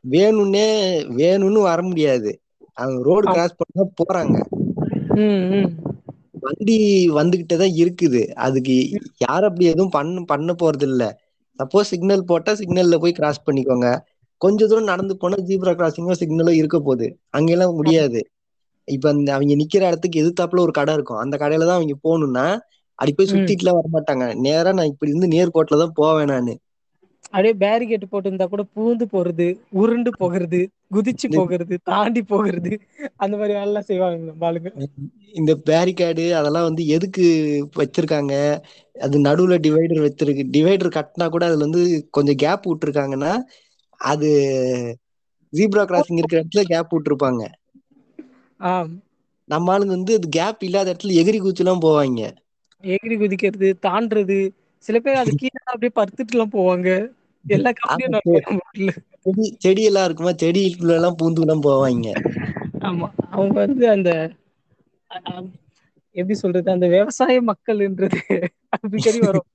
வேணும்னே 0.03 0.65
வேணும்னு 1.17 1.59
வர 1.63 1.79
முடியாது. 1.83 2.31
அவங்க 2.77 2.99
ரோடு. 3.03 3.27
கிராஸ் 3.29 3.59
பண்ண 3.59 3.79
போறாங்க. 3.99 4.35
வண்டி 6.43 6.75
வந்துகிட்டே 7.17 7.57
தான் 7.57 7.75
இருக்குது. 7.81 8.21
அதுக்கு 8.45 8.75
யாரும் 9.23 9.49
அப்படி 9.49 9.65
எதுவும் 9.65 9.93
பண்ண 9.93 10.23
பண்ண 10.31 10.53
போறது 10.55 10.87
இல்ல 10.89 11.03
சப்போஸ் 11.59 11.91
சிக்னல் 11.91 12.29
போட்டா 12.29 12.51
சிக்னல்ல 12.55 12.97
போய் 12.99 13.13
கிராஸ் 13.13 13.45
பண்ணிக்கோங்க. 13.45 13.87
கொஞ்ச 14.41 14.67
தூரம் 14.67 14.89
நடந்து 14.91 15.13
போனா 15.17 15.37
ஜீப்ரா 15.47 15.73
கிராசிங்கோ 15.73 16.15
சிக்னலோ 16.21 16.53
இருக்க 16.59 16.77
போகுது. 16.81 17.07
அங்கெல்லாம் 17.31 17.77
முடியாது. 17.79 18.21
இப்ப 18.87 19.09
அந்த 19.11 19.29
அவங்க 19.35 19.53
நிக்கிற 19.61 19.81
இடத்துக்கு 19.89 20.21
எதிர்த்தாப்புல 20.21 20.63
ஒரு 20.65 20.73
கடை 20.73 20.93
இருக்கும். 20.95 21.21
அந்த 21.23 21.35
கடையில 21.37 21.67
தான் 21.67 21.79
அவங்க 21.79 21.95
போகணும்னா 22.03 22.45
அடி 22.99 23.11
போய். 23.13 23.31
சுத்திட்டுலாம் 23.31 23.79
வர 23.79 23.87
மாட்டாங்க 23.95 24.25
நேரா 24.45 24.71
நான் 24.73 24.91
இப்படி 24.93 25.11
இருந்து 25.11 25.33
நேர்கோட்டில 25.33 25.81
தான் 25.83 25.97
போவேன் 25.99 26.31
நானு. 26.33 26.53
அப்படியே 27.27 27.53
பேரிகேட் 27.61 28.03
போட்டு 28.07 28.27
இருந்தா 28.29 28.45
கூட 28.47 28.63
பூந்து 28.73 29.05
போறது 29.09 29.47
உருண்டு 29.79 30.11
போகிறது 30.15 30.61
குதிச்சு 30.93 31.29
போகிறது 31.35 31.75
தாண்டி 31.89 32.23
போகிறது 32.25 32.73
அந்த 33.19 33.33
மாதிரி 33.35 33.55
வேலை 33.55 33.69
எல்லாம் 33.69 33.89
செய்வாங்க 33.89 34.19
நம்ம 34.23 34.47
ஆளுங்க. 34.49 34.71
இந்த 35.39 35.51
பேரிகார்டு 35.67 36.25
அதெல்லாம் 36.39 36.67
வந்து 36.67 36.83
எதுக்கு 36.95 37.25
வச்சிருக்காங்க? 37.77 38.33
அது 38.95 39.17
நடுவுல 39.25 39.55
டிவைடர் 39.65 40.05
வச்சிருக்கு. 40.05 40.43
டிவைடர் 40.55 40.95
கட்டினா 40.97 41.27
கூட 41.29 41.43
அதுல 41.49 41.65
வந்து 41.67 41.83
கொஞ்சம் 42.17 42.39
கேப் 42.43 42.67
விட்டுருக்காங்கன்னா 42.69 43.33
அது 44.01 44.29
ஜீப்ரா 45.53 45.83
கிராசிங் 45.85 46.19
இருக்கிற 46.19 46.41
இடத்துல 46.41 46.63
கேப் 46.69 46.93
விட்டுருப்பாங்க. 46.93 47.41
நம்ம 49.49 49.71
ஆளுங்க 49.73 49.95
வந்து 49.95 50.13
அது 50.15 50.27
கேப் 50.35 50.63
இல்லாத 50.63 50.91
இடத்துல 50.91 51.17
எகிரி 51.21 51.39
குச்சிலாம் 51.41 51.83
போவாங்க. 51.83 52.21
எகிரி 52.83 53.15
குதிக்கிறது 53.17 53.67
தாண்டுறது 53.85 54.37
சில 54.85 54.97
பேர் 54.99 55.21
அது 55.21 55.31
கீழே 55.35 55.59
அப்படியே 55.65 55.93
படுத்துட்டு 55.95 56.35
எல்லாம் 56.35 56.55
போவாங்க. 56.55 56.87
எல்லா. 57.45 57.71
செடி 59.23 59.45
செடி 59.63 59.83
எல்லாம் 59.83 60.05
இருக்குமா? 60.05 60.33
செடிக்குள்ள 60.41 60.93
எல்லாம் 60.93 61.17
பூந்து 61.19 61.43
எல்லாம் 61.43 61.65
போவாங்க. 61.65 62.07
ஆமா 62.87 63.07
அவங்க 63.31 63.55
வந்து 63.59 63.85
அந்த 63.93 64.09
எப்படி 66.15 66.35
சொல்றது? 66.35 66.67
அந்த 66.71 66.87
விவசாய 66.87 67.35
மக்கள்ன்றது 67.49 68.19
அடிக்கடி 68.77 69.19
வரும். 69.23 69.47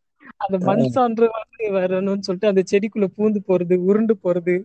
அந்த 0.45 0.57
மண் 0.61 0.85
சான்று 0.95 1.27
வந்து 1.35 1.65
வரணும்னு 1.77 2.27
சொல்லிட்டு 2.27 2.53
அந்த 2.53 2.63
செடிக்குள்ள 2.71 3.09
பூந்து 3.15 3.41
போறது 3.47 3.77
உருண்டு 3.89 4.15
போறது. 4.19 4.57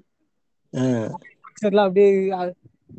அப்படியே 1.85 2.07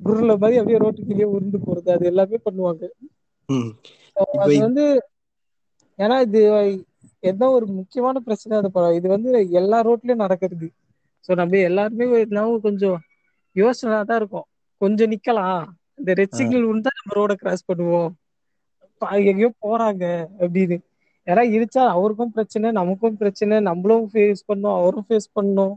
குருல 0.06 0.32
மாதிரி 0.42 0.58
அப்படியே 0.60 0.80
ரோட்டுக்குள்ளேயே 0.84 1.28
உருண்டு 1.34 1.58
போறது 1.66 1.90
அது 1.96 2.04
எல்லாமே 2.12 2.38
பண்ணுவாங்க. 2.46 2.82
அது 4.44 4.54
வந்து 4.66 4.84
ஏன்னா 5.98 6.16
இது 6.26 6.40
எதோ 7.30 7.46
ஒரு 7.56 7.66
முக்கியமான 7.80 8.16
பிரச்சனை 8.26 8.56
அது 8.60 8.70
இது 8.98 9.08
வந்து 9.16 9.30
எல்லா 9.60 9.78
ரோட்லயும் 9.88 10.24
நடக்கிறது 10.24 10.68
சோ 11.24 11.32
நம்ம 11.40 11.60
எல்லாருமே 11.70 12.06
கொஞ்சம் 12.66 12.98
யோசனை 13.56 13.98
தான் 14.10 14.20
இருக்கும். 14.20 14.46
கொஞ்சம் 14.80 15.10
நிக்கலாம். 15.12 15.62
இந்த 16.00 16.10
ரெட். 16.20 16.36
சிக்னல் 16.38 16.66
இருந்தா 16.68 16.90
நம்ம 16.98 17.12
ரோட 17.18 17.32
கிராஸ் 17.42 17.68
பண்ணுவோம். 17.70 18.10
எங்கேயோ 19.30 19.50
போறாங்க 19.64 20.04
அப்படின்னு. 20.42 20.76
ஏன்னா 21.26 21.42
இடிச்சா 21.56 21.82
அவருக்கும் 21.96 22.32
பிரச்சனை 22.36 22.70
நமக்கும் 22.80 23.18
பிரச்சனை 23.22 23.58
நம்மளும் 23.68 24.06
ஃபேஸ் 24.12 24.42
பண்ணோம் 24.50 24.76
அவரும் 24.80 25.06
ஃபேஸ் 25.08 25.28
பண்ணோம். 25.38 25.74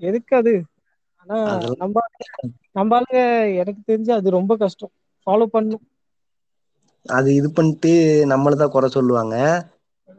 எதுக்கு 0.00 0.34
அது? 0.40 0.54
ஆனா 1.26 1.38
நம்ம 1.80 1.96
நம்ம 2.76 3.00
எனக்கு 3.60 3.82
தெரிஞ்சு 3.88 4.12
அது 4.16 4.36
ரொம்ப 4.36 4.52
கஷ்டம். 4.62 4.92
ஃபாலோ 5.26 5.46
பண்ணும் 5.52 5.84
அது 7.06 7.28
இது 7.36 7.48
பண்ணிட்டு 7.52 7.92
நம்மளதான் 8.32 8.74
குறை 8.74 8.90
சொல்லுவாங்க. 8.90 9.34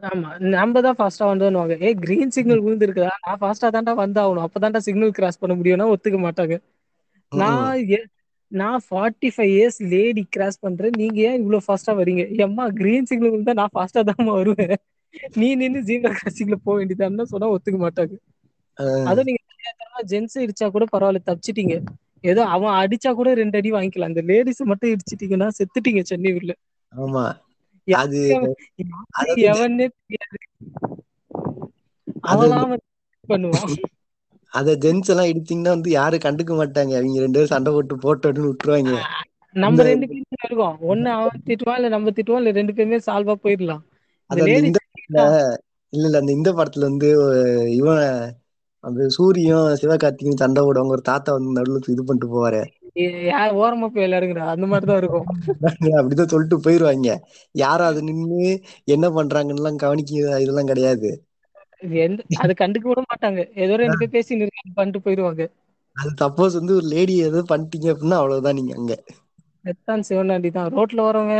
ஆமா 0.02 0.28
நம்ம 0.52 0.80
தான் 0.80 0.96
ஃபாஸ்டா 0.98 1.24
வந்தோம்னுவாங்க 1.28 1.74
ஏய் 1.80 1.96
கிரீன் 2.02 2.34
சிக்னல் 2.36 2.62
விழுந்திருக்குதா? 2.64 3.12
நான் 3.24 3.40
ஃபாஸ்டா 3.40 3.68
தான்டா 3.74 3.94
வந்தாகணும் 4.00 4.46
அப்பதான்டா 4.46 4.80
சிக்னல் 4.86 5.16
கிராஸ் 5.16 5.40
பண்ண 5.40 5.54
முடியும்னா 5.58 5.86
ஒத்துக்க 5.94 6.20
மாட்டாங்க. 6.20 6.56
நான் 7.32 7.70
நான் 8.52 8.82
forty 8.84 9.28
five 9.34 9.52
years 9.54 9.80
lady 9.90 10.22
cross 10.30 10.58
பண்றேன். 10.60 10.94
நீங்க 10.96 11.18
ஏன் 11.24 11.38
இவ்வளவு 11.40 11.66
ஃபாஸ்டா 11.66 11.92
வரீங்க? 11.98 12.22
எம்மா 12.44 12.64
கிரீன் 12.78 13.08
சிக்னல் 13.10 13.32
விழுந்தா 13.34 13.54
நான் 13.60 13.74
ஃபாஸ்டா 13.74 14.02
தான் 14.10 14.30
வருவேன். 14.32 14.76
நீ 15.36 15.48
நின்னு 15.60 15.80
ஜீப்ரா 15.88 16.12
கிராசிங்ல 16.18 16.56
போக 16.64 16.74
வேண்டியதான்னு 16.78 17.30
சொன்னா 17.32 17.48
ஒத்துக்க 17.54 17.78
மாட்டாங்க. 17.84 18.14
அதுவும் 19.08 19.28
நீங்க 19.28 19.42
தெரியாதனமா 19.68 20.00
ஜென்ஸ் 20.10 20.36
இடிச்சா 20.44 20.66
கூட 20.70 20.84
பரவாயில்ல 20.92 21.20
தப்பிச்சிட்டீங்க. 21.24 21.74
ஏதோ 22.24 22.42
அவன் 22.54 22.76
அடிச்சா 22.80 23.10
கூட 23.14 23.28
ரெண்டு 23.34 23.58
அடி 23.58 23.70
வாங்கிக்கலாம். 23.72 24.12
அந்த 24.12 24.22
லேடிஸ் 24.30 24.62
மட்டும் 24.70 24.92
இடிச்சிட்டீங்கன்னா 24.94 25.48
செத்துட்டீங்க 25.58 26.02
சென்னையூர்ல 26.10 26.54
ஆமா. 26.92 27.24
அது 27.88 28.20
எவனே 29.48 29.86
தெரியாது. 29.92 30.38
அவன்லாம் 32.28 32.70
வந்து 32.72 32.88
பண்ணுவான். 33.28 33.74
அத 34.52 34.72
ஜென்ஸ் 34.82 35.10
எல்லாம் 35.12 35.28
இடித்தீங்கன்னா 35.30 35.74
வந்து 35.74 35.90
யாரும் 35.92 36.24
கண்டுக்க 36.24 36.52
மாட்டாங்க. 36.56 36.92
அவங்க 36.98 37.24
ரெண்டு 37.24 37.38
பேரும் 37.38 37.54
சண்டை 37.54 37.72
போட்டு 37.72 37.96
போட்டோன்னு 38.04 38.48
விட்டுருவாங்க. 38.48 38.94
நம்ம 39.56 39.84
ரெண்டு 39.84 40.06
பேரும் 40.08 40.46
இருக்கோம். 40.48 40.76
ஒண்ணு 40.90 41.08
அவன் 41.16 41.44
திட்டுவான் 41.48 41.78
இல்ல 41.78 41.88
நம்ம 41.88 42.12
திட்டுவோம் 42.16 42.40
இல்ல 42.40 42.52
ரெண்டு 42.52 42.74
பேருமே 42.74 43.00
சால்வா 43.06 43.36
போயிடலாம். 43.44 43.82
இல்ல 44.30 44.50
இல்ல 45.92 46.16
அந்த 46.18 46.30
இந்த 46.36 46.50
படத்துல 46.56 46.88
வந்து 46.90 47.08
இவன் 47.76 48.02
அந்த 48.84 49.04
சூரியும் 49.14 49.68
சிவகார்த்தியும் 49.80 50.40
சண்டை 50.40 50.60
போடுவாங்க 50.62 50.96
ஒரு 50.96 51.02
தாத்தா 51.02 51.30
வந்து 51.32 51.56
நடுவுல 51.56 51.80
இது 51.88 52.02
பண்ணிட்டு 52.02 52.28
போவாரு. 52.28 52.62
யார் 53.28 53.52
ஓரமா 53.54 53.86
போய் 53.86 54.04
விளையாடுங்கடா 54.04 54.44
அந்த 54.52 54.66
மாதிரிதான் 54.66 55.00
இருக்கும். 55.00 55.26
அப்படிதான் 55.98 56.32
சொல்லிட்டு 56.32 56.56
போயிருவாங்க. 56.60 57.10
யாரும் 57.54 57.90
அது 57.90 58.00
நின்னு 58.02 58.40
என்ன 58.88 59.06
பண்றாங்கன்னு 59.16 59.60
எல்லாம் 59.60 59.82
கவனிக்க 59.84 60.12
இதெல்லாம் 60.40 60.70
கிடையாது. 60.72 61.10
எந்த 62.02 62.20
அது 62.42 62.52
கண்டுக்க 62.54 62.84
கூட 62.84 63.02
மாட்டாங்க. 63.06 63.40
ஏதோ 63.56 63.74
ரெண்டு 63.76 63.98
பேர் 64.00 64.14
பேசி 64.14 64.40
நிறுத்தி 64.40 64.72
பண்ணிட்டு 64.74 65.04
போயிருவாங்க. 65.04 65.42
அது 65.96 66.10
சப்போஸ் 66.20 66.58
வந்து 66.58 66.74
ஒரு 66.74 66.86
லேடி 66.86 67.14
ஏதோ 67.22 67.40
பண்ணிட்டீங்க 67.48 67.88
அப்படின்னா 67.92 68.18
அவ்வளவுதான் 68.20 68.58
நீங்க 68.58 68.74
அங்க. 68.76 68.94
சிவனாண்டி 70.08 70.50
தான் 70.50 70.70
ரோட்ல 70.74 71.00
வரவங்க 71.06 71.36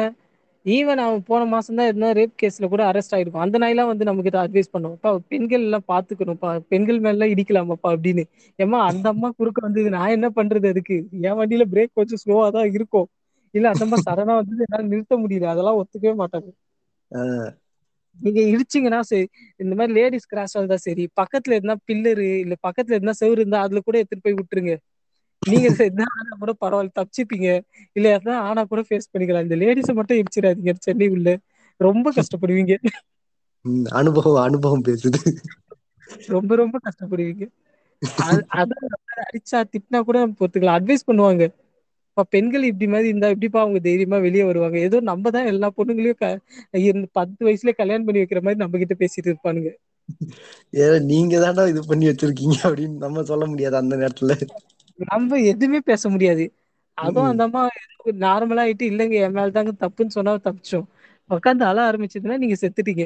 ஈவன் 0.67 1.01
அவன் 1.03 1.21
போன 1.25 1.43
மாசம் 1.51 1.77
தான் 1.77 1.89
எதுனா 1.91 2.09
ரேப் 2.17 2.35
கேஸ்ல 2.35 2.67
கூட 2.67 2.83
அரெஸ்ட் 2.89 3.15
ஆயிருக்கும். 3.17 3.45
அந்த 3.45 3.57
நாயெல்லாம் 3.59 3.91
வந்து 3.91 4.05
நம்ம 4.05 4.23
கிட்ட 4.23 4.39
அட்வைஸ் 4.43 4.73
பண்ணுவோம்ப்பா 4.75 5.11
பெண்கள் 5.33 5.65
எல்லாம் 5.67 5.87
பாத்துக்கணும்ப்பா. 5.89 6.51
பெண்கள் 6.73 6.99
மேல 6.99 7.17
எல்லாம் 7.17 7.33
இடிக்கலாமாப்பா? 7.35 7.91
அப்படின்னு. 7.95 8.25
ஏமா 8.59 8.81
அந்த 8.91 9.07
அம்மா 9.15 9.31
குறுக்க 9.39 9.61
வந்தது. 9.67 9.89
நான் 9.97 10.15
என்ன 10.17 10.29
பண்றது 10.39 10.69
அதுக்கு? 10.73 10.99
என் 11.23 11.39
வண்டியில 11.41 11.67
பிரேக் 11.73 11.93
கொஞ்சம் 11.93 12.23
ஸ்லோவா 12.23 12.47
தான் 12.51 12.71
இருக்கும். 12.77 13.09
இல்ல 13.55 13.67
அந்த 13.71 13.85
அம்மா 13.87 13.99
சடனா 14.05 14.35
வந்து 14.41 14.65
என்னால 14.67 14.87
நிறுத்த 14.91 15.15
முடியல. 15.23 15.47
அதெல்லாம் 15.53 15.79
ஒத்துக்கவே 15.81 16.15
மாட்டாங்க. 16.21 16.49
நீங்க 18.19 18.41
இடிச்சீங்கன்னா 18.53 19.01
சரி 19.09 19.27
இந்த 19.61 19.73
மாதிரி 19.75 19.93
லேடிஸ் 19.99 20.29
கிராஸ் 20.29 20.55
ஆகுதா 20.57 20.79
சரி 20.85 21.05
பக்கத்துல 21.21 21.57
இருந்தா 21.59 21.77
பில்லரு 21.89 22.29
இல்ல 22.45 22.55
பக்கத்துல 22.67 22.97
இருந்தா 22.97 23.15
செவுரு 23.21 23.41
இருந்தா 23.41 23.61
அதுல 23.67 23.81
கூட 23.83 23.97
எடுத்துட்டு 24.01 24.27
போய் 24.27 24.39
விட்டுருங்க. 24.41 24.75
நீங்க 25.43 25.69
எதா 25.85 26.07
ஆனா 26.17 26.33
கூட 26.41 26.53
பரவாயில்ல 26.61 26.93
தப்பிச்சுப்பீங்க 26.95 27.49
இல்ல 27.97 28.07
எதா 28.17 28.35
ஆனா 28.49 28.63
கூட 28.67 28.81
ஃபேஸ் 28.87 29.11
பண்ணிக்கலாம். 29.13 29.47
இந்த 29.47 29.59
லேடிஸ 29.63 29.95
மட்டும் 29.99 30.21
இடிச்சிடாதீங்க 30.21 30.75
சென்னை 30.81 31.09
உள்ள. 31.11 31.29
ரொம்ப 31.81 32.09
கஷ்டப்படுவீங்க. 32.17 32.75
அனுபவம் 33.99 34.41
அனுபவம் 34.45 34.87
பேசுது. 34.87 35.21
ரொம்ப 36.33 36.53
ரொம்ப 36.61 36.77
கஷ்டப்படுவீங்க. 36.85 37.45
அது 38.23 38.41
அதான் 38.61 38.87
அடிச்சா 39.25 39.59
திட்டினா 39.73 40.01
கூட 40.03 40.19
பொறுத்துக்கலாம். 40.33 40.79
அட்வைஸ் 40.79 41.09
பண்ணுவாங்க. 41.09 41.43
இப்ப 42.09 42.25
பெண்கள் 42.33 42.69
இப்படி 42.69 42.87
மாதிரி 42.87 43.09
இருந்தா 43.09 43.31
எப்படிப்பா 43.31 43.61
அவங்க 43.63 43.81
தைரியமா 43.81 44.19
வெளியே 44.25 44.45
வருவாங்க? 44.45 44.79
ஏதோ 44.87 44.99
நம்மதான் 45.11 45.51
எல்லா 45.53 45.69
பொண்ணுங்களையும் 45.77 46.23
பத்து 47.19 47.41
வயசுலயே 47.49 47.79
கல்யாணம் 47.81 48.07
பண்ணி 48.07 48.23
வைக்கிற 48.23 48.43
மாதிரி 48.43 48.63
நம்மகிட்ட 48.63 48.97
பேசிட்டு 49.03 49.31
இருப்பானுங்க. 49.31 49.73
ஏ 50.79 50.87
நீங்க 51.07 51.35
தாண்டா 51.43 51.65
இது 51.71 51.83
பண்ணி 51.87 52.09
வச்சிருக்கீங்க 52.09 52.57
அப்படின்னு 52.67 53.03
நம்ம 53.05 53.25
சொல்ல 53.31 53.47
முடியாது 53.49 53.77
அந்த 53.79 53.97
நேரத்துல. 53.99 54.35
நம்ம 54.99 55.39
எதுவுமே 55.51 55.81
பேச 55.85 56.03
முடியாது. 56.09 56.45
அதுவும் 56.99 57.29
அந்த 57.29 57.43
அம்மா 57.45 57.63
நார்மலா 58.23 58.65
ஆயிட்டு 58.65 58.85
இல்லைங்க 58.91 59.17
என் 59.21 59.37
மேல 59.37 59.51
தாங்க 59.51 59.73
தப்புன்னு 59.83 60.17
சொன்னா 60.17 60.35
தப்பிச்சோம். 60.45 60.87
உட்காந்து 61.31 61.65
அழ 61.65 61.79
ஆரம்பிச்சதுன்னா 61.89 62.39
நீங்க 62.39 62.57
செத்துட்டீங்க. 62.61 63.05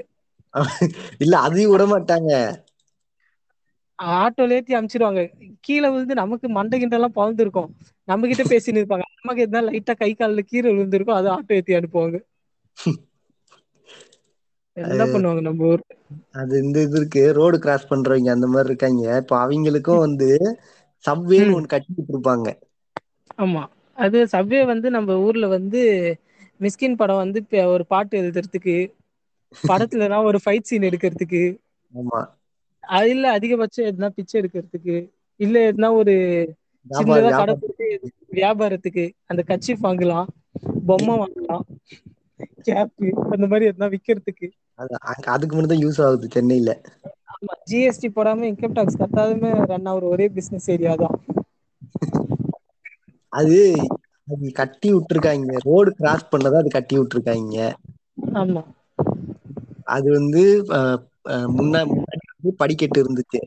இல்ல 1.20 1.34
அதையும் 1.44 1.72
விட 1.72 1.84
மாட்டாங்க. 1.88 2.30
ஆட்டோல 3.98 4.56
ஏத்தி 4.56 4.76
அனுப்பிச்சிருவாங்க 4.76 5.22
கீழே 5.66 5.88
விழுந்து 5.88 6.14
நமக்கு 6.14 6.46
மண்டை 6.50 6.76
கிண்டெல்லாம் 6.76 6.98
எல்லாம் 7.00 7.16
பொழந்திருக்கும் 7.18 7.70
நம்மகிட்ட 8.08 8.44
பேசினு 8.46 8.80
இருப்பாங்க. 8.80 9.06
நமக்கு 9.18 9.44
எதனா 9.44 9.62
லைட்டா 9.68 9.94
கை 9.96 10.10
கால்ல 10.14 10.44
கீரல் 10.46 10.76
விழுந்திருக்கும். 10.76 11.18
அத 11.18 11.30
ஆட்டோ 11.36 11.56
ஏத்தி 11.58 11.78
அனுப்புவாங்க. 11.80 12.18
என்ன 14.76 15.02
பண்ணுவாங்க 15.08 15.42
நம்ம 15.42 15.66
ஊர்? 15.66 15.84
அது 16.36 16.54
இந்த 16.62 16.78
இது 16.82 16.96
இருக்கு. 16.98 17.22
ரோடு 17.36 17.56
கிராஸ் 17.60 17.88
பண்றவங்க 17.88 18.30
அந்த 18.32 18.46
மாதிரி 18.48 18.70
இருக்காங்க. 18.70 19.04
இப்ப 19.22 19.36
அவங்களுக்கும் 19.42 20.04
வந்து 20.04 20.28
சவ்வேன்னு 21.04 21.52
ம். 21.52 21.56
ஒண்ணு 21.56 21.72
கட்டி 21.72 21.90
விட்டுருப்பாங்க 21.94 22.48
ஆமா. 23.38 23.62
அது 23.98 24.18
சவ்வே 24.32 24.60
வந்து 24.70 24.88
நம்ம 24.94 25.16
ஊர்ல 25.24 25.46
வந்து 25.54 25.80
மிஸ்கின் 26.60 26.96
படம் 26.96 27.22
வந்து 27.22 27.40
ஒரு 27.72 27.84
பாட்டு 27.88 28.14
எழுதுறதுக்கு 28.20 28.76
படத்துலனா 29.54 30.18
ஒரு 30.28 30.38
ஃபைட் 30.42 30.68
சீன் 30.68 30.88
எடுக்கறதுக்கு 30.88 31.42
ஆமா. 31.92 32.20
அது 32.84 33.10
இல்ல 33.12 33.26
அதிகபட்சம் 33.36 33.88
எதுனா 33.90 34.08
பிச்சை 34.16 34.34
எடுக்கறதுக்கு 34.40 34.96
இல்ல 35.40 35.56
எதுனா 35.68 35.88
ஒரு 35.98 36.14
சின்னதா 36.86 37.30
கடை 37.34 37.54
போட்டு 37.56 37.86
வியாபாரத்துக்கு 38.32 39.04
அந்த 39.30 39.42
கர்ச்சீப் 39.48 39.84
வாங்கலாம் 39.84 40.28
பொம்மை 40.88 41.16
வாங்கலாம் 41.18 41.64
கேப்பு 42.66 43.06
அந்த 43.32 43.46
மாதிரி 43.46 43.70
எதுனா 43.70 43.88
விக்கிறதுக்கு. 43.94 44.48
அது 44.78 44.94
அதுக்கு 45.32 45.54
மட்டும் 45.54 45.72
தான் 45.72 45.84
யூஸ் 45.84 46.00
ஆகுது 46.04 46.26
சென்னையில. 46.34 46.70
ஜிஎஸ்டி 47.70 48.08
போடாம 48.16 48.44
இன்கம் 48.50 48.76
டாக்ஸ் 48.76 49.00
கட்டாதமே 49.00 49.50
ரன் 49.70 49.88
ஆவுற 49.92 50.04
ஒரே 50.14 50.26
பிசினஸ் 50.36 50.68
ஏரியா 50.74 50.92
தான். 51.02 51.16
அது 53.32 53.58
அது 54.28 54.46
கட்டி 54.60 54.88
விட்டுருக்காங்க. 54.94 55.52
ரோடு 55.68 55.90
கிராஸ் 55.98 56.30
பண்ணதான் 56.32 56.62
அது 56.62 56.70
கட்டி 56.76 56.94
விட்டுருக்காங்க. 56.98 57.56
ஆமா. 58.42 58.62
அது 59.96 60.08
வந்து 60.18 60.42
முன்னாடி 61.58 61.94
வந்து 62.32 62.52
படிக்கட்டு 62.62 62.98
இருந்துச்சு. 63.02 63.40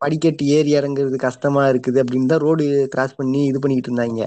படிக்கட்டு 0.00 0.44
ஏறி 0.56 0.70
இறங்குறது 0.78 1.18
கஷ்டமா 1.26 1.62
இருக்குது 1.72 2.00
அப்படின்னு 2.02 2.30
தான் 2.32 2.44
ரோடு 2.46 2.64
கிராஸ் 2.94 3.18
பண்ணி 3.20 3.40
இது 3.50 3.58
பண்ணிட்டு 3.62 3.90
இருந்தாங்க. 3.90 4.22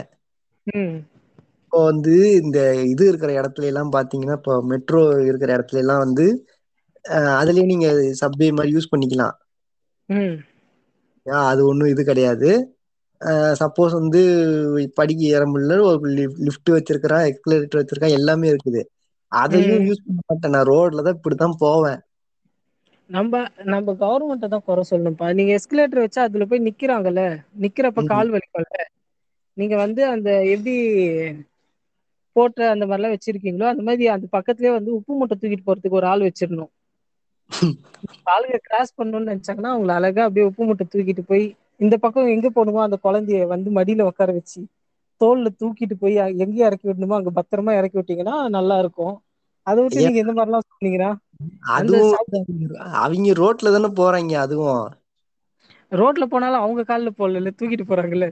இப்போ 1.64 1.80
வந்து 1.91 2.14
இந்த 2.43 2.60
இது 2.93 3.04
இருக்கிற 3.12 3.32
இடத்துல 3.39 3.70
எல்லாம் 3.72 3.91
பாத்தீங்கன்னா 3.95 4.38
இப்போ 4.39 4.54
மெட்ரோ 4.72 5.02
இருக்கிற 5.30 5.50
இடத்துல 5.58 5.82
எல்லாம் 5.84 6.04
வந்து 6.06 6.26
அதுலயே 7.39 7.66
நீங்க 7.66 7.88
சப்வே 8.22 8.49
மாதிரி 8.51 8.76
யூஸ் 8.76 8.91
பண்ணிக்கலாம். 8.93 9.36
அது 11.47 11.62
ஒண்ணும் 11.70 11.91
இது 11.93 12.01
கிடையாது. 12.05 12.49
சப்போஸ் 13.62 13.93
வந்து 13.99 14.20
படிக்கு 14.97 15.26
ஏற 15.36 15.43
முடியல 15.45 15.78
ஒரு 15.89 16.10
லிப்ட் 16.45 16.72
வச்சிருக்கறான் 16.76 17.28
எக்சலேட்டர் 17.32 17.80
வச்சிருக்கான் 17.82 18.18
எல்லாமே 18.20 18.47
இருக்குது. 18.51 18.82
அதையும் 19.32 19.86
யூஸ் 19.88 20.05
பண்ண 20.05 20.20
மாட்டேன். 20.24 20.53
நான் 20.55 20.70
ரோட்லதான் 20.70 21.18
இப்படித்தான் 21.18 21.60
போவேன். 21.60 21.99
நம்ம 23.10 23.34
நம்ம 23.66 23.93
கவர்மெண்ட 24.01 24.47
தான் 24.47 24.66
குறை 24.66 24.84
சொல்லணும்ப்பா. 24.89 25.28
நீங்க 25.38 25.51
எஸ்கலேட்டர் 25.58 26.03
வச்சா 26.03 26.22
அதுல 26.28 26.45
போய் 26.49 26.66
நிக்கிறாங்கல்ல? 26.68 27.24
நிக்கிறப்ப 27.64 28.03
கால் 28.12 28.34
வலிக்கும்ல? 28.34 28.80
நீங்க 29.58 29.76
வந்து 29.84 30.01
அந்த 30.14 30.30
எப்டி 30.53 30.76
போட்டு 32.36 32.64
அந்த 32.74 32.86
மாதிரிலாம் 32.86 33.16
வச்சிருக்கீங்களோ 33.16 33.68
அந்த 33.72 33.84
மாதிரி 33.84 34.05
அந்த 34.16 34.26
பக்கத்துலேயே 34.36 34.74
வந்து 34.76 34.91
உப்பு 34.97 35.18
மூட்டை 35.20 35.38
தூக்கிட்டு 35.38 35.68
போறதுக்கு 35.68 35.99
ஒரு 35.99 36.08
ஆள் 36.08 36.28
வச்சிருணும் 36.28 36.72
ஆளுங்க 38.32 38.58
கிராஸ் 38.64 38.98
பண்ணணும்னு 38.98 39.30
நினைச்சாங்கன்னா 39.30 39.72
அவங்க 39.72 39.91
அழகா 39.95 40.26
அப்படியே 40.26 40.48
உப்பு 40.48 40.66
மூட்டை 40.66 40.86
தூக்கிட்டு 40.88 41.24
போய் 41.26 41.45
இந்த 41.80 41.95
பக்கம் 42.04 42.34
எங்க 42.34 42.48
போணுமோ 42.52 42.82
அந்த 42.84 43.00
குழந்தைய 43.04 43.41
வந்து 43.48 43.70
மடியில 43.74 44.08
உட்கார 44.10 44.32
வச்சு 44.34 44.62
தோல்ல 45.22 45.50
தூக்கிட்டு 45.58 45.95
போய் 45.98 46.16
எங்க 46.38 46.56
இறக்கி 46.62 46.88
விடணுமோ 46.88 47.18
அங்க 47.18 47.32
பத்திரமா 47.39 47.72
இறக்கி 47.78 47.98
விட்டீங்கன்னா 48.00 48.36
நல்லா 48.58 48.76
இருக்கும். 48.84 49.16
அதை 49.68 49.80
விட்டு 49.82 50.00
நீங்க 50.02 50.20
இந்த 50.24 50.34
மாதிரிலாம் 50.34 50.68
சொன்னீங்கன்னா 50.70 51.12
அந்த 51.76 51.95
அதுவும் 51.98 52.16
அவங்க 53.00 53.34
ரோட்ல 53.39 53.74
தானே 53.76 53.89
போறாங்க 53.98 54.34
அதுவும். 54.39 54.86
ரோட்ல 55.91 56.26
போனாலும் 56.28 56.62
அவங்க 56.62 56.82
கால்ல 56.88 57.12
போடல 57.16 57.54
தூக்கிட்டு 57.56 57.86
போறாங்கல்ல. 57.88 58.28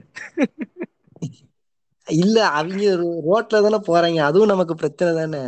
இல்ல 2.06 2.36
அவங்க 2.52 2.84
ரோட்ல 3.26 3.62
தானே 3.62 3.80
போறாங்க. 3.86 4.18
அதுவும் 4.26 4.52
நமக்கு 4.52 4.76
பிரச்சனை 4.76 5.12
தானே. 5.16 5.44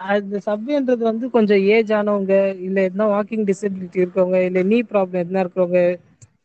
அது 0.00 0.38
சவ்வேன்றது 0.44 1.02
வந்து 1.04 1.26
கொஞ்சம் 1.34 1.62
ஏஜ் 1.70 1.90
ஆனவங்க 1.96 2.34
இல்ல 2.66 2.78
எதுனா 2.88 3.06
வாக்கிங் 3.12 3.46
டிசபிலிட்டி 3.48 4.02
இருக்கவங்க 4.02 4.40
இல்ல 4.46 4.62
நீ 4.70 4.78
ப்ராப்ளம் 4.90 5.22
எதுனா 5.22 5.42
இருக்கிறவங்க 5.44 5.82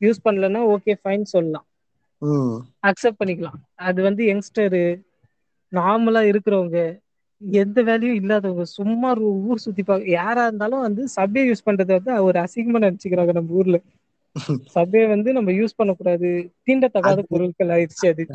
யூஸ் 0.02 0.24
பண்ணலன்னா 0.26 0.62
ஓகே 0.74 0.94
ஃபைன் 1.02 1.26
சொல்லலாம். 1.32 1.68
அக்செப்ட் 2.90 3.20
பண்ணிக்கலாம். 3.20 3.58
அது 3.88 4.00
வந்து 4.08 4.22
யங்ஸ்டரு 4.28 4.84
நார்மலா 5.72 6.22
இருக்கிறவங்க 6.30 6.80
எந்த 7.62 7.80
வேலையும் 7.88 8.20
இல்லாதவங்க 8.20 8.66
சும்மா 8.74 9.10
ஊர் 9.46 9.64
சுத்தி 9.64 9.84
பா 9.84 9.96
யாரா 10.14 10.44
இருந்தாலும் 10.48 10.86
வந்து 10.86 11.04
சப்வே 11.16 11.44
யூஸ் 11.46 11.66
பண்றது 11.66 11.92
வந்து 11.98 12.16
ஒரு 12.28 12.40
அசிங்கமா 12.44 12.82
நினைச்சுக்கிறாங்க 12.84 13.34
நம்ம 13.34 13.58
ஊர்ல. 13.60 13.78
சப்வே 14.76 15.02
வந்து 15.12 15.30
நம்ம 15.38 15.54
யூஸ் 15.58 15.78
பண்ண 15.78 15.92
கூடாது 15.94 16.30
தீண்டத்தகாத 16.62 17.20
பொருட்கள் 17.30 17.74
ஆயிடுச்சு 17.76 18.06
அது. 18.14 18.26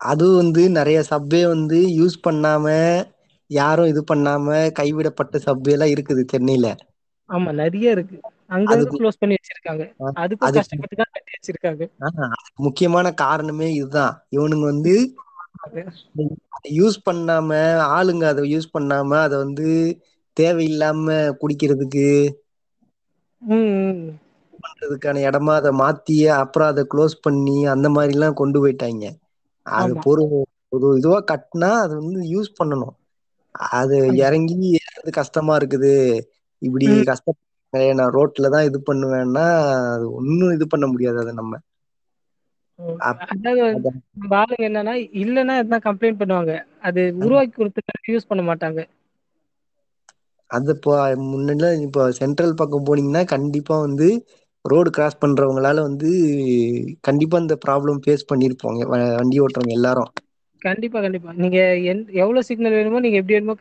அதுவும் 0.00 0.38
வந்து 0.40 0.62
நிறைய 0.76 0.98
சப்வே 1.08 1.40
வந்து 1.48 1.78
யூஸ் 1.94 2.16
பண்ணாம 2.22 2.64
யாரும் 3.50 3.86
இது 3.86 4.02
பண்ணாம 4.08 4.46
கைவிடப்பட்ட 4.72 5.38
சப்வே 5.46 5.74
எல்லாம் 5.74 5.94
இருக்குது 5.94 6.24
சென்னையில. 6.26 6.66
ஆமா 7.30 7.50
நிறைய 7.54 7.90
இருக்கு. 7.90 8.16
அதுக்கு 8.66 8.98
க்ளோஸ் 8.98 9.20
பண்ணி 9.20 9.36
வச்சிருக்காங்க. 9.36 9.84
அதுக்கு 10.20 10.46
கஷ்டப்பட்டுதான் 10.56 11.12
கட்டி 11.12 11.32
வச்சிருக்காங்க. 11.36 11.84
முக்கியமான 12.66 13.06
காரணமே 13.22 13.68
இதுதான். 13.74 14.14
இவனுங்க 14.30 14.64
வந்து 14.64 14.94
யூஸ் 16.76 16.96
பண்ணாம 17.06 17.50
ஆளுங்க 17.92 18.24
அத 18.26 18.46
யூஸ் 18.48 18.72
பண்ணாம 18.72 19.10
அத 19.22 19.34
வந்து 19.38 19.68
தேவையில்லாம 20.36 21.06
குடிக்கிறதுக்கு 21.40 22.06
பண்றதுக்கான 24.62 25.20
இடமா 25.26 25.52
அதை 25.54 25.70
மாத்தி 25.78 26.16
அப்புறம் 26.36 26.68
அதை 26.68 26.82
க்ளோஸ் 26.92 27.14
பண்ணி 27.22 27.56
அந்த 27.66 27.88
மாதிரி 27.90 28.12
எல்லாம் 28.12 28.34
கொண்டு 28.34 28.58
போயிட்டாங்க. 28.62 29.04
அது 29.66 29.92
பொறு 30.04 30.24
ஒரு 30.72 30.88
இதுவா 30.98 31.18
கட்னா 31.30 31.70
அது 31.82 31.94
வந்து 32.00 32.20
யூஸ் 32.32 32.50
பண்ணணும். 32.58 32.94
அது 33.78 33.96
இறங்கி 34.20 34.56
ஏறது 34.80 35.10
கஷ்டமா 35.18 35.52
இருக்குது. 35.60 35.92
இப்படி 36.62 36.88
கஷ்ட 37.10 37.34
நான் 37.94 38.14
ரோட்ல 38.16 38.50
தான் 38.54 38.66
இது 38.68 38.78
பண்ணுவேன்னா 38.88 39.46
அது 39.94 40.04
ஒன்னும் 40.18 40.54
இது 40.56 40.66
பண்ண 40.68 40.86
முடியாது 40.88 41.18
அத 41.22 41.32
நம்ம. 41.40 41.54
அதாவது 43.22 43.62
ஆளுங்க 44.36 44.64
என்னன்னா 44.68 44.92
இல்லைன்னா 45.22 45.54
எதுனா 45.62 45.78
கம்ப்ளைண்ட் 45.86 46.20
பண்ணுவாங்க. 46.20 46.52
அது 46.88 47.02
உருவாக்கி 47.20 47.54
கொடுத்த 47.54 47.80
யூஸ் 48.12 48.30
பண்ண 48.30 48.44
மாட்டாங்க. 48.48 48.80
அது 50.50 50.70
இப்போ 50.74 50.92
முன்னாடிலாம் 51.24 51.82
இப்போ 51.84 52.02
சென்ட்ரல் 52.18 52.58
பக்கம் 52.58 52.86
போனீங்கன்னா 52.86 53.22
கண்டிப்பா 53.32 53.76
வந்து 53.82 54.08
ரோடு 54.64 54.90
கிராஸ் 54.90 55.20
பண்றவங்களால 55.20 55.84
வந்து 55.86 56.08
கண்டிப்பா 57.02 57.36
இந்த 57.44 57.56
ப்ராப்ளம் 57.64 58.00
ஃபேஸ் 58.04 58.28
பண்ணிருப்போங்க. 58.30 58.80
வண்டி 59.16 59.38
ஓட்டுறவங்க 59.42 59.74
எல்லாரும். 59.78 60.12
கண்டிப்பா 60.66 60.98
கண்டிப்பா. 61.00 61.30
நீங்க 61.36 61.58
எ 61.84 61.92
எவ்வளவு 62.22 62.46
சிக்னல் 62.48 62.76
வேணுமோ 62.76 62.98
நீங்க 63.04 63.18
எப்படி 63.20 63.36
வேணுமோ 63.36 63.54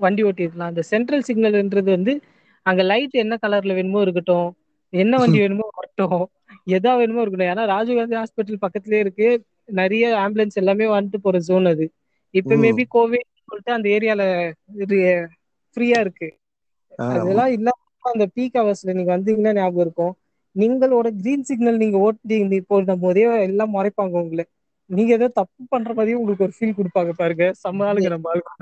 வண்டி 0.00 0.22
ஓட்டிருக்கலாம் 0.26 0.70
அந்த 0.72 0.82
சென்ட்ரல் 0.90 1.26
சிக்னல்ன்றது 1.28 1.90
வந்து 1.92 2.12
அங்க 2.66 2.82
லைட் 2.84 3.14
என்ன 3.22 3.34
கலர்ல 3.42 3.74
வேணுமோ 3.74 4.00
இருக்கட்டும். 4.06 4.48
என்ன 4.92 5.14
வண்டி 5.18 5.38
வேணுமோ 5.42 5.66
வரட்டும். 5.76 6.22
எதா 6.68 6.92
வேணுமோ 7.00 7.20
இருக்கட்டும். 7.22 7.52
ஏன்னா 7.52 7.64
ராஜீவ்காந்தி 7.72 8.16
ஹாஸ்பிட்டல் 8.20 8.62
பக்கத்துலயே 8.64 9.00
இருக்கு. 9.04 9.28
நிறைய 9.76 10.04
ஆம்புலன்ஸ் 10.22 10.54
எல்லாமே 10.54 10.86
வந்துட்டு 10.92 11.18
போற 11.20 11.36
ஜோன் 11.42 11.66
அது. 11.72 11.86
இப்ப 12.34 12.56
மேபி 12.58 12.84
கோவிட் 12.94 13.28
சொல்லிட்டு 13.42 13.72
அந்த 13.76 13.88
ஏரியால 13.94 14.22
இது 14.84 14.96
ஃப்ரீயா 15.76 15.98
இருக்கு. 16.04 16.28
ஆமா. 17.08 17.14
அதெல்லாம் 17.14 17.52
இல்ல 17.56 17.68
அந்த 18.04 18.26
பீக் 18.34 18.56
அவர்ஸ்ல 18.56 18.94
நீங்க 18.94 19.10
வந்தீங்கன்னா 19.12 19.52
ஞாபகம் 19.56 19.84
இருக்கும். 19.86 20.14
நீங்களோட 20.56 21.08
கிரீன் 21.18 21.46
சிக்னல் 21.48 21.78
நீங்க 21.78 21.96
ஓட்டி 22.00 22.36
போடும் 22.70 23.02
போதே 23.02 23.24
எல்லாம் 23.44 23.74
முறைப்பாங்க 23.74 24.14
உங்கள. 24.22 24.42
நீங்க 24.90 25.10
ஏதோ 25.14 25.28
தப்பு 25.36 25.62
பண்ற 25.72 25.90
மாதிரியே 25.94 26.18
உங்களுக்கு 26.18 26.46
ஒரு 26.46 26.56
ஃபீல் 26.56 26.78
கொடுப்பாங்க 26.78 27.12
பாருங்க. 27.16 27.46
செம்ம 27.62 27.88
ஆளுங்க 27.88 28.10
நம்ம 28.14 28.30
ஆளுங்க 28.32 28.52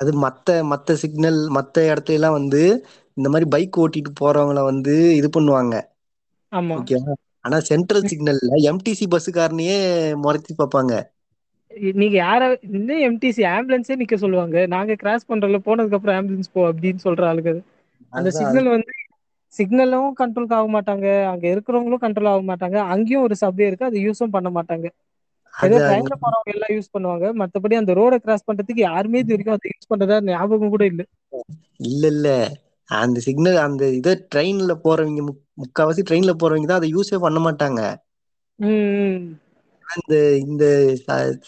அது 0.00 0.10
மத்த 0.22 0.56
மத்த 0.70 0.96
சிக்னல் 1.00 1.40
மத்த 1.56 1.84
இடத்துல 1.88 2.18
எல்லாம் 2.18 2.36
வந்து 2.38 2.62
இந்த 3.16 3.28
மாதிரி 3.28 3.48
பைக் 3.50 3.80
ஓட்டிட்டு 3.82 4.12
போறவங்கள 4.20 4.62
வந்து 4.64 4.94
இது 5.16 5.30
பண்ணுவாங்க. 5.32 5.74
ஆமா. 6.52 6.78
ஓகேவா 6.78 7.14
ஆனா 7.44 7.58
சென்ட்ரல் 7.68 8.08
சிக்னல்ல 8.08 8.60
எம்டிசி 8.68 9.06
பஸ்ஸுக்காரனையே 9.08 9.78
முறைச்சி 10.24 10.52
பார்ப்பாங்க. 10.54 10.92
நீங்க 11.94 12.16
யார 12.16 12.42
இன்னும் 12.68 13.02
எம்டிசி 13.06 13.42
ஆம்புலன்ஸே 13.50 13.96
நிக்க 14.00 14.16
சொல்லுவாங்க. 14.16 14.56
நாங்க 14.74 14.92
கிராஸ் 14.96 15.28
பண்றோம்ல 15.28 15.60
போனதுக்கு 15.66 15.98
அப்புறம் 15.98 16.18
ஆம்புலன்ஸ் 16.18 16.52
போ 16.52 16.62
அப்படின்னு 16.70 17.04
சொல்ற 17.04 17.24
ஆளுங்க. 17.28 17.52
அந்த 18.12 18.28
சிக்னல் 18.32 18.70
வந்து 18.70 18.94
சிக்னலும் 19.54 20.08
கண்ட்ரோல் 20.18 20.54
ஆக 20.56 20.68
மாட்டாங்க. 20.72 21.06
அங்க 21.32 21.44
இருக்கிறவங்களும் 21.54 22.04
கண்ட்ரோல் 22.04 22.32
ஆக 22.32 22.44
மாட்டாங்க. 22.50 22.78
அங்கேயும் 22.94 23.26
ஒரு 23.26 23.36
சப்வே 23.42 23.68
இருக்கு. 23.68 23.90
அது 23.90 24.04
யூஸும் 24.06 24.34
பண்ண 24.36 24.50
மாட்டாங்க. 24.56 24.86
ஏதோ 25.56 25.76
அது 25.76 25.84
ட்ரெயின்ல 25.84 26.14
போறவங்க 26.22 26.50
எல்லாம் 26.52 26.72
யூஸ் 26.74 26.92
பண்ணுவாங்க. 26.92 27.26
மத்தபடி 27.40 27.74
அந்த 27.74 27.92
ரோட 27.94 28.14
கிராஸ் 28.18 28.46
பண்றதுக்கு 28.46 28.82
யாருமே 28.82 29.18
இது 29.18 29.32
வரைக்கும் 29.34 29.56
அதை 29.56 29.70
யூஸ் 29.70 29.90
பண்றதா 29.92 30.16
ஞாபகம் 30.26 30.68
கூட 30.68 30.84
இல்ல. 30.86 31.02
இல்ல 31.86 32.06
இல்ல. 32.06 32.28
அந்த 32.88 33.20
சிக்னல் 33.20 33.58
அந்த 33.58 33.84
இதை 33.90 34.12
ட்ரெயின்ல 34.34 34.72
போறவங்க 34.84 35.22
முக்- 35.22 35.44
முக்காவாசி 35.58 36.02
ட்ரெயின்ல 36.08 36.32
போறவங்க 36.32 36.66
தான் 36.66 36.76
அதை 36.76 36.90
யூஸே 36.94 37.18
பண்ண 37.18 37.38
மாட்டாங்க. 37.40 37.80
ம் 38.58 39.22
இந்த 39.88 40.14
இந்த 40.38 40.64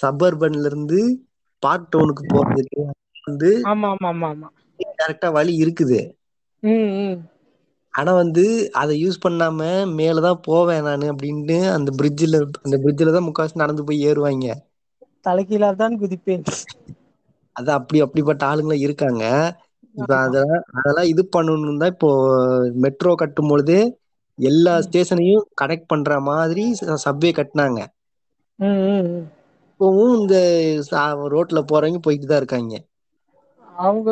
சபர்பன்ல 0.03 0.65
இருந்து 0.65 0.99
பார்க் 1.63 1.91
டவுனுக்கு 1.91 2.25
போறதுக்கு 2.29 2.81
வந்து 3.27 3.51
ஆமா 3.67 3.89
ஆமா 3.95 4.09
ஆமா 4.09 4.29
ஆமா. 4.29 4.49
கரெக்டா 4.99 5.33
வழி 5.33 5.53
இருக்குது. 5.63 5.99
ஆனா 7.99 8.11
வந்து 8.19 8.45
அதை 8.81 8.95
யூஸ் 9.01 9.23
பண்ணாம 9.23 9.61
மேலதான் 9.95 10.41
போவேன் 10.45 10.87
நானு 10.89 11.07
அப்படின்னு 11.13 11.59
அந்த 11.77 11.93
பிரிட்ஜில் 11.99 12.37
அந்த 12.63 12.77
பிரிட்ஜில் 12.85 13.17
தான் 13.17 13.29
முக்காவாசி 13.29 13.63
நடந்து 13.63 13.87
போய் 13.89 14.07
ஏறுவாங்க. 14.09 14.47
தலைகீழா 15.27 15.71
தான் 15.77 15.99
குதிப்பேன். 16.01 16.47
அது 17.57 17.71
அப்படி 17.77 17.99
அப்படிப்பட்ட 18.05 18.43
ஆளுங்களும் 18.49 18.85
இருக்காங்க. 18.85 19.25
இப்ப. 19.95 20.11
அதெல்லாம் 20.25 20.65
அதெல்லாம் 20.79 21.11
இது 21.13 21.23
பண்ணணும் 21.29 21.81
தான் 21.83 21.95
இப்போ 21.95 22.11
மெட்ரோ 22.85 23.13
கட்டும் 23.17 23.51
பொழுதே 23.51 23.81
எல்லா 24.39 24.75
ஸ்டேஷனையும் 24.87 25.45
கனெக்ட் 25.61 25.91
பண்ற 25.93 26.19
மாதிரி 26.29 26.65
சப்வே 27.05 27.31
கட்டினாங்க. 27.39 27.79
இப்பவும் 29.69 30.15
இந்த 30.17 30.37
ரோட்ல 31.35 31.63
போறவங்க 31.69 32.01
போயிட்டு 32.01 32.29
தான் 32.29 32.43
இருக்காங்க. 32.43 32.75
அவங்க 33.83 34.09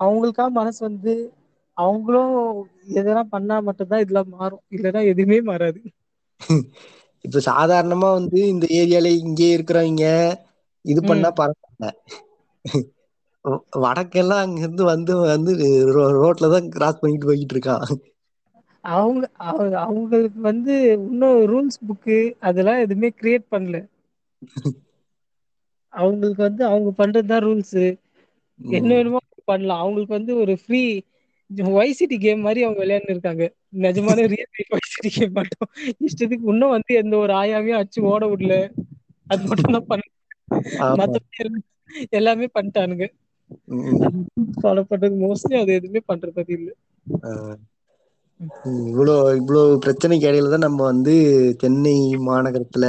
அவங்களுக்கா 0.00 0.44
மனசு 0.56 0.80
வந்து 0.86 1.12
அவங்களும் 1.76 2.34
எதனா 2.96 3.22
பண்ணா 3.30 3.56
மட்டும்தான் 3.66 4.02
இதெல்லாம் 4.02 4.32
மாறும். 4.34 4.64
இல்லைன்னா 4.72 5.02
எதுவுமே 5.10 5.38
மாறாது. 5.46 5.80
இப்ப 7.24 7.40
சாதாரணமா 7.46 8.08
வந்து 8.14 8.38
இந்த 8.48 8.66
ஏரியால 8.78 9.12
இங்கே 9.22 9.48
இருக்கிறவங்க 9.54 10.04
இது 10.84 11.00
பண்ணா 11.04 11.30
பரவாயில்ல. 11.34 11.88
வடக்கெல்லாம் 13.82 14.42
அங்க 14.44 14.60
இருந்து 14.62 14.84
வந்து 14.88 15.14
வந்து 15.26 15.52
ரோட்ல 16.18 16.52
தான் 16.54 16.72
கிராஸ் 16.74 17.02
பண்ணிட்டு 17.02 17.28
போய்கிட்டு 17.28 17.56
இருக்கான். 17.56 17.86
அவங்க 18.84 19.20
அவங்க 19.46 19.74
அவங்களுக்கு 19.82 20.40
வந்து 20.46 20.74
இன்னும் 21.06 21.40
ரூல்ஸ் 21.50 21.80
புக்கு 21.84 22.18
அதெல்லாம் 22.46 22.82
எதுவுமே 22.82 23.10
கிரியேட் 23.16 23.52
பண்ணல. 23.52 23.78
அவங்களுக்கு 25.92 26.42
வந்து 26.42 26.62
அவங்க 26.68 26.90
பண்றதுதான் 26.98 27.44
ரூல்ஸ் 27.44 27.78
என்ன. 28.74 28.90
வேணுமோ 28.92 29.20
பண்ணலாம். 29.48 29.82
அவங்களுக்கு 29.82 30.18
வந்து 30.18 30.34
ஒரு 30.42 30.54
ஃப்ரீ 30.62 30.82
வைசிட்டி 31.74 32.16
கேம் 32.20 32.44
மாதிரி 32.44 32.60
அவங்க 32.64 32.80
விளையாண்டு 32.82 33.14
இருக்காங்க. 33.14 33.44
நிஜமான 33.84 34.18
ரியல் 34.32 34.52
லைஃப் 34.54 34.72
வைசிட்டி 34.76 35.10
கேம் 35.16 35.34
மட்டும். 35.38 35.68
இஷ்டத்துக்கு 36.06 36.50
இன்னும் 36.52 36.74
வந்து 36.76 36.92
எந்த 37.02 37.14
ஒரு 37.22 37.34
ஆயாவையும் 37.40 37.78
அடிச்சு 37.80 38.00
ஓட 38.10 38.22
விடல. 38.32 38.56
அது 39.26 39.42
மட்டும் 39.50 39.76
தான் 39.76 39.88
பண்ண. 39.88 40.02
மத்தபடி 40.98 41.62
எல்லாம் 42.18 42.42
பண்ணிட்டானுங்க. 42.54 43.06
ஃபாலோ 44.56 44.82
பண்றது 44.90 45.14
மோஸ்ட்லி 45.22 45.56
அது 45.60 45.72
எதுவுமே 45.78 46.02
பண்றது 46.10 46.52
இல்ல. 46.58 46.70
இவ்வளோ 48.84 49.12
இவ்வளோ 49.38 49.60
பிரச்சனைக்கு 49.84 50.28
இடையில 50.28 50.52
தான் 50.52 50.66
நம்ம 50.66 50.80
வந்து 50.88 51.14
சென்னை 51.62 51.96
மாநகரத்துல 52.26 52.86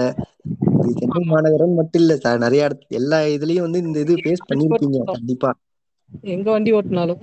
சென்னை 0.93 1.22
மாநகரம் 1.28 1.78
மட்டும் 1.80 2.01
இல்ல 2.01 2.16
சார் 2.20 2.43
நிறைய 2.43 2.68
இடத்து 2.68 2.99
எல்லா 2.99 3.20
இதுலயும் 3.36 3.66
வந்து 3.68 3.84
இந்த 3.84 3.99
இது 4.05 4.16
ஃபேஸ் 4.20 4.47
பண்ணிருப்பீங்க 4.49 4.97
கண்டிப்பா. 5.16 5.51
எங்க 6.33 6.47
வண்டி 6.51 6.71
ஓட்டினாலும். 6.73 7.21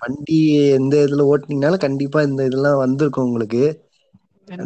வண்டி 0.00 0.36
எந்த 0.76 0.96
இதுல 1.04 1.24
ஓட்டுனீங்கனாலும் 1.30 1.84
கண்டிப்பா 1.84 2.20
இந்த 2.22 2.42
இதெல்லாம் 2.48 2.82
வந்திருக்கும் 2.84 3.26
உங்களுக்கு. 3.26 3.62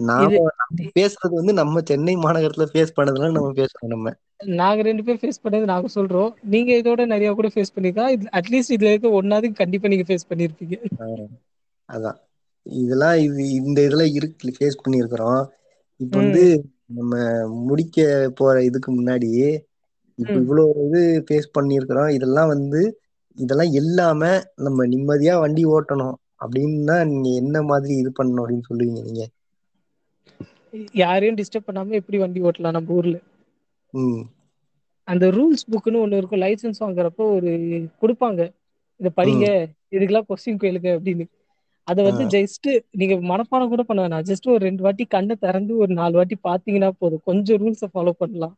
நாம 0.07 0.27
இது 0.73 0.89
பேசுறது 0.97 1.35
வந்து 1.35 1.53
நம்ம 1.53 1.81
சென்னை 1.87 2.15
மாநகரத்துல 2.25 2.67
ஃபேஸ் 2.73 2.97
பண்ணதெல்லாம் 2.97 3.37
நம்ம 3.37 3.53
பேசுறோம் 3.61 3.93
நம்ம. 3.95 4.11
நாங்க 4.59 4.81
ரெண்டு 4.83 5.03
பேரும் 5.05 5.23
ஃபேஸ் 5.23 5.43
பண்ணது 5.45 5.71
நாங்க 5.71 5.89
சொல்றோம். 5.95 6.31
நீங்க 6.53 6.71
இதோட 6.81 7.05
நிறைய 7.07 7.31
கூட 7.35 7.49
ஃபேஸ் 7.55 7.75
பண்ணிருக்கா 7.75 8.05
அட்லீஸ்ட் 8.39 8.75
இதுல 8.77 8.93
இருக்க 8.93 9.09
ஒன்னாவது 9.19 9.49
கண்டிப்பா 9.61 9.91
நீங்க 9.93 10.07
ஃபேஸ் 10.09 10.29
பண்ணிருப்பீங்க. 10.31 10.77
அதான். 11.89 12.19
இதெல்லாம் 12.67 13.17
இது 13.27 13.43
இந்த 13.61 13.79
இதெல்லாம் 13.87 14.15
இருக்கு 14.19 14.55
ஃபேஸ் 14.57 14.83
பண்ணியிருக்கிறோம் 14.83 15.41
இப்போ 16.01 16.17
வந்து 16.21 16.45
நம்ம 16.91 17.15
முடிக்க 17.69 17.99
போற 18.39 18.57
இதுக்கு 18.69 18.91
முன்னாடி 18.93 19.31
இப்போ. 20.19 20.33
இவ்வளோ 20.43 20.65
இது 20.87 21.01
ஃபேஸ் 21.27 21.55
பண்ணியிருக்கிறோம் 21.57 22.11
இதெல்லாம் 22.17 22.51
வந்து 22.55 22.81
இதெல்லாம் 23.37 23.73
இல்லாம 23.73 24.21
நம்ம 24.65 24.87
நிம்மதியா 24.87 25.35
வண்டி 25.41 25.65
ஓட்டணும் 25.67 26.17
அப்படின்னா 26.41 26.97
நீங்க 27.11 27.29
என்ன 27.43 27.63
மாதிரி 27.63 27.95
இது 28.03 28.11
பண்ணணும் 28.19 28.43
அப்படின்னு 28.43 28.69
சொல்லுவீங்க 28.71 29.01
நீங்க? 29.09 29.25
யாரையும் 31.01 31.39
டிஸ்டர்ப் 31.39 31.69
பண்ணாம 31.69 31.99
எப்படி 32.01 32.19
வண்டி 32.19 32.41
ஓட்டலாம் 32.43 32.77
நம்ம 32.77 32.97
ஊர்ல? 32.99 33.17
அந்த 35.09 35.27
ரூல்ஸ் 35.37 35.65
புக்னு 35.73 36.03
ஒண்ணு 36.05 36.19
இருக்கும். 36.21 36.43
லைசென்ஸ் 36.45 36.83
வாங்குறப்போ 36.85 37.25
ஒரு 37.37 37.51
கொடுப்பாங்க. 38.03 38.41
இதை 39.01 39.11
படிங்க 39.17 39.47
இதுக்கெல்லாம் 39.95 40.29
கொஸ்டின் 40.31 40.63
கேளுங்க 40.65 40.89
அப்படின்னு. 40.97 41.25
அதை 41.89 42.01
வந்து. 42.05 42.25
ஜஸ்ட் 42.35 42.69
நீங்க 43.01 43.15
மனப்பாடம் 43.31 43.73
கூட 43.73 43.83
பண்ண 43.83 44.01
வேணாம். 44.03 44.27
ஜஸ்ட் 44.31 44.49
ஒரு 44.55 44.63
ரெண்டு 44.69 44.83
வாட்டி 44.83 45.05
கண்ணை 45.15 45.35
திறந்து 45.37 45.73
ஒரு 45.77 45.93
நாலு 46.01 46.15
வாட்டி 46.19 46.37
பாத்தீங்கன்னா 46.49 46.91
போதும். 46.99 47.25
கொஞ்சம் 47.25 47.61
ரூல்ஸை 47.63 47.89
ஃபாலோ 47.95 48.13
பண்ணலாம். 48.23 48.55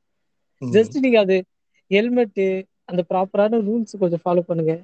ஜஸ்ட் 0.63 0.97
நீங்க 1.05 1.19
அது 1.19 1.37
ஹெல்மெட்டு 1.91 2.47
அந்த 2.93 3.03
ப்ராப்பரான 3.09 3.61
ரூல்ஸ் 3.67 4.01
கொஞ்சம் 4.01 4.23
ஃபாலோ 4.25 4.43
பண்ணுங்க. 4.49 4.75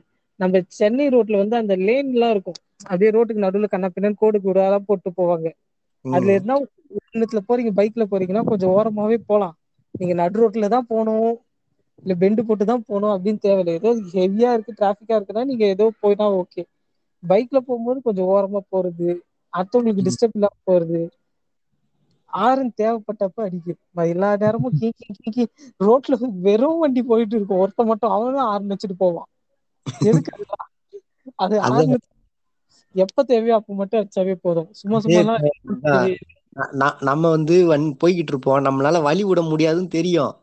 நம்ம 0.41 0.61
சென்னை 0.77 1.07
ரோட்ல 1.11 1.41
வந்து 1.41 1.57
அந்த 1.59 1.75
லேன் 1.83 2.11
எல்லாம் 2.15 2.35
இருக்கும். 2.35 2.59
அப்படியே 2.85 3.11
ரோட்டுக்கு 3.15 3.45
நடுவுல 3.45 3.69
கண்ணா 3.71 3.89
பின்னாடி 3.93 4.17
கோடு 4.19 4.39
கூடாலாம் 4.43 4.89
போட்டு 4.89 5.11
போவாங்க. 5.17 5.49
அதுல 6.05 6.35
இருந்தா 6.35 6.57
ஒண்ணுத்துல 7.09 7.41
போறீங்க 7.49 7.73
பைக்ல 7.79 8.05
போறீங்கன்னா 8.11 8.45
கொஞ்சம் 8.51 8.75
ஓரமாவே 8.77 9.19
போலாம். 9.27 9.57
நீங்க 9.95 10.15
நடு 10.21 10.39
ரோட்ல 10.41 10.69
தான் 10.75 10.89
போகணும். 10.89 11.31
இல்ல 12.03 12.15
பெண்டு 12.19 12.43
போட்டு 12.45 12.65
தான் 12.65 12.85
போகணும் 12.85 13.13
அப்படின்னு 13.15 13.41
தேவையில்லை. 13.41 13.75
ஏதோ 13.81 13.91
ஹெவியா 14.13 14.51
இருக்கு 14.55 14.79
டிராபிக்கா 14.79 15.17
இருக்குன்னா 15.19 15.45
நீங்க 15.49 15.65
ஏதோ 15.69 15.87
போயினா 16.03 16.27
ஓகே 16.39 16.63
பைக்ல 17.23 17.59
போகும்போது 17.63 17.99
கொஞ்சம் 18.07 18.31
ஓரமா 18.31 18.61
போறது. 18.69 19.09
அடுத்தவங்களுக்கு 19.53 20.07
டிஸ்டர்ப் 20.09 20.37
இல்லாம 20.37 20.59
போறது. 20.65 21.01
ஆரன் 22.29 22.72
தேவைப்பட்டப்ப 22.76 23.43
அடிக்குது 23.43 23.74
ம- 23.97 24.09
எல்லா 24.09 24.37
நேரமும் 24.37 24.72
கீ 24.79 24.91
கீ 24.97 25.14
கீ 25.22 25.31
கீ 25.31 25.47
ரோட்ல 25.85 26.31
வெறும் 26.41 26.79
வண்டி 26.79 27.03
போயிட்டு 27.03 27.37
இருக்கும். 27.37 27.59
ஒருத்த 27.59 27.85
மட்டும் 27.85 28.11
அவனும் 28.11 28.41
ஆரன் 28.41 28.68
வச்சுட்டு 28.68 28.95
போவான். 28.99 29.26
எதுக்கு? 30.01 30.45
அது. 31.35 31.61
ஆரன் 31.61 31.99
எப்ப 32.93 33.22
தேவையோ 33.22 33.55
அப்ப 33.55 33.74
மட்டும் 33.74 34.01
அடிச்சாவே 34.01 34.35
போதும். 34.35 34.68
சும்மா 34.70 34.99
சும்மா 34.99 35.37
நம்ம 37.01 37.31
வந்து 37.31 37.66
வன் 37.66 37.97
போய்கிட்டு 38.05 38.29
இருப்போம். 38.29 38.64
நம்மளால 38.64 39.03
வழி 39.03 39.24
விட 39.24 39.43
முடியாதுன்னு 39.43 39.89
தெரியும். 39.89 40.35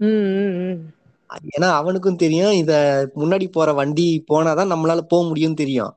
ஏன்னா 0.00 1.70
அவனுக்கும் 1.70 2.16
தெரியும். 2.16 2.50
இத 2.50 2.72
முன்னாடி 3.16 3.50
போற 3.50 3.72
வண்டி 3.72 4.24
போனாதான் 4.28 4.72
நம்மளால 4.72 5.00
போக 5.00 5.34
முடியும்னு 5.34 5.54
தெரியும். 5.54 5.94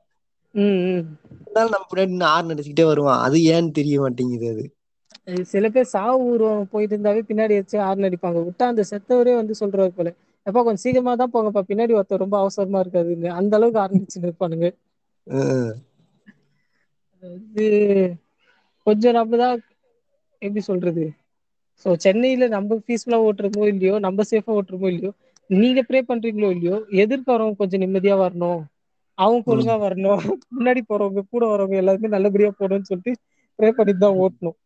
ம், 0.50 0.60
ம். 0.60 1.18
அதனால 1.46 1.78
நம்ம 1.78 1.86
பின்னாடி 1.94 2.08
நின்னு 2.08 2.26
ஹார்ன் 2.26 2.58
அடிச்சுக்கிட்டே 2.58 2.84
வருவான். 2.84 3.20
அது 3.20 3.38
ஏன்னு 3.38 3.70
தெரிய 3.70 4.00
மாட்டேங்குது 4.00 4.50
அது. 4.50 4.74
சில 5.50 5.66
பேர் 5.70 5.92
சாவு 5.92 6.18
ஊர்வலம் 6.26 6.70
போயிட்டு 6.72 6.94
இருந்தாவே 6.96 7.20
பின்னாடி 7.28 7.54
வச்சு 7.58 7.76
ஆறுன 7.86 8.08
அடிப்பாங்க. 8.08 8.38
விட்டா 8.46 8.64
அந்த 8.72 8.82
செத்தவரே 8.90 9.34
வந்து 9.38 9.54
சொல்றாரு 9.60 9.92
போல. 9.92 10.10
எப்பா 10.46 10.60
கொஞ்சம் 10.60 10.84
சீக்கிரமா 10.84 11.12
தான் 11.16 11.32
போங்கப்பா. 11.34 11.62
பின்னாடி 11.66 11.92
ஒருத்தர் 11.98 12.24
ரொம்ப 12.24 12.36
அவசரமா 12.42 12.80
இருக்காதுன்னு 12.84 13.30
அந்த 13.40 13.52
அளவுக்கு 13.58 13.82
நிற்பானுங்க 14.24 14.68
அஹ் 15.26 15.74
இது 17.22 17.66
கொஞ்சம் 18.86 19.16
நம்ம 19.18 19.36
தான் 19.42 19.56
எப்படி 20.42 20.62
சொல்றது? 20.66 21.04
ஸோ 21.84 21.98
சென்னையில 22.02 22.46
நம்ம 22.54 22.78
பீஸ்ஃபுல்லா 22.86 23.18
ஓட்டுறமோ 23.26 23.64
இல்லையோ 23.72 23.94
நம்ம 24.04 24.24
சேஃபா 24.28 24.52
ஓட்டுறமோ 24.58 24.88
இல்லையோ 24.92 25.12
நீங்க 25.50 25.80
ப்ரே 25.86 26.00
பண்றீங்களோ 26.06 26.50
இல்லையோ 26.54 26.76
எதிர்க்க 27.02 27.28
வரவங்க 27.32 27.60
கொஞ்சம் 27.60 27.82
நிம்மதியா 27.82 28.16
வரணும். 28.20 28.60
அவங்க 29.18 29.46
ஒழுங்கா 29.48 29.76
வரணும். 29.80 30.18
முன்னாடி 30.56 30.80
போறவங்க 30.84 31.22
கூட 31.26 31.44
வரவங்க 31.48 31.76
எல்லாருமே 31.82 32.08
நல்லபடியா 32.14 32.50
போகணும்னு 32.54 32.90
சொல்லிட்டு 32.90 33.12
ப்ரே 33.58 33.68
பண்ணிட்டு 33.72 34.02
தான் 34.02 34.18
ஓட்டணும். 34.20 34.56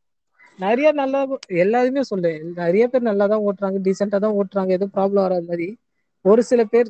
நிறைய 0.59 0.89
நல்லா 1.01 1.21
எல்லாருமே 1.63 2.03
சொல்லு. 2.11 2.31
நிறைய 2.61 2.85
பேர் 2.93 3.09
நல்லா 3.11 3.27
தான் 3.33 3.45
ஓட்டுறாங்க 3.47 3.79
டீசெண்டா 3.87 4.19
தான் 4.25 4.37
ஓட்டுறாங்க 4.41 4.73
எதுவும் 4.77 4.95
ப்ராப்ளம் 4.97 5.25
வராத 5.27 5.45
மாதிரி. 5.51 5.69
ஒரு 6.25 6.43
சில 6.51 6.61
பேர் 6.73 6.89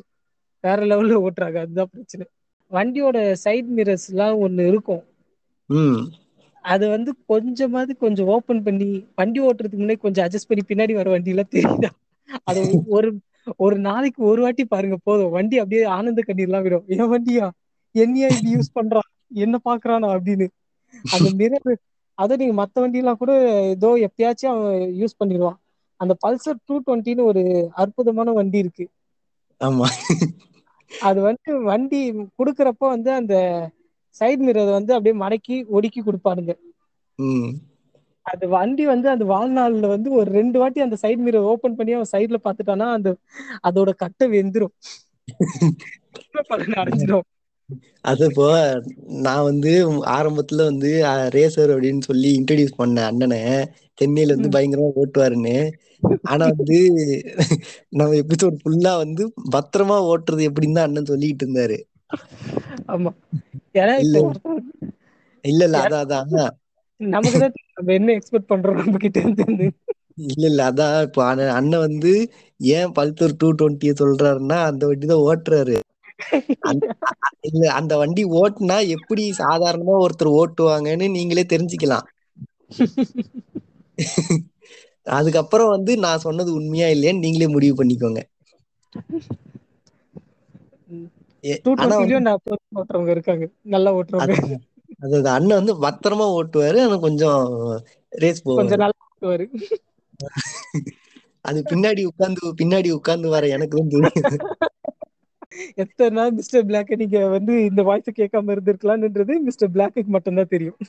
வேற 0.63 0.79
லெவல்ல 0.91 1.19
ஓட்டுறாங்க 1.25 1.57
அதுதான் 1.63 1.91
பிரச்சனை. 1.93 2.25
வண்டியோட 2.71 3.17
சைட் 3.43 3.69
மிரர்ஸ் 3.77 4.07
எல்லாம் 4.11 4.41
ஒண்ணு 4.45 4.63
இருக்கும். 4.71 5.03
அது 6.65 6.85
வந்து 6.89 7.11
கொஞ்சமாவது 7.31 7.91
கொஞ்சம் 8.03 8.29
ஓபன் 8.35 8.63
பண்ணி 8.67 8.87
வண்டி 9.19 9.39
ஓட்டுறதுக்கு 9.47 9.83
முன்னாடி 9.83 10.01
கொஞ்சம் 10.05 10.25
அட்ஜஸ்ட் 10.25 10.49
பண்ணி 10.49 10.63
பின்னாடி 10.71 10.93
வர 10.99 11.09
வண்டி 11.15 11.33
எல்லாம் 11.33 11.53
தெரியுதா? 11.55 11.89
அது 12.49 12.61
ஒரு 12.97 13.09
ஒரு 13.65 13.75
நாளைக்கு 13.79 14.21
ஒரு 14.31 14.41
வாட்டி 14.41 14.63
பாருங்க 14.65 14.97
போதும். 15.03 15.31
வண்டி 15.37 15.55
அப்படியே 15.61 15.83
ஆனந்த 15.97 16.21
கண்ணீர்லாம் 16.27 16.65
விடும். 16.65 16.85
என் 16.95 17.11
வண்டியா? 17.13 17.45
என்னையா 17.95 18.27
இப்படி 18.27 18.51
யூஸ் 18.55 18.75
பண்றான்? 18.79 19.09
என்ன 19.45 19.55
பாக்குறானா? 19.67 20.09
அப்படின்னு. 20.17 20.47
அந்த 21.13 21.29
மிரர் 21.39 21.69
அதை 22.19 22.37
நீங்க 22.37 22.63
மத்த 22.63 22.79
வண்டி 22.79 22.97
எல்லாம் 22.97 23.17
கூட 23.17 23.31
ஏதோ 23.67 23.89
எப்பயாச்சும் 23.99 24.53
அவன் 24.53 24.79
யூஸ் 25.01 25.19
பண்ணிடுவான். 25.19 25.57
அந்த 25.99 26.17
பல்சர் 26.21 26.63
டூ 26.65 26.81
டுவெண்ட்டின்னு 26.81 27.23
ஒரு 27.23 27.41
அற்புதமான 27.75 28.31
வண்டி 28.31 28.57
இருக்கு. 28.57 28.85
ஆமா. 29.61 29.87
அது 30.91 31.21
வந்து 31.21 31.59
வண்டி 31.61 31.99
குடுக்கறப்ப 32.37 32.85
வந்து 32.87 33.11
அந்த 33.11 33.35
சைடு 34.21 34.39
மிரர் 34.39 34.71
வந்து 34.71 34.93
அப்படியே 34.93 35.15
மடக்கி 35.19 35.65
ஒடுக்கி 35.69 36.01
கொடுப்பானுங்க. 36.01 36.53
ம். 37.19 37.51
அது 38.25 38.47
வண்டி 38.47 38.85
வந்து 38.85 39.09
அந்த 39.09 39.25
வாழ்நாள்ல 39.25 39.87
வந்து 39.87 40.11
ஒரு 40.11 40.31
ரெண்டு 40.31 40.59
வாட்டி 40.59 40.81
அந்த 40.81 40.97
சைடு 41.01 41.19
மிரர் 41.19 41.47
ஓபன் 41.51 41.75
பண்ணி 41.75 41.93
அவன் 41.93 42.11
சைடுல 42.11 42.37
பாத்துட்டானா 42.43 42.87
அந்த 42.91 43.11
அதோட 43.63 43.95
கட்டை 43.95 44.27
வெந்துரும். 44.29 44.73
பலன் 46.49 46.79
அடைஞ்சிரும். 46.81 47.25
அது 48.01 48.23
இப்போ 48.27 48.45
நான் 49.25 49.43
வந்து 49.43 49.71
ஆரம்பத்துல 50.15 50.63
வந்து 50.63 50.89
ரேசர் 51.35 51.73
அப்படின்னு 51.73 52.03
சொல்லி 52.05 52.29
இன்ட்ரடியூஸ் 52.39 52.79
பண்ண 52.79 53.05
அண்ணனை. 53.09 53.39
சென்னையில 53.97 54.35
வந்து. 54.35 54.51
பயங்கரமா 54.55 54.89
ஓட்டுவாருன்னு. 55.01 55.55
ஆனா 56.31 56.45
வந்து 56.51 56.77
நம்ம 57.91 58.11
எபிசோட் 58.21 58.61
ஃபுல்லா 58.61 58.93
வந்து 58.97 59.23
பத்திரமா 59.55 59.97
ஓட்டுறது 60.11 60.47
எப்படின்னு 60.49 60.77
தான் 60.77 60.87
அண்ணன் 60.87 61.05
சொல்லிட்டு 61.05 61.45
இருந்தாரு. 61.45 61.77
ஆமா. 62.87 63.11
இல்ல. 64.03 64.17
இல்ல 65.45 65.65
அதான் 65.79 66.03
அதான். 66.05 66.53
நமக்கு 67.01 67.39
நம்ம 67.75 67.93
என்ன 67.93 68.09
எக்ஸ்பெக்ட் 68.15 68.51
பண்றோம் 68.51 68.79
நம்ம 68.79 68.97
கிட்ட 68.97 69.19
இருந்து. 69.23 69.67
இல்ல 70.25 70.43
இல்ல 70.47 70.61
அதான். 70.69 70.95
இப்போ 71.07 71.21
அண்ணன் 71.51 71.85
வந்து 71.85 72.13
ஏன் 72.59 72.93
பல்சர் 72.97 73.37
டூ 73.37 73.49
டுவெண்ட்டிய 73.53 73.93
சொல்றாருன்னா 74.01 74.57
அந்த 74.69 74.83
வண்டி 74.87 75.05
தான் 75.05 75.25
ஓட்டுறாரு. 75.27 75.77
இல்ல 77.47 77.63
அந்த 77.73 77.93
வண்டி 77.97 78.23
ஓட்டுனா 78.33 78.77
எப்படி 78.95 79.23
சாதாரணமா 79.37 79.95
ஒருத்தர் 79.99 80.35
ஓட்டுவாங்கன்னு 80.35 81.07
நீங்களே 81.09 81.45
தெரிஞ்சுக்கலாம். 81.49 82.07
அதுக்கப்புறம் 85.07 85.69
வந்து 85.69 85.91
நான் 85.97 86.19
சொன்னது 86.19 86.49
உண்மையா 86.53 86.87
இல்லையான்னு 86.87 87.19
நீங்களே 87.19 87.47
முடிவு 87.49 87.75
பண்ணிக்கோங்க. 87.75 88.21
வந்து 91.77 92.05
இருக்காங்க. 93.15 93.45
நல்லா 93.67 93.91
ஓட்டுறவங்க. 93.93 94.33
அது 95.05 95.17
அண்ணன் 95.29 95.59
வந்து 95.59 95.73
பத்திரமா 95.81 96.25
ஓட்டுவாரு 96.37 96.79
ஆனா 96.81 96.97
கொஞ்சம் 96.99 97.41
ரேஸ் 98.13 98.45
போவாரு. 98.45 98.57
கொஞ்சம் 98.57 98.81
நல்லா 98.81 98.99
ஓட்டுவாரு. 99.05 99.45
அது 101.45 101.59
பின்னாடி 101.69 102.01
உட்கார்ந்து 102.05 102.41
பின்னாடி 102.61 102.89
உட்கார்ந்து 102.91 103.29
வர 103.29 103.47
எனக்கு 103.49 103.75
தான் 103.77 103.93
தெரியும். 103.93 104.45
எத்தனை 105.81 106.09
நாள் 106.17 106.35
மிஸ்டர் 106.37 106.65
பிளாக் 106.69 106.91
நீங்க 107.01 107.19
வந்து 107.35 107.53
இந்த 107.69 107.81
வாய்ஸ் 107.89 108.17
கேட்காம 108.19 108.53
இருந்திருக்கலாம்ன்றது 108.55 109.35
மிஸ்டர் 109.47 109.73
பிளாக்கு 109.75 110.03
மட்டும்தான் 110.15 110.53
தெரியும். 110.55 110.79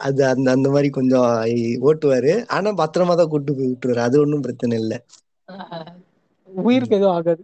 அது 0.00 0.20
அந்த 0.32 0.48
அந்த 0.56 0.68
மாதிரி 0.74 0.88
கொஞ்சம் 0.96 1.28
ஓட்டுவாரு. 1.88 2.32
ஆனா 2.56 2.70
பத்திரமா 2.82 3.14
தான் 3.20 3.30
கூட்டு 3.32 3.52
போய் 3.58 3.70
விட்டுருவாரு. 3.70 4.02
அது 4.08 4.16
ஒன்றும் 4.24 4.44
பிரச்சனை 4.46 4.74
இல்லை. 4.82 4.98
உயிருக்கு 6.48 6.98
எதுவும் 6.98 7.16
ஆகாது. 7.18 7.42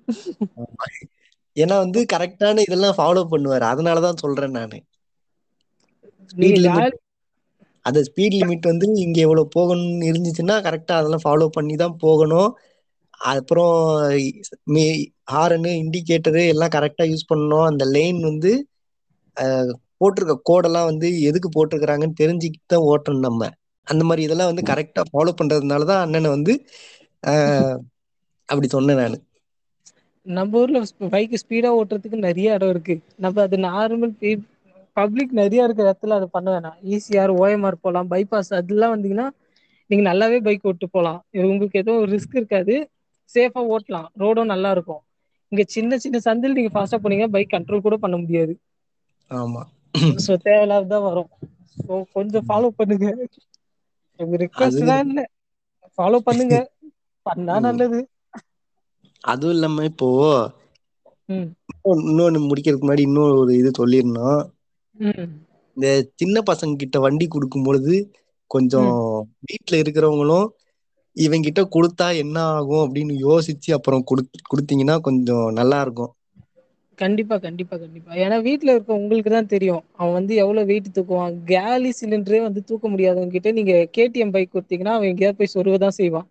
ஏன்னா 1.57 1.77
வந்து 1.85 2.01
கரெக்டான 2.12 2.62
இதெல்லாம் 2.67 2.99
ஃபாலோ 2.99 3.23
பண்ணுவாரு. 3.33 3.65
அதனாலதான் 3.73 4.23
சொல்றேன் 4.25 4.57
நானு. 4.59 4.79
ஸ்பீட் 6.33 6.61
லிமிட் 6.67 6.97
அது 7.85 7.99
ஸ்பீட் 8.09 8.37
லிமிட் 8.41 8.71
வந்து 8.71 8.87
இங்க 9.05 9.19
எவ்வளவு 9.27 9.51
போகணும்னு 9.57 10.07
இருந்துச்சுன்னா 10.11 10.55
கரெக்டா 10.67 10.95
அதெல்லாம் 11.01 11.25
ஃபாலோ 11.25 11.47
பண்ணி 11.57 11.75
தான் 11.83 11.97
போகணும். 12.05 12.51
அப்புறம் 13.33 13.75
ஹாரனு 15.35 15.73
இண்டிகேட்டரு 15.83 16.43
எல்லாம் 16.53 16.75
கரெக்டா 16.77 17.05
யூஸ் 17.11 17.31
பண்ணணும். 17.31 17.67
அந்த 17.71 17.85
லைன் 17.97 18.21
வந்து 18.31 18.53
போட்டிருக்க 20.01 20.35
கோடெல்லாம் 20.51 20.89
வந்து 20.91 21.09
எதுக்கு 21.29 21.49
போட்டிருக்கிறாங்கன்னு 21.57 22.21
தெரிஞ்சுக்கிட்டு 22.23 22.73
தான் 22.73 22.87
ஓட்டணும் 22.93 23.27
நம்ம. 23.29 23.43
அந்த 23.87 24.03
மாதிரி 24.09 24.23
இதெல்லாம் 24.27 24.51
வந்து 24.53 24.65
கரெக்டா 24.71 25.03
ஃபாலோ 25.11 25.33
பண்றதுனால 25.41 25.87
தான் 25.93 26.03
அண்ணனை 26.05 26.31
வந்து 26.37 26.53
அப்படி 28.49 28.69
சொன்னேன் 28.77 29.01
நான். 29.03 29.17
நம்ம 30.27 30.59
ஊர்ல 30.61 30.79
பைக் 31.15 31.35
ஸ்பீடா 31.43 31.71
ஓட்டுறதுக்கு 31.79 32.19
நிறைய 32.27 32.57
இடம் 32.57 32.73
இருக்கு. 32.75 32.95
நம்ம 33.25 33.43
அது 33.47 33.57
நார்மல் 33.69 34.15
பப்ளிக் 34.97 35.33
நிறைய 35.41 35.67
இருக்கிற 35.67 35.87
இடத்துல 35.89 36.17
அதை 36.19 36.27
பண்ண 36.37 36.49
வேணாம். 36.55 36.77
ஈஸியார் 36.95 37.33
ஓஎம்ஆர் 37.43 37.83
போகலாம் 37.85 38.11
பைபாஸ் 38.12 38.51
அதெல்லாம் 38.59 38.95
வந்தீங்கன்னா 38.95 39.27
நீங்க 39.91 40.03
நல்லாவே 40.11 40.39
பைக் 40.47 40.67
ஓட்டு 40.71 40.87
போகலாம் 40.95 41.21
இது 41.37 41.45
உங்களுக்கு 41.53 41.81
எதுவும் 41.83 42.05
ரிஸ்க் 42.12 42.39
இருக்காது. 42.41 42.75
சேஃபா 43.31 43.62
ஓட்டலாம். 43.70 44.09
ரோடும் 44.16 44.53
நல்லா 44.53 44.70
இருக்கும். 44.70 45.03
இங்க 45.53 45.62
சின்ன 45.70 45.99
சின்ன 45.99 46.20
சந்தில் 46.25 46.57
நீங்க 46.57 46.72
ஃபாஸ்டா 46.72 46.99
போனீங்க 47.01 47.27
பைக் 47.33 47.55
கண்ட்ரோல் 47.55 47.85
கூட 47.85 47.99
பண்ண 48.01 48.16
முடியாது. 48.18 48.55
ஆமா. 49.31 49.62
ஸோ 50.18 50.33
தேவையில்லாததான் 50.45 51.07
வரும். 51.07 51.31
ஸோ 51.77 51.93
கொஞ்சம் 52.14 52.47
ஃபாலோ 52.47 52.68
பண்ணுங்க. 52.77 53.09
ரிக்வஸ்ட் 54.41 54.89
தான் 54.89 55.03
இல்ல. 55.07 55.20
ஃபாலோ 55.99 56.20
பண்ணுங்க. 56.27 56.57
பண்ணா. 57.27 57.57
நல்லது. 57.66 58.01
அதுவும் 59.25 59.55
இல்லாம 59.55 59.85
இப்போ 59.87 60.09
இன்னொன்னு 61.93 62.41
முடிக்கிறதுக்கு 62.45 62.85
முன்னாடி 62.85 63.07
இன்னொரு 63.07 63.35
ஒரு 63.39 63.53
இது 63.57 63.70
சொல்லிடணும் 63.79 64.41
ம். 64.97 65.33
இந்த 65.77 65.87
சின்ன 66.14 66.37
பசங்க 66.49 66.75
கிட்ட 66.77 66.97
வண்டி 67.01 67.27
கொடுக்கும் 67.29 67.64
பொழுது 67.64 67.95
கொஞ்சம் 68.51 68.93
வீட்ல 69.49 69.75
இருக்கிறவங்களும் 69.83 70.47
இவங்க 71.17 71.47
கிட்ட 71.47 71.62
கொடுத்தா 71.71 72.09
என்ன 72.19 72.37
ஆகும் 72.53 72.85
அப்படின்னு 72.85 73.15
யோசிச்சு 73.23 73.71
அப்புறம் 73.77 74.07
குடுத் 74.11 74.31
கொடுத்தீங்கன்னா 74.51 74.97
கொஞ்சம் 75.03 75.47
நல்லா 75.55 75.81
இருக்கும். 75.85 76.12
கண்டிப்பா 76.99 77.37
கண்டிப்பா 77.41 77.77
கண்டிப்பா. 77.77 78.12
ஏன்னா 78.23 78.37
வீட்ல 78.43 78.75
இருக்க 78.75 78.93
உங்களுக்கு 78.95 79.31
தான் 79.31 79.51
தெரியும். 79.51 79.83
அவன் 79.95 80.17
வந்து 80.17 80.35
எவ்வளவு 80.43 80.69
வெயிட் 80.71 80.89
தூக்குவான். 80.95 81.37
கேலி 81.51 81.91
சிலிண்டரே 81.99 82.41
வந்து 82.43 82.62
தூக்க 82.67 82.89
முடியாதவங்க 82.89 83.37
கிட்ட 83.37 83.53
நீங்க 83.59 83.75
கேடிஎம் 83.95 84.35
பைக் 84.35 84.55
கொடுத்தீங்கன்னா 84.55 84.97
அவன் 84.97 85.12
எங்கேயாவது 85.12 85.41
போய் 85.41 85.55
சொருவதான் 85.55 85.99
செய்வான். 85.99 86.29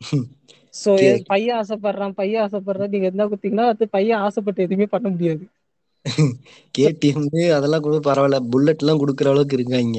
சோ 0.74 0.92
பையன் 1.30 1.58
ஆசைப்படுறான் 1.58 2.16
பையன் 2.16 2.44
ஆசைப்படுறான். 2.44 2.92
நீங்க 2.94 3.08
என்ன 3.10 3.26
கொடுத்தீங்கன்னா 3.26 3.66
அது 3.72 3.90
பையன் 3.90 4.22
ஆசைப்பட்டு 4.24 4.66
எதுவுமே 4.66 4.88
பண்ண 4.88 5.08
முடியாது. 5.10 5.44
கேடிஎம் 6.74 7.26
அதெல்லாம் 7.56 7.84
கூட 7.84 7.98
பரவாயில்ல. 8.06 8.40
புல்லட் 8.50 8.82
எல்லாம் 8.82 9.00
கொடுக்குற 9.02 9.30
அளவுக்கு 9.32 9.58
இருக்காங்க. 9.58 9.98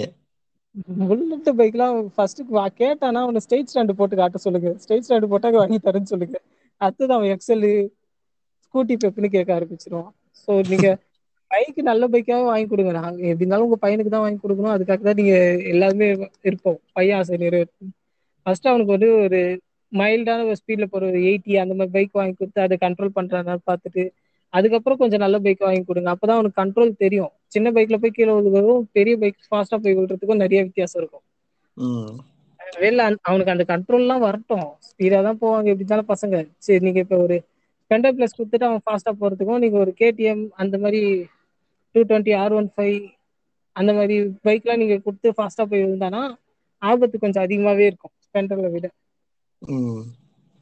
புல்லட் 1.09 1.49
பைக்லாம் 1.59 1.97
ஃபர்ஸ்ட் 2.15 2.41
கேட்டானா 2.81 3.19
அவனை 3.25 3.41
ஸ்டேட் 3.45 3.69
ஸ்டாண்டு 3.71 3.97
போட்டு 3.99 4.15
காட்ட 4.21 4.39
சொல்லுங்க. 4.45 4.69
ஸ்டேட் 4.83 5.05
ஸ்டாண்டு 5.07 5.31
போட்டாக்க 5.33 5.57
வாங்கி 5.61 5.79
தரேன்னு 5.87 6.11
சொல்லுங்க. 6.13 6.37
அடுத்தது 6.81 7.13
அவன் 7.17 7.31
எக்ஸல் 7.35 7.67
ஸ்கூட்டி 8.65 8.95
பெப்புன்னு 9.03 9.29
கேட்க 9.35 9.51
ஆரம்பிச்சிருவான். 9.57 10.09
ஸோ 10.41 10.51
நீங்க 10.71 10.87
பைக் 11.51 11.79
நல்ல 11.89 12.03
பைக்காக 12.13 12.43
வாங்கி 12.49 12.67
கொடுங்க. 12.71 12.91
நாங்க 12.99 13.19
எப்படி 13.31 13.43
இருந்தாலும் 13.43 13.67
உங்க 13.67 13.77
பையனுக்கு 13.85 14.11
தான் 14.15 14.25
வாங்கி 14.25 14.39
கொடுக்கணும். 14.43 14.73
அதுக்காக 14.75 15.01
தான் 15.09 15.19
நீங்க 15.21 15.35
எல்லாருமே 15.73 16.07
இருப்போம். 16.49 16.79
பையன் 16.97 17.17
ஆசை 17.19 17.37
நிறைவேற்றும். 17.45 17.91
ஃபர்ஸ்ட் 18.45 18.69
அவனுக்கு 18.71 18.95
வந்து 18.95 19.09
ஒரு 19.25 19.39
மைல்டான 19.91 20.45
ஒரு 20.49 20.57
ஸ்பீட்ல 20.61 20.85
போற 20.93 21.03
ஒரு 21.11 21.19
எயிட்டி 21.29 21.53
அந்த 21.63 21.73
மாதிரி 21.79 21.93
பைக் 21.97 22.19
வாங்கி 22.19 22.35
கொடுத்து 22.39 22.61
அதை 22.65 22.77
கண்ட்ரோல் 22.85 23.15
பண்றான்னு 23.17 23.67
பார்த்துட்டு 23.71 24.03
அதுக்கப்புறம் 24.53 24.99
கொஞ்சம் 25.01 25.23
நல்ல 25.25 25.37
பைக் 25.45 25.67
வாங்கி 25.67 25.83
கொடுங்க. 25.89 26.09
அப்பதான் 26.15 26.37
அவனுக்கு 26.39 26.61
கண்ட்ரோல் 26.61 26.93
தெரியும். 27.03 27.33
சின்ன 27.51 27.71
பைக்ல 27.71 27.97
போய் 27.97 28.11
கீழே 28.11 28.31
விழுகிறதும் 28.31 28.85
பெரிய 28.91 29.17
பைக் 29.17 29.37
ஃபாஸ்டா 29.45 29.77
போய் 29.77 29.95
விழுறதுக்கும் 29.95 30.35
நிறைய 30.35 30.63
வித்தியாசம் 30.63 31.01
இருக்கும். 31.01 31.25
வெளில 32.77 32.97
அந்த- 32.99 33.19
அவனுக்கு 33.21 33.51
அந்த 33.51 33.65
கண்ட்ரோல்லாம் 33.67 34.19
வரட்டும். 34.19 34.65
ஸ்பீடா 34.87 35.21
தான் 35.21 35.37
போவாங்க 35.37 35.65
எப்படி 35.65 35.83
இருந்தாலும் 35.83 36.07
பசங்க. 36.07 36.35
சரி 36.57 36.79
நீங்க 36.79 36.99
இப்ப 36.99 37.17
ஒரு 37.17 37.37
ஸ்பெண்டர் 37.83 38.15
பிளஸ் 38.15 38.37
கொடுத்துட்டு 38.37 38.63
அவன் 38.63 38.83
ஃபாஸ்டா 38.85 39.11
போறதுக்கும் 39.19 39.59
நீங்க 39.59 39.77
ஒரு 39.77 39.93
கேடிஎம் 39.99 40.47
அந்த 40.55 40.77
மாதிரி 40.77 41.01
two 41.95 42.01
twenty 42.01 42.37
R 42.37 42.53
one 42.53 42.69
five 42.75 42.97
அந்த 43.75 43.93
மாதிரி 43.93 44.15
பைக்லாம் 44.43 44.77
நீங்க 44.77 44.97
கொடுத்து 44.97 45.33
ஃபாஸ்டா 45.37 45.65
போய் 45.65 45.83
விழுந்தானா 45.83 46.21
ஆபத்து 46.81 47.19
கொஞ்சம் 47.19 47.43
அதிகமாவே 47.43 47.85
இருக்கும் 47.85 48.13
ஸ்பெண்டர்ல 48.25 48.71
விட. 48.71 48.87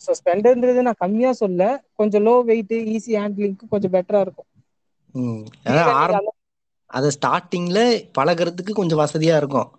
ஸோ 0.02 0.12
ஸ்பெண்டர்ன்றது 0.20 0.82
நான் 0.82 1.00
கம்மியா 1.00 1.32
சொல்ல 1.34 1.62
கொஞ்சம் 1.94 2.26
லோ 2.26 2.44
வெயிட் 2.44 2.74
ஈஸி 2.88 3.12
ஹேண்ட்லிங்க்கு 3.16 3.68
கொஞ்சம் 3.70 3.92
பெட்டரா 3.92 4.22
இருக்கும். 4.22 4.50
அத 6.96 7.10
ஸ்டார்டிங்ல 7.10 8.04
பழகுறதுக்கு 8.18 8.72
கொஞ்சம் 8.74 9.00
வசதியா 9.00 9.38
இருக்கும். 9.38 9.72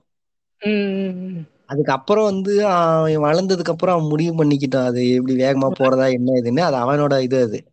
அதுக்கப்புறம் 1.67 2.25
வந்து 2.25 2.67
அவன் 2.67 3.19
வளர்ந்ததுக்கு 3.19 3.69
அப்புறம் 3.69 3.95
அவன் 3.95 4.09
முடிவு 4.09 4.45
பண்ணிக்கிட்டான். 4.45 4.85
அது 4.85 5.11
எப்படி 5.11 5.37
வேகமா 5.37 5.69
போறதா 5.79 6.11
என்ன 6.11 6.41
இதுன்னு 6.41 6.61
அது 6.61 6.77
அவனோட 6.77 7.21
இது 7.23 7.43
அது. 7.43 7.65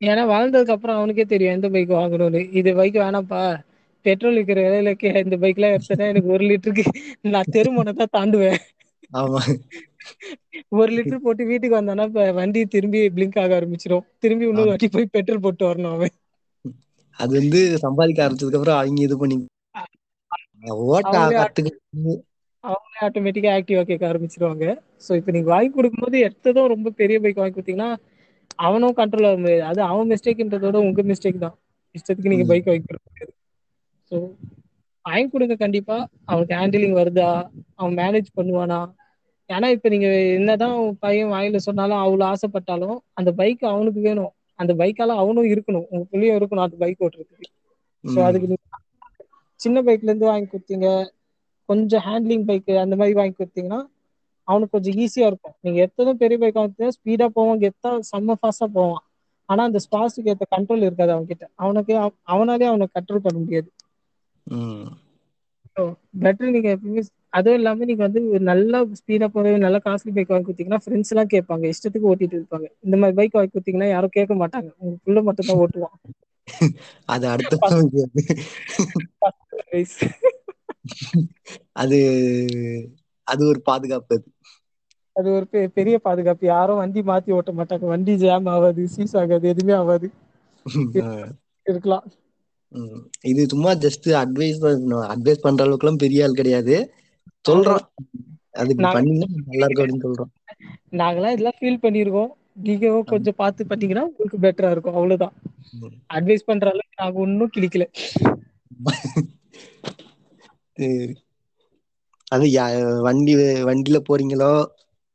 ஏன்னா 0.00 0.30
வாழ்ந்ததுக்கு 0.30 0.70
அப்புறம் 0.70 0.96
அவனுக்கே 0.96 1.24
தெரியும் 1.24 1.54
எந்த 1.54 1.68
பைக் 1.68 1.90
வாங்கணும்னு. 1.90 2.54
இது 2.54 2.74
பைக் 2.74 2.94
வேணாம்ப்பா. 2.94 3.64
பெட்ரோல் 4.02 4.34
விற்கிற 4.34 4.58
விலையில 4.62 4.94
கே- 5.02 5.24
இந்த 5.24 5.36
பைக்லாம் 5.36 5.76
எடுத்தேன்னா 5.76 6.08
எனக்கு 6.08 6.28
ஒரு 6.28 6.44
லிட்டருக்கு 6.44 6.84
நான் 7.20 7.44
தெருமனை 7.52 7.92
தான் 7.92 8.14
தாண்டுவேன். 8.16 8.56
ஆமா. 9.12 9.60
ஒரு 10.68 10.92
லிட்டர் 10.92 11.16
போட்டு 11.16 11.44
வீட்டுக்கு 11.44 11.80
வந்தானா 11.80 12.04
இப்ப 12.04 12.32
வண்டி 12.32 12.66
திரும்பி 12.66 13.08
பிளிங்க் 13.08 13.40
ஆக 13.40 13.60
ஆரம்பிச்சிடும் 13.60 14.06
திரும்பி 14.18 14.46
இன்னொரு. 14.46 14.68
வாட்டி 14.68 14.88
போய் 14.88 15.06
பெட்ரோல் 15.10 15.40
போட்டு 15.40 15.66
வரணும் 15.66 15.92
அவன். 15.92 16.08
அது 17.18 17.32
வந்து 17.38 17.60
சம்பாதிக்க 17.84 18.24
ஆரம்பிச்சதுக்கு 18.24 18.60
அப்புறம் 18.60 18.78
அவங்க 18.78 19.02
இது 19.06 19.16
பண்ணி 19.22 19.36
ஓட்ட 20.86 21.14
கத்துக்கிட்டு 21.32 22.14
அவங்களே 22.64 23.00
ஆட்டோமேட்டிக்கா 23.06 23.50
ஆக்டிவா 23.56 23.82
கேட்க 23.82 24.04
ஆரம்பிச்சிருவாங்க. 24.08 24.64
சோ 25.04 25.10
இப்ப 25.18 25.32
நீங்க 25.32 25.48
வாங்கி 25.52 25.70
கொடுக்கும்போது 25.72 26.18
எடுத்ததும் 26.26 26.72
ரொம்ப 26.74 26.92
பெரிய 27.00 27.16
பைக் 27.24 27.40
வாங்கி 27.40 27.56
கொடுத்தீங்கன்னா 27.56 27.90
அவனும் 28.58 28.98
கண்ட்ரோல் 28.98 29.28
ஆக 29.28 29.38
முடியாது. 29.38 29.64
அது 29.70 29.80
அவன் 29.82 30.10
மிஸ்டேக்ன்றதோட 30.12 30.76
உங்க 30.86 31.02
மிஸ்டேக் 31.10 31.44
தான். 31.44 31.56
இஷ்டத்துக்கு 31.94 32.32
நீங்க. 32.32 32.46
பைக் 32.50 32.68
வாங்கி 32.70 32.86
கொடுக்க 32.86 33.06
முடியாது. 33.08 33.32
ஸோ 34.10 34.16
வாங்கி 35.04 35.28
கொடுங்க 35.28 35.56
கண்டிப்பா. 35.56 35.96
அவனுக்கு 36.30 36.54
ஹேண்டிலிங் 36.60 36.96
வருதா? 37.00 37.28
அவன் 37.76 37.96
மேனேஜ் 38.00 38.30
பண்ணுவானா? 38.38 38.80
ஏன்னா 39.50 39.68
இப்ப 39.74 39.88
நீங்க 39.88 40.08
என்னதான் 40.38 40.74
பையன் 41.04 41.32
வாயில 41.32 41.58
சொன்னாலும் 41.66 42.02
அவ்வளவு 42.02 42.28
ஆசைப்பட்டாலும் 42.30 42.96
அந்த 43.14 43.30
பைக் 43.40 43.62
அவனுக்கு 43.72 44.00
வேணும். 44.00 44.32
அந்த 44.56 44.74
பைக்கால 44.74 45.06
அவனும் 45.06 45.44
இருக்கணும். 45.44 45.86
உங்க 45.90 46.06
பிள்ளையும் 46.10 46.38
இருக்கணும். 46.38 46.60
அந்த 46.60 46.76
பைக் 46.78 47.00
ஓட்டுறதுக்கு. 47.00 47.56
ஸோ 47.96 48.14
ம். 48.14 48.18
அதுக்கு 48.18 48.46
நீங்க 48.46 48.76
சின்ன 49.54 49.82
பைக்ல 49.82 50.02
இருந்து 50.02 50.26
வாங்கி 50.26 50.58
கொடுத்தீங்க. 50.58 51.08
கொஞ்சம் 51.64 52.02
ஹேண்ட்லிங் 52.02 52.44
பைக் 52.44 52.68
அந்த 52.68 52.96
மாதிரி 52.96 53.14
வாங்கி 53.14 53.44
கொடுத்தீங்கன்னா 53.44 53.86
அவனுக்கு 54.42 54.80
கொஞ்சம் 54.80 54.94
ஈஸியா 54.94 55.26
இருக்கும். 55.26 55.52
நீங்க 55.60 55.90
எத்தனும் 55.90 56.12
பெரிய 56.12 56.38
பைக் 56.38 56.56
வாங்கினா 56.56 56.88
ஸ்பீடா 56.88 57.26
போவான் 57.26 57.58
கெத்தா 57.58 58.00
செம்ம 58.16 58.34
ஃபாஸ்டா 58.42 58.64
போவான். 58.72 59.04
ஆனா 59.44 59.64
அந்த 59.64 59.78
ஸ்பாஸுக்கு 59.90 60.28
ஏற்ற 60.28 60.46
கண்ட்ரோல் 60.56 60.76
இருக்காது 60.76 61.12
அவன் 61.12 61.26
கிட்ட 61.26 61.50
அவனுக்கு 61.54 61.96
அவ- 61.96 62.12
அவனாலே 62.26 62.62
அவனை 62.62 62.88
கண்ட்ரோல் 62.94 63.22
பண்ண 63.22 63.38
முடியாது. 63.38 63.72
பெட்டர் 66.20 66.50
நீங்க 66.50 66.76
எப்பவுமே 66.76 67.02
அதுவும் 67.36 67.58
இல்லாம 67.58 67.86
நீங்க 67.88 68.02
வந்து 68.04 68.20
ஒரு 68.30 68.42
நல்ல 68.44 68.80
ஸ்பீடா 68.98 69.26
போற 69.28 69.54
நல்ல 69.64 69.78
காஸ்ட்லி 69.84 70.12
பைக் 70.16 70.32
வாங்கி 70.32 70.46
கொடுத்தீங்கன்னா 70.46 70.82
ஃப்ரெண்ட்ஸ் 70.84 71.12
எல்லாம் 71.14 71.32
கேட்பாங்க 71.34 71.64
இஷ்டத்துக்கு 71.72 72.10
ஓட்டிட்டு 72.10 72.38
இருப்பாங்க. 72.38 72.66
இந்த 72.86 72.96
மாதிரி 72.96 73.18
பைக் 73.18 73.36
வாங்கி 73.36 73.52
கொடுத்தீங்கன்னா 73.52 73.90
யாரும் 73.90 74.16
கேட்க 74.18 74.36
மாட்டாங்க. 74.42 74.70
உங்க 74.80 74.96
புள்ள 75.04 75.22
மட்டும் 75.28 75.50
தான் 75.50 75.62
ஓட்டுவான். 75.62 75.96
அது 77.08 77.26
அடுத்த. 77.28 77.54
அது 81.76 81.98
அது 83.26 83.42
ஒரு 83.50 83.60
பாதுகாப்பு 83.68 84.14
அது. 84.16 84.28
அது 85.16 85.28
ஒரு 85.36 85.46
பெரிய 85.76 85.96
பாதுகாப்பு. 86.04 86.44
யாரும் 86.48 86.80
வண்டி 86.80 87.02
மாத்தி 87.08 87.36
ஓட்ட 87.38 87.52
மாட்டாங்க. 87.56 87.84
வண்டி 87.92 88.14
ஜாம் 88.18 88.48
ஆகாது 88.54 88.84
சீஸ் 88.94 89.16
ஆகாது 89.22 89.50
எதுவுமே 89.52 89.76
ஆகாது. 89.80 90.08
இருக்கலாம். 91.66 92.06
இது 93.30 93.42
சும்மா 93.52 93.72
ஜஸ்ட் 93.84 94.08
அட்வைஸ் 94.20 94.58
அட்வைஸ் 95.08 95.44
பண்ற 95.44 95.64
அளவுக்கு 95.64 95.86
எல்லாம் 95.86 96.02
பெரிய 96.04 96.26
ஆள் 96.26 96.38
கிடையாது. 96.40 96.76
சொல்றோம் 97.46 97.78
அது 98.52 98.68
இப்படி 98.68 98.74
நான் 98.74 98.92
பண்ணீங்கன்னா 98.92 99.34
நல்லா 99.46 99.66
இருக்கும் 99.68 99.86
அப்படின்னு 99.86 100.04
சொல்றோம் 100.04 100.34
நாங்களாம் 100.90 101.30
இதெல்லாம் 101.30 101.56
ஃபீல் 101.60 101.84
பண்ணிருக்கோம் 101.84 102.44
நீங்க 102.62 103.02
கொஞ்சம் 103.06 103.34
பார்த்து 103.36 103.66
பண்ணீங்கன்னா 103.66 104.06
உங்களுக்கு 104.06 104.38
பெட்டரா 104.38 104.70
இருக்கும். 104.70 104.94
அவ்வளவுதான். 104.94 105.32
அட்வைஸ் 106.14 106.46
பண்ற 106.46 106.66
அளவுக்கு 106.66 107.02
நாங்க 107.02 107.18
ஒன்னும் 107.18 107.50
கிளிக்கல. 107.56 107.86
அது 112.28 112.46
யா- 112.46 113.00
வண்டி 113.00 113.34
வண்டியில 113.34 114.00
போறீங்களோ? 114.08 114.64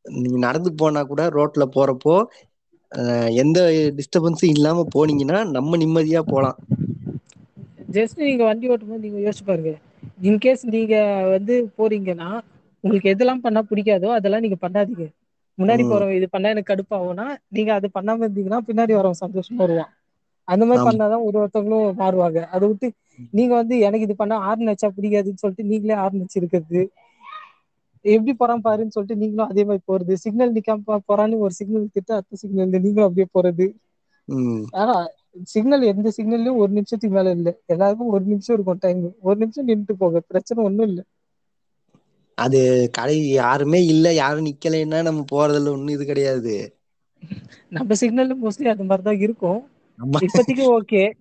நீங்க 0.01 0.37
நடந்து 0.37 0.73
போனா 0.73 1.03
கூட 1.03 1.29
ரோட்ல 1.29 1.67
போறப்போ 1.75 2.25
எந்த 3.33 3.71
டிஸ்டர்பன்ஸும் 3.71 4.47
இல்லாம 4.47 4.87
போனீங்கன்னா 4.95 5.49
நம்ம 5.49 5.77
நிம்மதியா 5.77 6.19
போலாம். 6.19 6.57
ஜஸ்ட் 7.91 8.15
நீங்க 8.15 8.43
வண்டி 8.43 8.67
ஓட்டும்போது 8.67 9.09
நீங்க 9.09 9.29
யோசிச்சு 9.29 9.45
பாருங்க. 9.45 9.77
இன்கேஸ் 10.27 10.63
நீங்க 10.73 10.95
வந்து 11.33 11.55
போறீங்கன்னா 11.77 12.29
உங்களுக்கு 12.83 13.11
எதெல்லாம் 13.13 13.43
பண்ணா 13.43 13.61
பிடிக்காதோ 13.69 14.09
அதெல்லாம் 14.17 14.43
நீங்க 14.45 14.57
பண்ணாதீங்க. 14.61 15.05
முன்னாடி. 15.57 15.83
போறவன் 15.85 16.17
இது 16.19 16.27
பண்ணா 16.29 16.51
எனக்கு 16.53 16.71
கடுப்பாகும்னா 16.71 17.25
நீங்க 17.49 17.71
அது 17.73 17.87
பண்ணாம 17.97 18.23
இருந்தீங்கன்னா 18.25 18.59
பின்னாடி 18.67 18.93
வரவன் 18.93 19.21
சந்தோஷமா 19.23 19.61
வருவான். 19.61 19.91
அந்த 20.47 20.63
மாதிரி. 20.67 20.83
பண்ணாதான் 20.87 21.25
ஒரு 21.27 21.37
ஒருத்தவங்களும் 21.41 21.99
மாறுவாங்க. 21.99 22.39
அதை 22.53 22.65
விட்டு 22.69 22.87
நீங்க 23.33 23.53
வந்து 23.55 23.75
எனக்கு 23.87 24.07
இது 24.07 24.15
பண்ணா 24.17 24.37
ஆர்ன் 24.49 24.71
வச்சா 24.71 24.87
பிடிக்காதுன்னு 24.93 25.41
சொல்லிட்டு 25.43 25.69
நீங்களே 25.71 25.95
ஆர்ன் 26.03 26.21
வச்சிருக்கிறது. 26.23 26.81
எப்படி 28.05 28.33
போறான் 28.35 28.63
பாருன்னு 28.63 28.95
சொல்லிட்டு 28.95 29.21
நீங்களும் 29.21 29.49
அதே 29.49 29.63
மாதிரி 29.63 29.83
போறது. 29.85 30.13
சிக்னல் 30.23 30.55
நிக்காம 30.55 30.79
போறான்னு 31.09 31.41
ஒரு 31.43 31.53
சிக்னல் 31.59 31.87
திட்டு 31.89 32.13
அடுத்த 32.17 32.41
சிக்னல் 32.41 32.73
நீங்களும் 32.77 33.07
அப்படியே 33.07 33.27
போறது. 33.31 33.67
ஆனா 34.77 34.95
சிக்னல் 35.43 35.81
எந்த 35.81 36.11
சிக்னல்லயும் 36.17 36.55
ஒரு 36.55 36.71
நிமிஷத்துக்கு 36.71 37.17
மேல 37.17 37.31
இல்ல. 37.31 37.57
எல்லாருக்கும் 37.65 38.07
ஒரு 38.07 38.23
நிமிஷம் 38.23 38.55
இருக்கும் 38.55 38.77
டைம் 38.79 39.15
ஒரு 39.19 39.35
நிமிஷம் 39.35 39.67
நின்றுட்டு 39.67 39.93
போக 39.97 40.19
பிரச்சனை 40.19 40.63
ஒண்ணும் 40.63 40.87
இல்ல. 40.87 41.03
அது 42.35 42.89
கடை 42.91 43.29
யாருமே 43.29 43.85
இல்ல 43.85 44.13
யாரும் 44.13 44.45
நிக்கலைன்னா 44.45 45.01
நம்ம 45.01 45.23
போறதுல 45.31 45.67
ஒண்ணும் 45.67 45.87
இது 45.87 46.05
கிடையாது. 46.05 46.75
நம்ம 47.69 47.93
சிக்னல்ல 47.93 48.35
மோஸ்ட்லி 48.43 48.67
அந்த 48.67 48.83
மாதிரிதான் 48.83 49.19
இருக்கும். 49.19 49.67
நம்ம 49.97 50.19
இப்போதைக்கு 50.19 50.79
ஓகே 50.79 51.11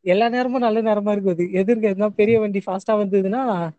எல்லா 0.00 0.28
நேரமும் 0.28 0.60
நல்ல 0.60 0.82
நேரமா 0.82 1.14
இருக்குது. 1.16 1.52
எதிர்க்க 1.52 1.90
எதுனா 1.90 2.08
பெரிய 2.08 2.40
வண்டி 2.40 2.62
ஃபாஸ்டா 2.66 2.92
வந்ததுன்னா 2.92 3.70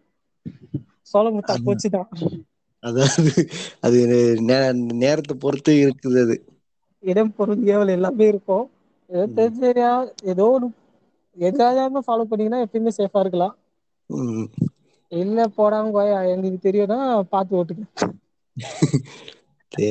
சோழ 1.01 1.29
முத்தா 1.29 1.47
அது- 1.47 1.57
போச்சுதான். 1.65 2.39
அதாவது 2.79 3.47
அது 3.79 4.07
நேரத்தை 4.81 5.35
பொறுத்து 5.39 5.73
இருக்குது 5.73 6.21
அது. 6.21 6.45
இடம் 6.99 7.35
பொருள் 7.35 7.63
ஏவல் 7.63 7.87
எல்லாமே 7.87 8.27
இருக்கும். 8.27 8.69
ஏதோ. 9.09 9.25
தெரிஞ்ச 9.37 9.63
ஏதோ 10.25 10.45
ஒரு 10.55 10.67
எதாவது 11.37 11.79
ஃபாலோ 12.05 12.23
பண்ணீங்கன்னா 12.23 12.63
எப்பயுமே 12.65 12.91
சேஃபா 12.97 13.19
இருக்கலாம். 13.19 13.55
ம். 14.09 14.47
இல்ல 15.11 15.39
போடாம 15.57 15.91
போய் 15.91 16.11
எங்களுக்கு 16.31 16.59
தெரியும்னா 16.63 16.99
பார்த்து 17.29 17.57
ஓட்டுங்க. 17.57 17.85
சரி. 19.71 19.89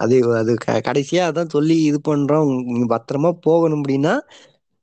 அது 0.00 0.14
அது 0.38 0.52
கடைசியா 0.86 1.22
அதான் 1.30 1.52
சொல்லி 1.54 1.76
இது 1.82 1.98
பண்றோம். 2.04 2.46
நீங்க 2.68 2.88
பத்திரமா 2.94 3.30
போகணும் 3.44 3.80
அப்படின்னா 3.80 4.14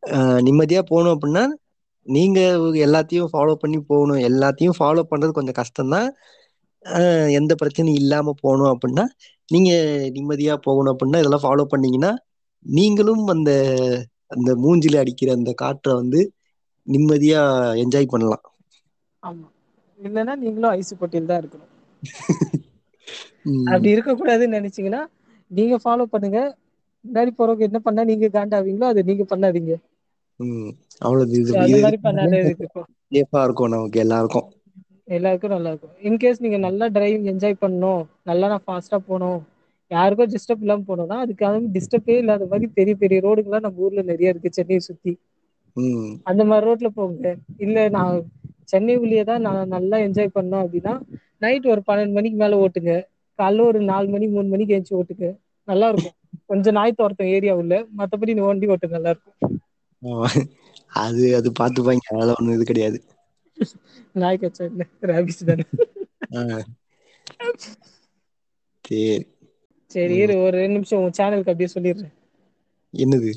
அஹ், 0.03 0.39
நிம்மதியா 0.45 0.81
போகணும் 0.89 1.13
அப்படின்னா 1.15 1.43
நீங்க 2.07 2.39
எல்லாத்தையும் 2.85 3.31
ஃபாலோ 3.31 3.53
பண்ணி 3.55 3.79
போகணும். 3.83 4.21
எல்லாத்தையும் 4.29 4.77
ஃபாலோ 4.77 5.01
பண்றது 5.09 5.31
கொஞ்சம் 5.31 5.59
கஷ்டம்தான். 5.59 6.07
அஹ், 6.85 7.29
எந்த 7.39 7.53
பிரச்சனையும் 7.61 7.99
இல்லாம 8.01 8.33
போகணும் 8.41 8.71
அப்படின்னா 8.73 9.05
நீங்க 9.49 9.71
நிம்மதியா 10.15 10.55
போகணும் 10.65 10.93
அப்படின்னா 10.93 11.21
இதெல்லாம் 11.21 11.45
ஃபாலோ 11.45 11.65
பண்ணீங்கன்னா 11.71 12.11
நீங்களும் 12.65 13.23
அந்த 13.33 13.51
அந்த 14.29 14.49
மூஞ்சில 14.61 15.01
அடிக்கிற 15.01 15.29
அந்த 15.35 15.51
காற்றை 15.57 15.93
வந்து 15.95 16.21
நிம்மதியா 16.87 17.41
என்ஜாய் 17.83 18.11
பண்ணலாம். 18.11 18.45
ஆமா. 19.23 19.47
இல்லைன்னா 19.99 20.33
நீங்களும் 20.39 20.73
ஐசு 20.75 20.93
போட்டியில் 20.95 21.31
தான் 21.31 21.41
இருக்கணும். 21.41 21.71
அப்படி 23.71 23.89
இருக்கக்கூடாதுன்னு 23.93 24.57
நினைச்சீங்கன்னா 24.57 25.01
நீங்க 25.51 25.75
ஃபாலோ 25.83 26.05
பண்ணுங்க. 26.09 26.39
முன்னாடி 27.05 27.31
போறவங்க 27.33 27.67
என்ன 27.67 27.79
பண்ணா 27.81 28.03
நீங்க 28.09 28.29
காண்டாவீங்களோ 28.33 28.89
அதை 28.89 29.03
நீங்க 29.03 29.25
பண்ணாதீங்க. 29.29 29.73
இருக்கும். 32.51 32.89
நமக்கு 33.69 33.99
எல்லாருக்கும். 33.99 34.47
எல்லாருக்கும் 35.15 35.53
நல்லா 35.53 35.71
இருக்கும். 35.71 35.95
இன்கேஸ் 36.07 36.41
நீங்க 36.41 36.57
நல்லா 36.57 36.85
டிரைவிங் 36.89 37.29
என்ஜாய் 37.31 37.61
பண்ணணும். 37.61 38.01
நல்லா 38.23 38.47
நான் 38.47 38.65
ஃபாஸ்டா 38.65 38.97
போகணும். 39.01 39.39
யாருக்கும் 39.91 40.31
டிஸ்டர்ப் 40.33 40.63
இல்லாம 40.63 40.85
போனோம்னா 40.87 41.17
அதுக்காக 41.23 41.61
டிஸ்டர்பே 41.75 42.15
இல்லாத 42.21 42.45
மாதிரி 42.45 42.67
பெரிய 42.77 42.95
பெரிய 43.01 43.19
ரோடுகள்லாம் 43.25 43.65
நம்ம 43.65 43.85
ஊர்ல 43.85 44.03
நிறைய 44.11 44.33
இருக்கு 44.33 44.49
சென்னையை 44.57 44.81
சுத்தி. 44.87 45.13
அந்த 46.29 46.41
மாதிரி 46.45 46.67
ரோட்ல 46.67 46.89
போங்க. 46.97 47.31
இல்ல 47.65 47.77
நான் 47.89 48.15
சென்னை 48.71 48.95
உள்ளே 48.97 49.23
தான் 49.23 49.45
நான் 49.47 49.73
நல்லா 49.75 49.97
என்ஜாய் 50.05 50.35
பண்ணோம் 50.35 50.63
அப்படின்னா 50.63 50.93
நைட் 51.41 51.71
ஒரு 51.73 51.81
பன்னெண்டு 51.87 52.17
மணிக்கு 52.17 52.37
மேல 52.37 52.59
ஓட்டுங்க. 52.63 52.93
காலைல 53.39 53.65
ஒரு 53.69 53.79
நாலு 53.83 54.07
மணி 54.07 54.25
மூணு 54.27 54.47
மணிக்கு 54.47 54.75
எழுந்து 54.75 54.97
ஓட்டுங்க. 54.99 55.27
நல்லா 55.67 55.87
இருக்கும். 55.91 56.15
கொஞ்சம் 56.49 56.77
நாய் 56.77 56.97
துரத்தும் 56.97 57.33
ஏரியா 57.35 57.53
உள்ள 57.61 57.73
மத்தபடி 57.99 58.35
நீ 58.35 58.43
வண்டி 58.43 58.69
ஓட்டு 58.73 58.95
நல்லா 58.95 59.11
இருக்கும். 59.13 59.37
அது 61.01 61.23
அது 61.39 61.49
பாத்துப்பாங்க 61.59 62.09
அதெல்லாம் 62.09 62.39
ஒண்ணும் 62.39 62.57
இது 62.57 62.65
கிடையாது. 62.65 62.99
நாய் 64.21 64.41
கச்சா 64.41 64.63
இல்ல 64.69 64.81
ரேபிஸ் 65.09 65.47
தானே. 65.49 65.65
சரி. 68.85 69.01
சரி 69.89 70.15
இரு 70.15 70.41
ஒரு 70.41 70.57
ரெண்டு 70.57 70.73
நிமிஷம் 70.73 71.01
உன் 71.01 71.11
சேனலுக்கு 71.17 71.37
அப்படியே 71.37 71.67
சொல்லிடுறேன். 71.73 72.13
என்னது? 72.97 73.31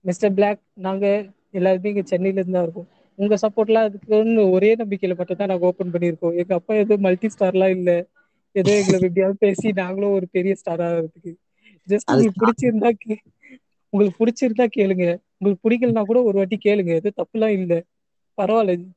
மிஸ்டர் 0.00 0.34
பிளாக் 0.34 0.60
நாங்க 0.72 1.26
எல்லாருமே 1.50 1.88
இங்க 1.88 2.02
சென்னையில 2.02 2.40
இருந்து 2.40 2.58
தான் 2.58 2.62
இருக்கோம். 2.62 2.88
உங்க 3.14 3.34
சப்போர்ட்லாம் 3.34 3.84
அதுக்குன்னு 3.84 4.50
ஒரே 4.50 4.76
நம்பிக்கையில 4.76 5.16
மட்டும் 5.16 5.36
தான் 5.36 5.48
நாங்க 5.48 5.66
ஓபன் 5.66 5.90
பண்ணியிருக்கோம். 5.90 6.36
எங்க 6.36 6.54
அப்பா 6.54 6.74
எதுவும் 6.74 7.00
மல்டி 7.00 7.28
ஸ்டார்லாம் 7.38 7.68
இல்ல. 7.68 8.06
ஏதோ 8.52 8.70
எங்களை 8.70 8.92
எப்படியாவது 8.92 9.36
பேசி 9.38 9.72
நாங்களும் 9.72 10.10
ஒரு 10.10 10.28
பெரிய 10.30 10.54
ஸ்டார் 10.54 10.80
ஆகிறதுக்கு. 10.80 11.34
ஜஸ்ட் 11.88 12.00
உங்களுக்கு 12.06 12.46
பிடிச்சிருந்தா 12.46 12.90
கே- 13.08 13.52
உங்களுக்கு 13.88 14.26
பிடிச்சிருந்தா 14.26 14.66
கேளுங்க. 14.76 15.16
உங்களுக்கு 15.38 15.70
பிடிக்கலனா 15.70 16.02
கூட 16.02 16.22
ஒரு 16.22 16.36
வாட்டி 16.36 16.58
கேளுங்க. 16.64 16.86
எதுவும் 16.86 17.26
தப்புலாம் 17.26 17.46
இல்ல. 17.46 17.82
பரவாயில்ல. 18.36 18.90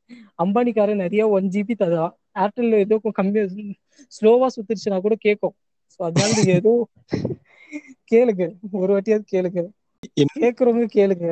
அம்பானிக்காரன் 0.44 0.96
நிறைய 0.96 1.30
ஒன் 1.30 1.50
ஜிபி 1.50 1.72
தரா 1.80 2.10
ஏர்டெல்ல 2.36 2.74
ஏதோ 2.74 3.00
கம்மியா 3.14 3.46
ஸ்லோவா 4.22 4.48
சுத்துருச்சுன்னா 4.56 5.02
கூட 5.02 5.16
கேட்கும் 5.20 5.54
ஸோ 5.96 6.08
அதனால 6.08 6.30
நீங்க 6.38 6.52
ஏதோ 6.60 6.72
கேளுங்க. 8.12 8.44
ஒரு 8.78 8.92
வாட்டியாவது 8.94 9.26
கேளுங்க. 9.32 9.62
கேக்குறவங்க 10.36 10.88
கேளுங்க. 10.94 11.28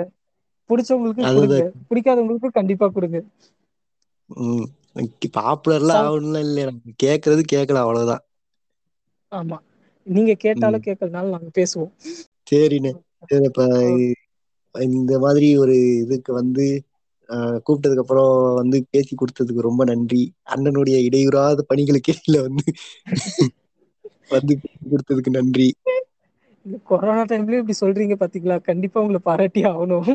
பிடிச்சவங்களுக்கு. 0.69 1.25
கொடுங்க. 1.33 1.57
பிடிக்காதவங்களுக்கு 1.89 2.51
கண்டிப்பா 2.59 2.87
கொடுங்க. 2.91 3.19
ம். 4.29 4.67
பாப்புலர்லாம் 5.35 6.03
ஆகணும்லாம் 6.03 6.45
இல்ல 6.47 6.65
நம்ம 6.69 6.95
கேக்குறது 7.03 7.43
கேட்கலாம் 7.47 7.85
அவ்வளவுதான். 7.85 8.23
ஆமா. 9.31 9.57
நீங்க 10.07 10.31
கேட்டாலும் 10.43 10.85
கேட்கறதுனால 10.85 11.33
நாங்க 11.33 11.51
பேசுவோம். 11.55 11.93
சரிண்ணே. 12.49 12.91
சரி 13.29 13.47
இப்ப 13.49 13.63
இந்த 14.75 15.13
மாதிரி 15.23 15.47
ஒரு 15.57 15.75
இதுக்கு 16.03 16.31
வந்து 16.35 16.65
கூப்பிட்டதுக்கு 17.65 18.03
அப்புறம் 18.03 18.31
வந்து 18.55 18.77
பேசி 18.89 19.13
கொடுத்ததுக்கு 19.15 19.61
ரொம்ப 19.61 19.83
நன்றி. 19.85 20.21
அண்ணனுடைய 20.53 20.97
இடையூறாத 21.07 21.65
பணிகளுக்கு 21.69 22.13
இடையில 22.13 22.39
வந்து 22.41 22.65
வந்து 24.37 24.55
கொடுத்ததுக்கு 24.91 25.31
நன்றி. 25.37 25.67
இந்த 26.65 26.77
கொரோனா 26.89 27.23
டைம்லயும் 27.29 27.61
இப்படி 27.61 27.77
சொல்றீங்க 27.81 28.15
பாத்தீங்களா? 28.19 28.55
கண்டிப்பா 28.69 28.97
உங்களை 29.03 29.21
பாராட்டி 29.23 29.61
ஆகணும். 29.71 30.09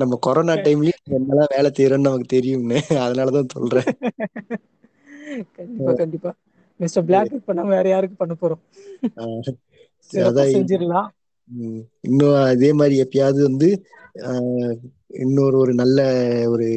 நம்ம 0.00 0.18
கொரோனா 0.26 0.54
டைம்லயும் 0.66 1.04
என்னெல்லாம் 1.16 1.52
வேலை 1.54 1.70
செய்யறோம்னு 1.78 2.08
நமக்கு 2.08 2.34
தெரியும்னு. 2.34 2.78
அதனாலதான் 3.04 3.54
சொல்றேன். 3.56 3.88
கண்டிப்பா 5.58 5.92
கண்டிப்பா. 6.02 6.30
மிஸ்டர் 6.80 7.06
பிளாக் 7.08 7.32
பண்ணாம 7.48 7.74
வேற 7.76 7.86
யாருக்கு 7.88 8.20
பண்ண 8.20 8.34
போறோம்? 8.42 8.62
செஞ்சிடலாம். 10.56 11.08
இன்னும் 12.08 12.36
அதே 12.52 12.70
மாதிரி 12.80 12.96
எப்பயாவது 13.04 13.40
வந்து 13.48 13.68
இன்னொரு 15.22 15.56
ஒரு 15.58 15.72
நல்ல 15.74 16.00
ஒரு 16.50 16.68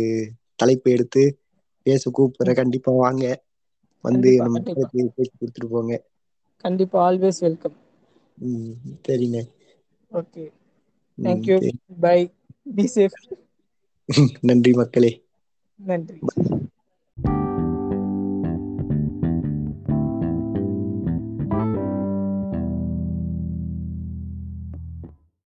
தலைப்பு 0.61 0.87
எடுத்து 0.91 1.23
பேச 1.85 2.11
கூப்பிடுறேன். 2.17 2.59
கண்டிப்பா 2.61 2.91
வாங்க. 3.03 3.25
வந்து 4.03 4.31
நம்ம 4.41 4.59
பேசி 4.59 5.31
கொடுத்துட்டு 5.37 5.69
போங்க. 5.69 5.93
கண்டிப்பா 6.63 6.97
ஆல்வேஸ் 7.05 7.41
வெல்கம் 7.41 7.77
உம் 8.37 8.73
சரிண்ணே 9.05 9.43
ஓகே 10.11 10.43
ம், 11.17 11.43
தேங்க்யூ 11.43 11.57
சரி. 11.57 11.77
பை 12.01 12.17
பி 12.73 12.85
சேஃப் 12.93 13.19
நன்றி 14.43 14.71
மக்களே. 14.79 15.11
நன்றி. 15.79 16.19